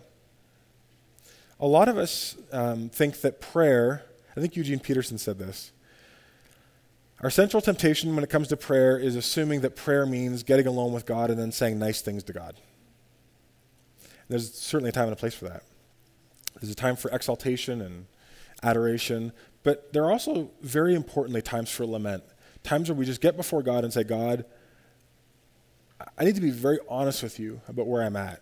A 1.59 1.67
lot 1.67 1.87
of 1.87 1.97
us 1.97 2.35
um, 2.51 2.89
think 2.89 3.21
that 3.21 3.39
prayer, 3.39 4.03
I 4.35 4.41
think 4.41 4.55
Eugene 4.55 4.79
Peterson 4.79 5.17
said 5.17 5.37
this. 5.39 5.71
Our 7.21 7.29
central 7.29 7.61
temptation 7.61 8.15
when 8.15 8.23
it 8.23 8.29
comes 8.29 8.49
to 8.49 8.57
prayer 8.57 8.97
is 8.97 9.15
assuming 9.15 9.61
that 9.61 9.77
prayer 9.77 10.05
means 10.05 10.43
getting 10.43 10.67
alone 10.67 10.91
with 10.91 11.05
God 11.05 11.29
and 11.29 11.39
then 11.39 11.53
saying 11.53 11.79
nice 11.79 12.01
things 12.01 12.23
to 12.23 12.33
God. 12.33 12.55
There's 14.27 14.53
certainly 14.53 14.89
a 14.89 14.91
time 14.91 15.05
and 15.05 15.13
a 15.13 15.15
place 15.15 15.33
for 15.33 15.45
that. 15.45 15.63
There's 16.59 16.71
a 16.71 16.75
time 16.75 16.95
for 16.95 17.09
exaltation 17.11 17.81
and 17.81 18.07
adoration, 18.61 19.31
but 19.63 19.93
there 19.93 20.03
are 20.03 20.11
also, 20.11 20.51
very 20.61 20.95
importantly, 20.95 21.41
times 21.41 21.69
for 21.69 21.85
lament. 21.85 22.23
Times 22.63 22.89
where 22.89 22.97
we 22.97 23.05
just 23.05 23.21
get 23.21 23.37
before 23.37 23.63
God 23.63 23.83
and 23.83 23.93
say, 23.93 24.03
God, 24.03 24.45
I 26.17 26.25
need 26.25 26.35
to 26.35 26.41
be 26.41 26.51
very 26.51 26.79
honest 26.89 27.23
with 27.23 27.39
you 27.39 27.61
about 27.67 27.87
where 27.87 28.03
I'm 28.03 28.15
at. 28.15 28.41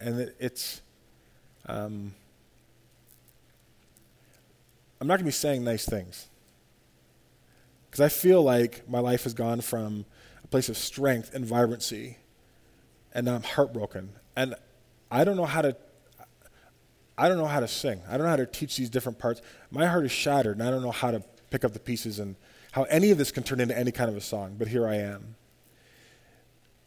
And 0.00 0.32
it's, 0.38 0.82
um, 1.66 2.14
I'm 5.04 5.08
not 5.08 5.16
going 5.16 5.24
to 5.24 5.24
be 5.26 5.32
saying 5.32 5.62
nice 5.62 5.84
things. 5.84 6.28
Because 7.84 8.00
I 8.00 8.08
feel 8.08 8.42
like 8.42 8.88
my 8.88 9.00
life 9.00 9.24
has 9.24 9.34
gone 9.34 9.60
from 9.60 10.06
a 10.42 10.46
place 10.46 10.70
of 10.70 10.78
strength 10.78 11.34
and 11.34 11.44
vibrancy, 11.44 12.16
and 13.12 13.26
now 13.26 13.34
I'm 13.34 13.42
heartbroken. 13.42 14.12
And 14.34 14.54
I 15.10 15.24
don't 15.24 15.36
know 15.36 15.44
how 15.44 15.60
to 15.60 15.76
I 17.18 17.28
don't 17.28 17.36
know 17.36 17.44
how 17.44 17.60
to 17.60 17.68
sing. 17.68 18.00
I 18.08 18.12
don't 18.12 18.22
know 18.22 18.30
how 18.30 18.36
to 18.36 18.46
teach 18.46 18.78
these 18.78 18.88
different 18.88 19.18
parts. 19.18 19.42
My 19.70 19.84
heart 19.84 20.06
is 20.06 20.10
shattered, 20.10 20.56
and 20.58 20.66
I 20.66 20.70
don't 20.70 20.80
know 20.80 20.90
how 20.90 21.10
to 21.10 21.22
pick 21.50 21.66
up 21.66 21.74
the 21.74 21.80
pieces 21.80 22.18
and 22.18 22.34
how 22.72 22.84
any 22.84 23.10
of 23.10 23.18
this 23.18 23.30
can 23.30 23.42
turn 23.42 23.60
into 23.60 23.76
any 23.78 23.92
kind 23.92 24.08
of 24.08 24.16
a 24.16 24.22
song, 24.22 24.56
but 24.58 24.68
here 24.68 24.88
I 24.88 24.96
am. 24.96 25.36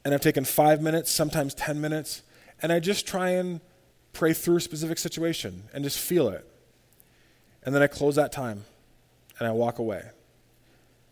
And 0.04 0.16
I've 0.16 0.22
taken 0.22 0.44
five 0.44 0.82
minutes, 0.82 1.12
sometimes 1.12 1.54
10 1.54 1.80
minutes, 1.80 2.24
and 2.64 2.74
I 2.74 2.80
just 2.80 3.06
try 3.06 3.30
and 3.30 3.62
pray 4.12 4.34
through 4.34 4.58
a 4.58 4.62
specific 4.62 4.98
situation 4.98 5.66
and 5.72 5.84
just 5.84 6.00
feel 6.00 6.30
it. 6.30 6.52
And 7.68 7.76
then 7.76 7.84
I 7.84 7.88
close 7.88 8.16
that 8.16 8.32
time 8.32 8.64
and 9.40 9.46
I 9.46 9.52
walk 9.52 9.78
away. 9.78 10.02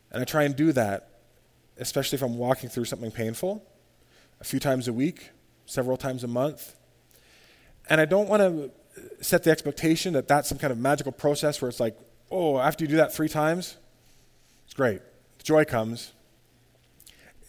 And 0.10 0.22
I 0.22 0.24
try 0.24 0.44
and 0.44 0.56
do 0.56 0.72
that, 0.72 1.10
especially 1.78 2.16
if 2.16 2.22
I'm 2.22 2.38
walking 2.38 2.70
through 2.70 2.86
something 2.86 3.12
painful, 3.12 3.62
a 4.40 4.46
few 4.46 4.62
times 4.62 4.88
a 4.88 4.94
week, 4.94 5.32
several 5.66 5.98
times 5.98 6.24
a 6.24 6.30
month. 6.30 6.76
And 7.90 8.00
I 8.00 8.06
don't 8.06 8.30
want 8.30 8.42
to 8.42 8.72
set 9.20 9.44
the 9.44 9.52
expectation 9.52 10.14
that 10.14 10.30
that's 10.30 10.48
some 10.48 10.58
kind 10.58 10.72
of 10.72 10.78
magical 10.78 11.12
process 11.12 11.62
where 11.62 11.68
it's 11.68 11.82
like, 11.82 12.00
oh, 12.32 12.58
after 12.58 12.86
you 12.86 12.88
do 12.88 12.96
that 12.96 13.14
three 13.14 13.28
times, 13.28 13.76
it's 14.64 14.74
great. 14.74 15.02
The 15.40 15.44
Joy 15.44 15.66
comes. 15.66 16.14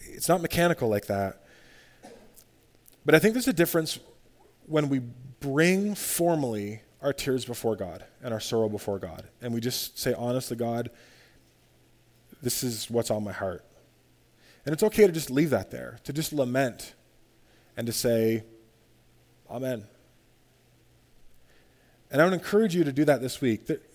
It's 0.00 0.28
not 0.28 0.42
mechanical 0.42 0.88
like 0.88 1.06
that. 1.06 1.44
But 3.04 3.14
I 3.14 3.20
think 3.20 3.34
there's 3.34 3.46
a 3.46 3.52
difference 3.52 4.00
when 4.66 4.88
we 4.88 4.98
bring 4.98 5.94
formally 5.94 6.80
our 7.06 7.12
tears 7.12 7.44
before 7.44 7.76
God 7.76 8.04
and 8.20 8.34
our 8.34 8.40
sorrow 8.40 8.68
before 8.68 8.98
God. 8.98 9.28
And 9.40 9.54
we 9.54 9.60
just 9.60 9.96
say, 9.96 10.12
honestly, 10.12 10.56
God, 10.56 10.90
this 12.42 12.64
is 12.64 12.90
what's 12.90 13.12
on 13.12 13.22
my 13.22 13.30
heart. 13.30 13.64
And 14.64 14.72
it's 14.72 14.82
okay 14.82 15.06
to 15.06 15.12
just 15.12 15.30
leave 15.30 15.50
that 15.50 15.70
there, 15.70 16.00
to 16.02 16.12
just 16.12 16.32
lament 16.32 16.94
and 17.76 17.86
to 17.86 17.92
say, 17.92 18.42
Amen. 19.48 19.84
And 22.10 22.20
I 22.20 22.24
would 22.24 22.34
encourage 22.34 22.74
you 22.74 22.82
to 22.82 22.92
do 22.92 23.04
that 23.04 23.20
this 23.20 23.40
week. 23.40 23.66
That 23.66 23.88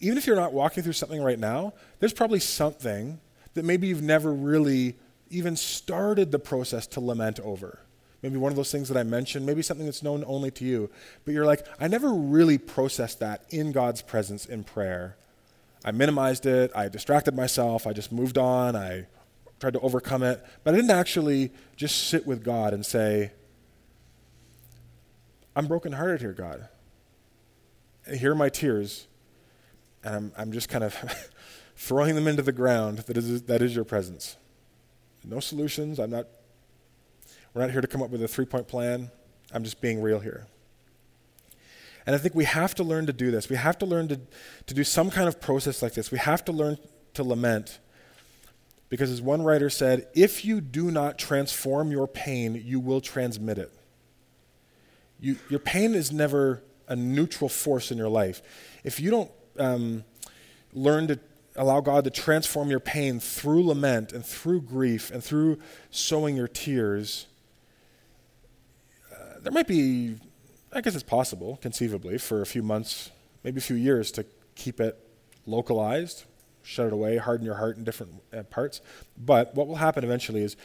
even 0.00 0.18
if 0.18 0.26
you're 0.26 0.34
not 0.34 0.52
walking 0.52 0.82
through 0.82 0.94
something 0.94 1.22
right 1.22 1.38
now, 1.38 1.72
there's 2.00 2.12
probably 2.12 2.40
something 2.40 3.20
that 3.54 3.64
maybe 3.64 3.86
you've 3.86 4.02
never 4.02 4.32
really 4.32 4.96
even 5.30 5.54
started 5.54 6.32
the 6.32 6.40
process 6.40 6.88
to 6.88 7.00
lament 7.00 7.38
over. 7.38 7.85
Maybe 8.26 8.38
one 8.38 8.50
of 8.50 8.56
those 8.56 8.72
things 8.72 8.88
that 8.88 8.96
I 8.96 9.04
mentioned, 9.04 9.46
maybe 9.46 9.62
something 9.62 9.86
that's 9.86 10.02
known 10.02 10.24
only 10.26 10.50
to 10.50 10.64
you. 10.64 10.90
But 11.24 11.32
you're 11.32 11.46
like, 11.46 11.64
I 11.78 11.86
never 11.86 12.12
really 12.12 12.58
processed 12.58 13.20
that 13.20 13.44
in 13.50 13.70
God's 13.70 14.02
presence 14.02 14.46
in 14.46 14.64
prayer. 14.64 15.16
I 15.84 15.92
minimized 15.92 16.44
it, 16.44 16.72
I 16.74 16.88
distracted 16.88 17.36
myself, 17.36 17.86
I 17.86 17.92
just 17.92 18.10
moved 18.10 18.36
on, 18.36 18.74
I 18.74 19.06
tried 19.60 19.74
to 19.74 19.78
overcome 19.78 20.24
it. 20.24 20.44
But 20.64 20.74
I 20.74 20.76
didn't 20.76 20.90
actually 20.90 21.52
just 21.76 22.08
sit 22.08 22.26
with 22.26 22.42
God 22.42 22.74
and 22.74 22.84
say, 22.84 23.30
I'm 25.54 25.68
brokenhearted 25.68 26.20
here, 26.20 26.32
God. 26.32 26.66
Here 28.12 28.32
are 28.32 28.34
my 28.34 28.48
tears, 28.48 29.06
and 30.02 30.16
I'm, 30.16 30.32
I'm 30.36 30.50
just 30.50 30.68
kind 30.68 30.82
of 30.82 30.96
throwing 31.76 32.16
them 32.16 32.26
into 32.26 32.42
the 32.42 32.50
ground 32.50 32.98
that 32.98 33.16
is, 33.16 33.42
that 33.42 33.62
is 33.62 33.76
your 33.76 33.84
presence. 33.84 34.36
No 35.24 35.38
solutions. 35.38 36.00
I'm 36.00 36.10
not, 36.10 36.26
we're 37.56 37.62
not 37.62 37.70
here 37.70 37.80
to 37.80 37.86
come 37.86 38.02
up 38.02 38.10
with 38.10 38.22
a 38.22 38.28
three 38.28 38.44
point 38.44 38.68
plan. 38.68 39.10
I'm 39.50 39.64
just 39.64 39.80
being 39.80 40.02
real 40.02 40.20
here. 40.20 40.46
And 42.04 42.14
I 42.14 42.18
think 42.18 42.34
we 42.34 42.44
have 42.44 42.74
to 42.74 42.84
learn 42.84 43.06
to 43.06 43.14
do 43.14 43.30
this. 43.30 43.48
We 43.48 43.56
have 43.56 43.78
to 43.78 43.86
learn 43.86 44.08
to, 44.08 44.20
to 44.66 44.74
do 44.74 44.84
some 44.84 45.10
kind 45.10 45.26
of 45.26 45.40
process 45.40 45.80
like 45.80 45.94
this. 45.94 46.10
We 46.10 46.18
have 46.18 46.44
to 46.44 46.52
learn 46.52 46.76
to 47.14 47.24
lament. 47.24 47.78
Because 48.90 49.10
as 49.10 49.22
one 49.22 49.40
writer 49.40 49.70
said, 49.70 50.06
if 50.14 50.44
you 50.44 50.60
do 50.60 50.90
not 50.90 51.18
transform 51.18 51.90
your 51.90 52.06
pain, 52.06 52.62
you 52.62 52.78
will 52.78 53.00
transmit 53.00 53.56
it. 53.56 53.72
You, 55.18 55.36
your 55.48 55.58
pain 55.58 55.94
is 55.94 56.12
never 56.12 56.62
a 56.88 56.94
neutral 56.94 57.48
force 57.48 57.90
in 57.90 57.96
your 57.96 58.10
life. 58.10 58.42
If 58.84 59.00
you 59.00 59.10
don't 59.10 59.30
um, 59.58 60.04
learn 60.74 61.06
to 61.06 61.18
allow 61.56 61.80
God 61.80 62.04
to 62.04 62.10
transform 62.10 62.68
your 62.68 62.80
pain 62.80 63.18
through 63.18 63.64
lament 63.64 64.12
and 64.12 64.26
through 64.26 64.60
grief 64.60 65.10
and 65.10 65.24
through 65.24 65.58
sowing 65.90 66.36
your 66.36 66.48
tears, 66.48 67.28
there 69.46 69.52
might 69.52 69.68
be, 69.68 70.16
I 70.72 70.80
guess 70.80 70.96
it's 70.96 71.04
possible, 71.04 71.56
conceivably, 71.62 72.18
for 72.18 72.42
a 72.42 72.46
few 72.46 72.64
months, 72.64 73.12
maybe 73.44 73.58
a 73.58 73.62
few 73.62 73.76
years 73.76 74.10
to 74.12 74.26
keep 74.56 74.80
it 74.80 74.98
localized, 75.46 76.24
shut 76.64 76.88
it 76.88 76.92
away, 76.92 77.16
harden 77.16 77.46
your 77.46 77.54
heart 77.54 77.76
in 77.76 77.84
different 77.84 78.14
uh, 78.36 78.42
parts. 78.42 78.80
But 79.16 79.54
what 79.54 79.68
will 79.68 79.76
happen 79.76 80.02
eventually 80.02 80.42
is 80.42 80.56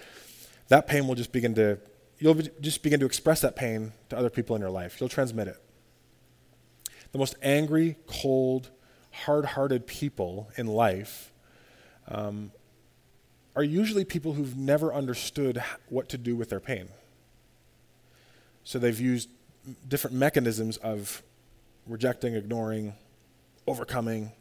that 0.69 0.87
pain 0.87 1.05
will 1.07 1.13
just 1.13 1.31
begin 1.31 1.53
to, 1.53 1.77
you'll 2.17 2.33
be, 2.33 2.49
just 2.59 2.81
begin 2.81 2.99
to 3.01 3.05
express 3.05 3.39
that 3.41 3.55
pain 3.55 3.91
to 4.09 4.17
other 4.17 4.31
people 4.31 4.55
in 4.55 4.63
your 4.63 4.71
life. 4.71 4.99
You'll 4.99 5.09
transmit 5.09 5.47
it. 5.47 5.57
The 7.11 7.19
most 7.19 7.35
angry, 7.43 7.97
cold, 8.07 8.71
hard 9.11 9.45
hearted 9.45 9.85
people 9.85 10.49
in 10.57 10.65
life 10.65 11.31
um, 12.07 12.51
are 13.55 13.63
usually 13.63 14.05
people 14.05 14.33
who've 14.33 14.57
never 14.57 14.91
understood 14.91 15.63
what 15.87 16.09
to 16.09 16.17
do 16.17 16.35
with 16.35 16.49
their 16.49 16.59
pain. 16.59 16.89
So 18.63 18.79
they've 18.79 18.99
used 18.99 19.29
different 19.87 20.15
mechanisms 20.15 20.77
of 20.77 21.21
rejecting, 21.87 22.35
ignoring, 22.35 22.93
overcoming, 23.67 24.31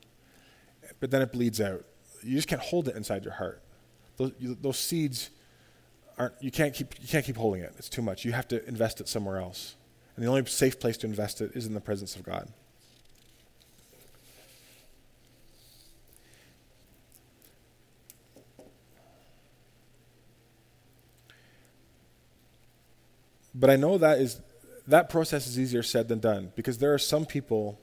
but 0.98 1.10
then 1.10 1.22
it 1.22 1.32
bleeds 1.32 1.60
out. 1.60 1.84
You 2.22 2.36
just 2.36 2.48
can't 2.48 2.60
hold 2.60 2.88
it 2.88 2.96
inside 2.96 3.24
your 3.24 3.34
heart. 3.34 3.62
Those, 4.16 4.32
you, 4.38 4.56
those 4.60 4.78
seeds 4.78 5.30
aren't, 6.18 6.34
you 6.40 6.50
can't, 6.50 6.74
keep, 6.74 6.94
you 7.00 7.08
can't 7.08 7.24
keep 7.24 7.36
holding 7.36 7.62
it. 7.62 7.74
It's 7.78 7.88
too 7.88 8.02
much. 8.02 8.24
You 8.24 8.32
have 8.32 8.48
to 8.48 8.66
invest 8.66 9.00
it 9.00 9.08
somewhere 9.08 9.38
else. 9.38 9.76
And 10.16 10.24
the 10.24 10.28
only 10.28 10.44
safe 10.46 10.78
place 10.78 10.96
to 10.98 11.06
invest 11.06 11.40
it 11.40 11.52
is 11.54 11.66
in 11.66 11.72
the 11.72 11.80
presence 11.80 12.16
of 12.16 12.22
God. 12.22 12.48
But 23.60 23.68
I 23.68 23.76
know 23.76 23.98
that 23.98 24.18
is 24.18 24.40
that 24.88 25.10
process 25.10 25.46
is 25.46 25.58
easier 25.58 25.82
said 25.82 26.08
than 26.08 26.18
done 26.18 26.50
because 26.56 26.78
there 26.78 26.92
are 26.94 26.98
some 26.98 27.26
people 27.26 27.78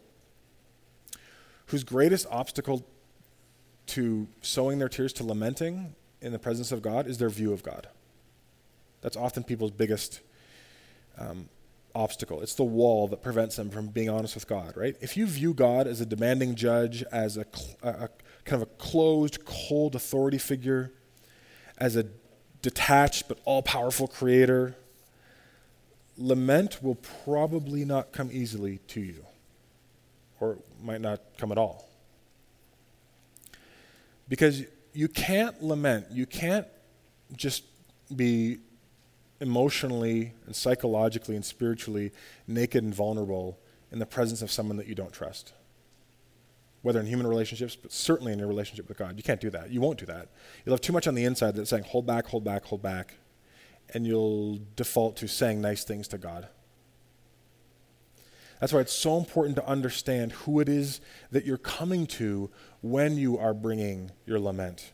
whose 1.68 1.84
greatest 1.84 2.26
obstacle 2.32 2.86
to 3.86 4.28
sowing 4.42 4.80
their 4.80 4.90
tears 4.90 5.14
to 5.14 5.24
lamenting 5.24 5.96
in 6.22 6.32
the 6.32 6.40
presence 6.40 6.72
of 6.72 6.82
God 6.82 7.08
is 7.08 7.20
their 7.20 7.30
view 7.30 7.54
of 7.54 7.62
God. 7.62 7.88
That's 9.02 9.16
often 9.16 9.44
people's 9.44 9.72
biggest 9.72 10.22
um, 11.18 11.48
obstacle. 11.94 12.42
It's 12.42 12.56
the 12.56 12.64
wall 12.64 13.08
that 13.10 13.22
prevents 13.22 13.56
them 13.56 13.70
from 13.70 13.88
being 13.88 14.10
honest 14.10 14.34
with 14.34 14.48
God, 14.48 14.76
right? 14.76 14.96
If 15.00 15.16
you 15.16 15.28
view 15.28 15.54
God 15.54 15.88
as 15.88 16.02
a 16.02 16.06
demanding 16.06 16.56
judge, 16.56 17.04
as 17.12 17.38
a, 17.38 17.46
a, 17.84 17.90
a 17.90 18.10
kind 18.44 18.62
of 18.62 18.64
a 18.64 18.72
closed, 18.78 19.46
cold 19.46 19.96
authority 19.96 20.40
figure, 20.40 20.92
as 21.78 21.96
a 21.96 22.06
detached 22.62 23.28
but 23.28 23.40
all 23.46 23.62
powerful 23.62 24.08
creator, 24.08 24.76
lament 26.18 26.82
will 26.82 26.96
probably 26.96 27.86
not 27.86 28.12
come 28.12 28.30
easily 28.32 28.80
to 28.88 29.00
you, 29.00 29.26
or 30.40 30.58
might 30.82 31.02
not 31.02 31.22
come 31.38 31.52
at 31.52 31.58
all. 31.58 31.88
Because 34.28 34.64
you 34.94 35.08
can't 35.08 35.62
lament, 35.64 36.08
you 36.12 36.26
can't 36.26 36.68
just 37.36 37.64
be 38.14 38.58
emotionally 39.40 40.34
and 40.46 40.56
psychologically 40.56 41.36
and 41.36 41.46
spiritually 41.46 42.12
naked 42.48 42.84
and 42.84 42.94
vulnerable 42.94 43.60
in 43.92 44.00
the 44.00 44.06
presence 44.06 44.42
of 44.42 44.52
someone 44.52 44.78
that 44.78 44.88
you 44.88 44.96
don't 44.96 45.14
trust. 45.14 45.54
Whether 46.82 47.00
in 47.00 47.06
human 47.06 47.28
relationships, 47.28 47.76
but 47.76 47.92
certainly 47.92 48.34
in 48.34 48.40
your 48.40 48.48
relationship 48.48 48.88
with 48.88 48.98
God. 48.98 49.18
You 49.18 49.24
can't 49.24 49.42
do 49.42 49.50
that. 49.52 49.70
You 49.70 49.82
won't 49.82 50.00
do 50.00 50.06
that. 50.08 50.30
You'll 50.66 50.74
have 50.74 50.82
too 50.82 50.94
much 50.94 51.08
on 51.08 51.16
the 51.16 51.26
inside 51.26 51.56
that's 51.56 51.70
saying, 51.70 51.84
hold 51.84 52.06
back, 52.06 52.28
hold 52.28 52.44
back, 52.44 52.66
hold 52.66 52.82
back 52.82 53.16
and 53.94 54.06
you'll 54.06 54.60
default 54.76 55.16
to 55.18 55.28
saying 55.28 55.62
nice 55.62 55.84
things 55.84 56.08
to 56.10 56.18
God. 56.18 56.48
That's 58.60 58.74
why 58.74 58.80
it's 58.80 58.94
so 58.94 59.18
important 59.18 59.56
to 59.58 59.68
understand 59.68 60.32
who 60.32 60.60
it 60.60 60.68
is 60.68 61.00
that 61.32 61.46
you're 61.46 61.58
coming 61.58 62.08
to 62.08 62.50
when 62.82 63.18
you 63.18 63.38
are 63.38 63.54
bringing 63.54 64.12
your 64.26 64.40
lament. 64.40 64.92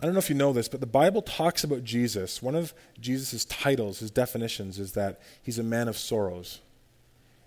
I 0.00 0.06
don't 0.06 0.14
know 0.14 0.18
if 0.18 0.30
you 0.30 0.36
know 0.36 0.52
this, 0.52 0.68
but 0.68 0.80
the 0.80 0.86
Bible 0.86 1.20
talks 1.20 1.62
about 1.62 1.84
Jesus. 1.84 2.42
One 2.42 2.54
of 2.54 2.72
Jesus' 2.98 3.44
titles, 3.44 3.98
his 3.98 4.10
definitions, 4.10 4.78
is 4.78 4.92
that 4.92 5.20
he's 5.42 5.58
a 5.58 5.62
man 5.62 5.88
of 5.88 5.98
sorrows 5.98 6.60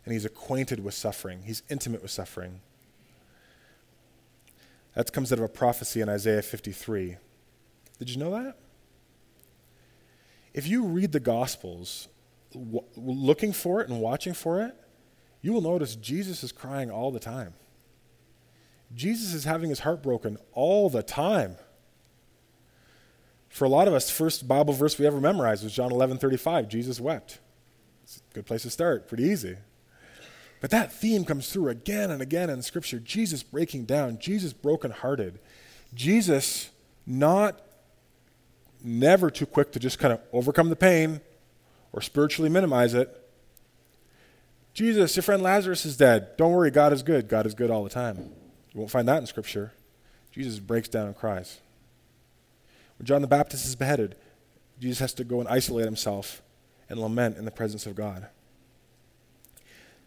and 0.06 0.14
he's 0.14 0.26
acquainted 0.26 0.84
with 0.84 0.94
suffering, 0.94 1.44
he's 1.46 1.64
intimate 1.70 2.02
with 2.02 2.12
suffering. 2.12 2.60
That 4.96 5.12
comes 5.12 5.34
out 5.34 5.40
of 5.40 5.46
a 5.46 5.50
prophecy 5.50 6.02
in 6.02 6.10
Isaiah 6.10 6.44
53. 6.44 7.18
Did 8.06 8.16
you 8.16 8.24
know 8.24 8.32
that? 8.32 8.58
If 10.54 10.68
you 10.68 10.84
read 10.84 11.12
the 11.12 11.20
Gospels, 11.20 12.10
w- 12.52 12.84
looking 12.96 13.54
for 13.54 13.82
it 13.82 13.90
and 13.90 14.02
watching 14.02 14.34
for 14.34 14.62
it, 14.62 14.76
you 15.42 15.54
will 15.54 15.62
notice 15.62 15.96
Jesus 15.96 16.44
is 16.44 16.52
crying 16.52 16.92
all 16.92 17.12
the 17.12 17.20
time. 17.20 17.54
Jesus 18.94 19.34
is 19.34 19.46
having 19.46 19.70
his 19.70 19.80
heart 19.80 20.04
broken 20.04 20.38
all 20.52 20.90
the 20.90 21.02
time. 21.02 21.56
For 23.50 23.66
a 23.66 23.70
lot 23.70 23.88
of 23.88 23.94
us, 23.94 24.10
first 24.10 24.48
Bible 24.48 24.74
verse 24.74 24.98
we 25.00 25.08
ever 25.08 25.20
memorized 25.20 25.64
was 25.64 25.74
John 25.74 25.92
11 25.92 26.18
35. 26.18 26.68
Jesus 26.68 27.00
wept. 27.00 27.40
It's 28.04 28.18
a 28.18 28.34
good 28.34 28.46
place 28.46 28.64
to 28.64 28.70
start, 28.70 29.08
pretty 29.08 29.24
easy. 29.24 29.58
But 30.60 30.70
that 30.72 30.94
theme 30.94 31.26
comes 31.26 31.52
through 31.52 31.70
again 31.70 32.12
and 32.12 32.22
again 32.22 32.50
in 32.50 32.62
Scripture 32.62 33.00
Jesus 33.00 33.44
breaking 33.44 33.86
down, 33.86 34.20
Jesus 34.20 34.54
brokenhearted, 34.54 35.40
Jesus 35.94 36.70
not 37.06 37.62
never 38.84 39.32
too 39.32 39.46
quick 39.46 39.72
to 39.72 39.80
just 39.80 39.98
kind 39.98 40.14
of 40.14 40.20
overcome 40.32 40.70
the 40.70 40.76
pain 40.76 41.22
or 41.94 42.02
spiritually 42.02 42.50
minimize 42.50 42.94
it. 42.94 43.20
Jesus, 44.74 45.16
your 45.16 45.24
friend 45.24 45.42
Lazarus 45.42 45.86
is 45.86 45.96
dead. 45.96 46.36
Don't 46.38 46.52
worry, 46.52 46.72
God 46.72 46.94
is 46.94 47.04
good. 47.04 47.28
God 47.28 47.46
is 47.46 47.54
good 47.54 47.72
all 47.72 47.84
the 47.84 47.90
time. 47.90 48.18
You 48.74 48.80
won't 48.80 48.92
find 48.92 49.08
that 49.08 49.20
in 49.20 49.28
Scripture. 49.28 49.72
Jesus 50.32 50.60
breaks 50.60 50.90
down 50.90 51.06
and 51.06 51.16
cries. 51.16 51.60
When 52.98 53.06
John 53.06 53.22
the 53.22 53.28
Baptist 53.28 53.66
is 53.66 53.76
beheaded, 53.76 54.16
Jesus 54.80 55.00
has 55.00 55.14
to 55.14 55.24
go 55.24 55.40
and 55.40 55.48
isolate 55.48 55.86
himself 55.86 56.42
and 56.90 57.00
lament 57.00 57.38
in 57.38 57.46
the 57.46 57.52
presence 57.52 57.86
of 57.86 57.96
God. 57.96 58.28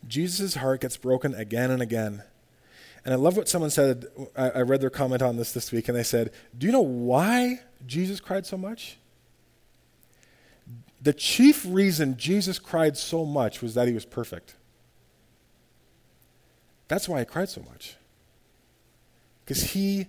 Jesus' 0.07 0.57
heart 0.57 0.81
gets 0.81 0.97
broken 0.97 1.35
again 1.35 1.71
and 1.71 1.81
again. 1.81 2.23
And 3.05 3.15
I 3.15 3.17
love 3.17 3.37
what 3.37 3.49
someone 3.49 3.71
said. 3.71 4.07
I, 4.37 4.51
I 4.51 4.61
read 4.63 4.81
their 4.81 4.91
comment 4.91 5.23
on 5.23 5.37
this 5.37 5.53
this 5.53 5.71
week, 5.71 5.89
and 5.89 5.97
they 5.97 6.03
said, 6.03 6.33
Do 6.59 6.67
you 6.67 6.73
know 6.73 6.81
why 6.81 7.61
Jesus 7.87 8.21
cried 8.21 8.47
so 8.47 8.57
much? 8.57 8.99
The 11.01 11.13
chief 11.13 11.65
reason 11.69 12.17
Jesus 12.17 12.59
cried 12.59 12.97
so 12.97 13.25
much 13.25 13.63
was 13.63 13.75
that 13.75 13.87
he 13.87 13.95
was 13.95 14.05
perfect. 14.05 14.57
That's 16.89 17.09
why 17.09 17.21
he 17.21 17.25
cried 17.25 17.49
so 17.49 17.63
much. 17.63 17.97
Because 19.45 19.73
he 19.73 20.09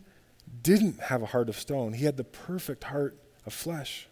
didn't 0.63 0.99
have 1.01 1.21
a 1.21 1.27
heart 1.27 1.49
of 1.49 1.57
stone, 1.57 1.93
he 1.93 2.05
had 2.05 2.17
the 2.17 2.23
perfect 2.23 2.85
heart 2.85 3.17
of 3.45 3.53
flesh. 3.53 4.07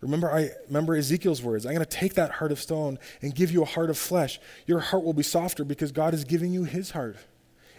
Remember, 0.00 0.32
I 0.32 0.50
remember 0.66 0.96
Ezekiel's 0.96 1.42
words. 1.42 1.66
I'm 1.66 1.74
going 1.74 1.84
to 1.84 1.90
take 1.90 2.14
that 2.14 2.30
heart 2.32 2.52
of 2.52 2.58
stone 2.58 2.98
and 3.20 3.34
give 3.34 3.50
you 3.50 3.62
a 3.62 3.66
heart 3.66 3.90
of 3.90 3.98
flesh. 3.98 4.40
Your 4.66 4.80
heart 4.80 5.04
will 5.04 5.12
be 5.12 5.22
softer 5.22 5.62
because 5.62 5.92
God 5.92 6.14
is 6.14 6.24
giving 6.24 6.52
you 6.52 6.64
his 6.64 6.92
heart. 6.92 7.16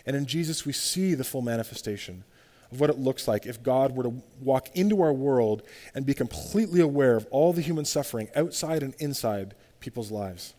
And 0.05 0.15
in 0.15 0.25
Jesus, 0.25 0.65
we 0.65 0.73
see 0.73 1.15
the 1.15 1.23
full 1.23 1.41
manifestation 1.41 2.23
of 2.71 2.79
what 2.79 2.89
it 2.89 2.97
looks 2.97 3.27
like 3.27 3.45
if 3.45 3.61
God 3.61 3.95
were 3.95 4.03
to 4.03 4.13
walk 4.39 4.69
into 4.73 5.01
our 5.01 5.13
world 5.13 5.63
and 5.93 6.05
be 6.05 6.13
completely 6.13 6.79
aware 6.79 7.15
of 7.15 7.27
all 7.31 7.53
the 7.53 7.61
human 7.61 7.85
suffering 7.85 8.29
outside 8.35 8.83
and 8.83 8.93
inside 8.99 9.55
people's 9.79 10.11
lives. 10.11 10.53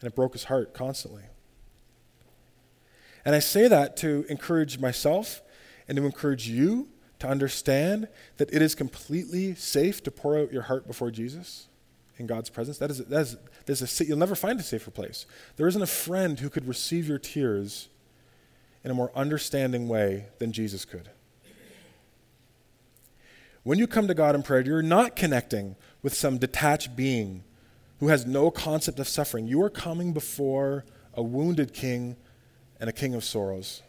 And 0.00 0.08
it 0.08 0.16
broke 0.16 0.32
his 0.32 0.44
heart 0.44 0.74
constantly. 0.74 1.24
And 3.24 3.34
I 3.34 3.40
say 3.40 3.68
that 3.68 3.96
to 3.98 4.24
encourage 4.28 4.78
myself 4.78 5.42
and 5.86 5.96
to 5.96 6.04
encourage 6.04 6.48
you 6.48 6.88
to 7.18 7.28
understand 7.28 8.08
that 8.36 8.52
it 8.52 8.62
is 8.62 8.74
completely 8.74 9.54
safe 9.54 10.02
to 10.04 10.10
pour 10.10 10.38
out 10.38 10.52
your 10.52 10.62
heart 10.62 10.86
before 10.86 11.10
Jesus 11.10 11.68
in 12.16 12.26
God's 12.26 12.50
presence. 12.50 12.78
That 12.78 12.90
is, 12.90 12.98
that 12.98 13.20
is, 13.20 13.36
that 13.66 13.72
is 13.72 14.00
a, 14.00 14.04
you'll 14.04 14.18
never 14.18 14.34
find 14.34 14.58
a 14.58 14.62
safer 14.62 14.90
place. 14.90 15.26
There 15.56 15.66
isn't 15.66 15.82
a 15.82 15.86
friend 15.86 16.38
who 16.38 16.48
could 16.48 16.66
receive 16.66 17.08
your 17.08 17.18
tears 17.18 17.88
in 18.84 18.90
a 18.90 18.94
more 18.94 19.10
understanding 19.14 19.88
way 19.88 20.26
than 20.38 20.52
Jesus 20.52 20.84
could. 20.84 21.10
When 23.68 23.78
you 23.78 23.86
come 23.86 24.08
to 24.08 24.14
God 24.14 24.34
in 24.34 24.42
prayer, 24.42 24.62
you're 24.62 24.80
not 24.80 25.14
connecting 25.14 25.76
with 26.00 26.14
some 26.14 26.38
detached 26.38 26.96
being 26.96 27.44
who 28.00 28.08
has 28.08 28.24
no 28.24 28.50
concept 28.50 28.98
of 28.98 29.06
suffering. 29.06 29.46
You 29.46 29.60
are 29.60 29.68
coming 29.68 30.14
before 30.14 30.86
a 31.12 31.22
wounded 31.22 31.74
king 31.74 32.16
and 32.80 32.88
a 32.88 32.94
king 32.94 33.12
of 33.12 33.24
sorrows. 33.24 33.82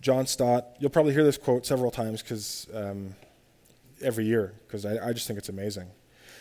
John 0.00 0.26
Stott, 0.26 0.74
you'll 0.78 0.88
probably 0.88 1.12
hear 1.12 1.22
this 1.22 1.36
quote 1.36 1.66
several 1.66 1.90
times 1.90 2.22
because 2.22 2.66
um, 2.72 3.14
every 4.00 4.24
year, 4.24 4.54
because 4.66 4.86
I, 4.86 5.08
I 5.08 5.12
just 5.12 5.26
think 5.26 5.38
it's 5.38 5.50
amazing. 5.50 5.90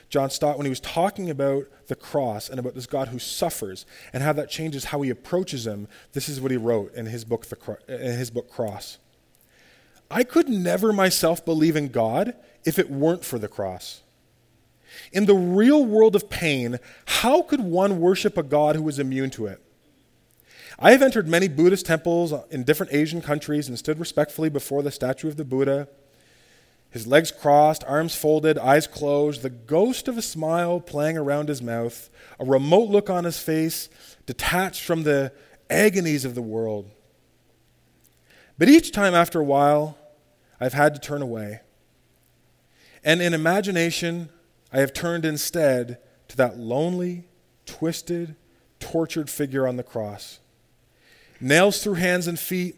John 0.08 0.30
Stott, 0.30 0.56
when 0.58 0.66
he 0.66 0.70
was 0.70 0.80
talking 0.80 1.30
about 1.30 1.66
the 1.88 1.98
cross 1.98 2.48
and 2.48 2.62
about 2.62 2.76
this 2.76 2.86
God 2.86 3.10
who 3.10 3.20
suffers 3.20 3.86
and 4.14 4.24
how 4.24 4.32
that 4.32 4.50
changes 4.50 4.86
how 4.86 5.02
he 5.02 5.10
approaches 5.10 5.68
him, 5.68 5.90
this 6.14 6.30
is 6.30 6.40
what 6.40 6.50
he 6.50 6.56
wrote 6.56 6.94
in 6.94 7.08
his 7.08 7.26
book, 7.26 7.46
the, 7.46 7.78
in 7.90 8.18
his 8.18 8.32
book 8.32 8.50
Cross. 8.50 9.00
I 10.10 10.24
could 10.24 10.50
never 10.50 10.94
myself 10.94 11.44
believe 11.44 11.76
in 11.76 11.88
God 11.88 12.36
if 12.64 12.78
it 12.78 12.90
weren't 12.90 13.26
for 13.26 13.40
the 13.40 13.48
cross. 13.48 14.02
In 15.12 15.26
the 15.26 15.36
real 15.36 15.84
world 15.84 16.16
of 16.16 16.30
pain, 16.30 16.80
how 17.06 17.42
could 17.42 17.62
one 17.62 18.00
worship 18.00 18.38
a 18.38 18.44
God 18.44 18.76
who 18.76 18.88
is 18.88 19.00
immune 19.00 19.32
to 19.32 19.48
it? 19.48 19.62
I 20.80 20.92
have 20.92 21.02
entered 21.02 21.28
many 21.28 21.48
Buddhist 21.48 21.86
temples 21.86 22.34
in 22.50 22.64
different 22.64 22.94
Asian 22.94 23.22
countries 23.22 23.68
and 23.68 23.78
stood 23.78 24.00
respectfully 24.00 24.50
before 24.50 24.82
the 24.82 24.92
statue 24.92 25.28
of 25.28 25.38
the 25.38 25.46
Buddha. 25.46 25.88
His 26.90 27.08
legs 27.08 27.32
crossed, 27.32 27.84
arms 27.86 28.16
folded, 28.16 28.58
eyes 28.58 28.86
closed, 28.86 29.42
the 29.42 29.50
ghost 29.50 30.08
of 30.08 30.18
a 30.18 30.22
smile 30.22 30.80
playing 30.80 31.18
around 31.18 31.50
his 31.50 31.62
mouth, 31.62 32.10
a 32.40 32.46
remote 32.46 32.90
look 32.90 33.10
on 33.10 33.24
his 33.24 33.40
face, 33.40 33.90
detached 34.26 34.84
from 34.84 35.04
the 35.04 35.32
agonies 35.70 36.26
of 36.26 36.36
the 36.36 36.42
world. 36.42 36.90
But 38.64 38.70
each 38.70 38.94
time 38.94 39.14
after 39.14 39.42
a 39.42 39.44
while, 39.44 39.98
I've 40.58 40.72
had 40.72 40.94
to 40.94 41.02
turn 41.02 41.22
away. 41.22 41.60
And 43.04 43.22
in 43.22 43.34
imagination, 43.34 44.30
I 44.72 44.80
have 44.80 44.94
turned 44.94 45.26
instead 45.26 45.98
to 46.30 46.38
that 46.38 46.58
lonely, 46.58 47.26
twisted, 47.66 48.38
tortured 48.80 49.30
figure 49.30 49.68
on 49.68 49.76
the 49.76 49.84
cross 49.84 50.40
nails 51.42 51.84
through 51.84 51.96
hands 51.96 52.26
and 52.26 52.40
feet, 52.40 52.78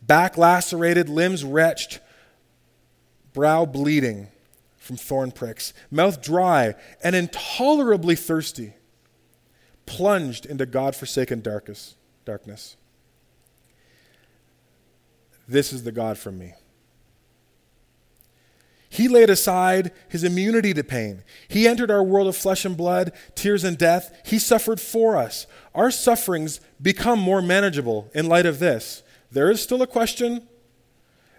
back 0.00 0.38
lacerated, 0.38 1.10
limbs 1.10 1.44
wretched, 1.44 2.00
brow 3.34 3.66
bleeding 3.66 4.28
from 4.78 4.96
thorn 4.96 5.30
pricks, 5.30 5.74
mouth 5.90 6.22
dry 6.22 6.74
and 7.04 7.14
intolerably 7.14 8.16
thirsty, 8.16 8.72
plunged 9.84 10.46
into 10.46 10.64
God 10.64 10.96
forsaken 10.96 11.42
darkness. 11.42 11.96
This 15.52 15.70
is 15.70 15.82
the 15.82 15.92
God 15.92 16.16
from 16.16 16.38
me. 16.38 16.54
He 18.88 19.06
laid 19.06 19.28
aside 19.28 19.92
his 20.08 20.24
immunity 20.24 20.72
to 20.72 20.82
pain. 20.82 21.24
He 21.46 21.68
entered 21.68 21.90
our 21.90 22.02
world 22.02 22.26
of 22.26 22.36
flesh 22.36 22.64
and 22.64 22.74
blood, 22.74 23.12
tears 23.34 23.62
and 23.62 23.76
death. 23.76 24.18
He 24.24 24.38
suffered 24.38 24.80
for 24.80 25.14
us. 25.16 25.46
Our 25.74 25.90
sufferings 25.90 26.60
become 26.80 27.18
more 27.18 27.42
manageable 27.42 28.10
in 28.14 28.28
light 28.28 28.46
of 28.46 28.60
this. 28.60 29.02
There 29.30 29.50
is 29.50 29.62
still 29.62 29.82
a 29.82 29.86
question 29.86 30.48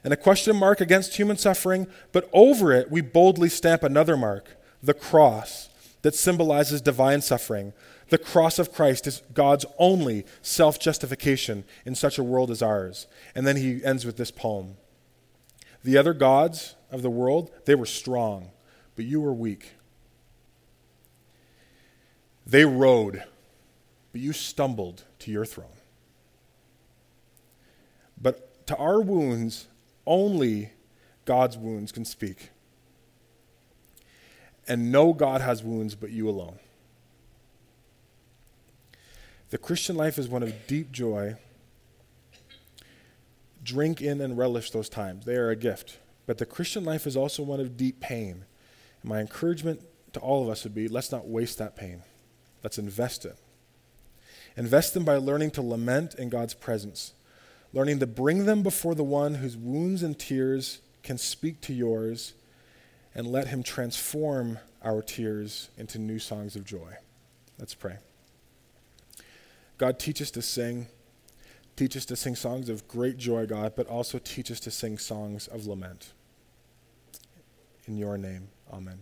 and 0.03 0.14
a 0.14 0.18
question 0.18 0.55
mark 0.55 0.80
against 0.80 1.16
human 1.16 1.38
suffering, 1.38 1.88
but 2.11 2.30
over 2.34 2.72
it 2.72 2.91
we 2.91 3.01
boldly 3.01 3.49
stamp 3.49 3.82
another 3.82 4.16
mark 4.16 4.57
the 4.82 4.93
cross 4.93 5.70
that 6.03 6.15
symbolizes 6.15 6.81
divine 6.81 7.21
suffering. 7.21 7.73
The 8.09 8.17
cross 8.17 8.59
of 8.59 8.71
Christ 8.71 9.07
is 9.07 9.23
God's 9.33 9.65
only 9.77 10.25
self 10.41 10.79
justification 10.79 11.65
in 11.85 11.95
such 11.95 12.17
a 12.17 12.23
world 12.23 12.51
as 12.51 12.61
ours. 12.61 13.07
And 13.33 13.47
then 13.47 13.57
he 13.57 13.83
ends 13.83 14.05
with 14.05 14.17
this 14.17 14.31
poem 14.31 14.77
The 15.83 15.97
other 15.97 16.13
gods, 16.13 16.75
of 16.93 17.01
the 17.01 17.09
world, 17.09 17.49
they 17.65 17.73
were 17.73 17.87
strong, 17.87 18.51
but 18.95 19.03
you 19.03 19.19
were 19.19 19.33
weak. 19.33 19.71
They 22.45 22.65
rode, 22.65 23.23
but 24.11 24.21
you 24.21 24.31
stumbled 24.31 25.03
to 25.19 25.31
your 25.31 25.43
throne. 25.43 25.79
But 28.21 28.67
to 28.67 28.77
our 28.77 29.01
wounds, 29.01 29.67
only 30.05 30.73
God's 31.25 31.57
wounds 31.57 31.91
can 31.91 32.05
speak. 32.05 32.51
And 34.68 34.91
no 34.91 35.14
God 35.14 35.41
has 35.41 35.64
wounds 35.64 35.95
but 35.95 36.11
you 36.11 36.30
alone. 36.30 36.59
The 39.49 39.57
Christian 39.57 39.95
life 39.95 40.18
is 40.18 40.28
one 40.28 40.41
of 40.41 40.68
deep 40.68 40.91
joy. 40.91 41.36
Drink 43.61 44.01
in 44.01 44.20
and 44.20 44.38
relish 44.38 44.72
those 44.72 44.89
times, 44.89 45.26
they 45.26 45.36
are 45.36 45.49
a 45.49 45.55
gift. 45.55 45.99
But 46.26 46.38
the 46.38 46.45
Christian 46.45 46.86
life 46.86 47.05
is 47.05 47.18
also 47.18 47.43
one 47.43 47.59
of 47.59 47.78
deep 47.78 47.99
pain. 47.99 48.45
And 49.01 49.09
my 49.09 49.20
encouragement 49.20 49.82
to 50.14 50.20
all 50.20 50.41
of 50.43 50.49
us 50.49 50.64
would 50.64 50.74
be 50.74 50.88
let's 50.88 51.11
not 51.11 51.28
waste 51.28 51.57
that 51.57 51.76
pain. 51.76 52.03
Let's 52.64 52.78
invest 52.78 53.26
it. 53.26 53.38
Invest 54.55 54.93
them 54.93 55.03
by 55.03 55.18
learning 55.18 55.51
to 55.51 55.61
lament 55.61 56.16
in 56.16 56.30
God's 56.30 56.53
presence, 56.53 57.14
learning 57.74 57.99
to 57.99 58.07
bring 58.07 58.45
them 58.45 58.64
before 58.64 58.95
the 58.95 59.03
one 59.03 59.36
whose 59.36 59.57
wounds 59.57 60.03
and 60.03 60.18
tears 60.18 60.80
can 61.01 61.18
speak 61.18 61.59
to 61.61 61.74
yours, 61.74 62.34
and 63.16 63.28
let 63.28 63.47
him 63.47 63.64
transform 63.64 64.59
our 64.84 65.01
tears 65.01 65.70
into 65.78 65.99
new 65.99 66.20
songs 66.20 66.55
of 66.55 66.66
joy. 66.66 66.93
Let's 67.59 67.76
pray. 67.76 67.97
God, 69.78 69.99
teach 69.99 70.22
us 70.22 70.32
to 70.32 70.41
sing. 70.41 70.88
Teach 71.76 71.97
us 71.97 72.05
to 72.05 72.16
sing 72.16 72.36
songs 72.36 72.70
of 72.70 72.88
great 72.88 73.18
joy, 73.18 73.45
God, 73.45 73.74
but 73.76 73.88
also 73.88 74.20
teach 74.20 74.51
us 74.51 74.59
to 74.61 74.72
sing 74.72 74.97
songs 74.97 75.47
of 75.47 75.66
lament. 75.66 76.14
In 77.88 77.97
your 77.97 78.18
name, 78.18 78.49
amen. 78.72 78.99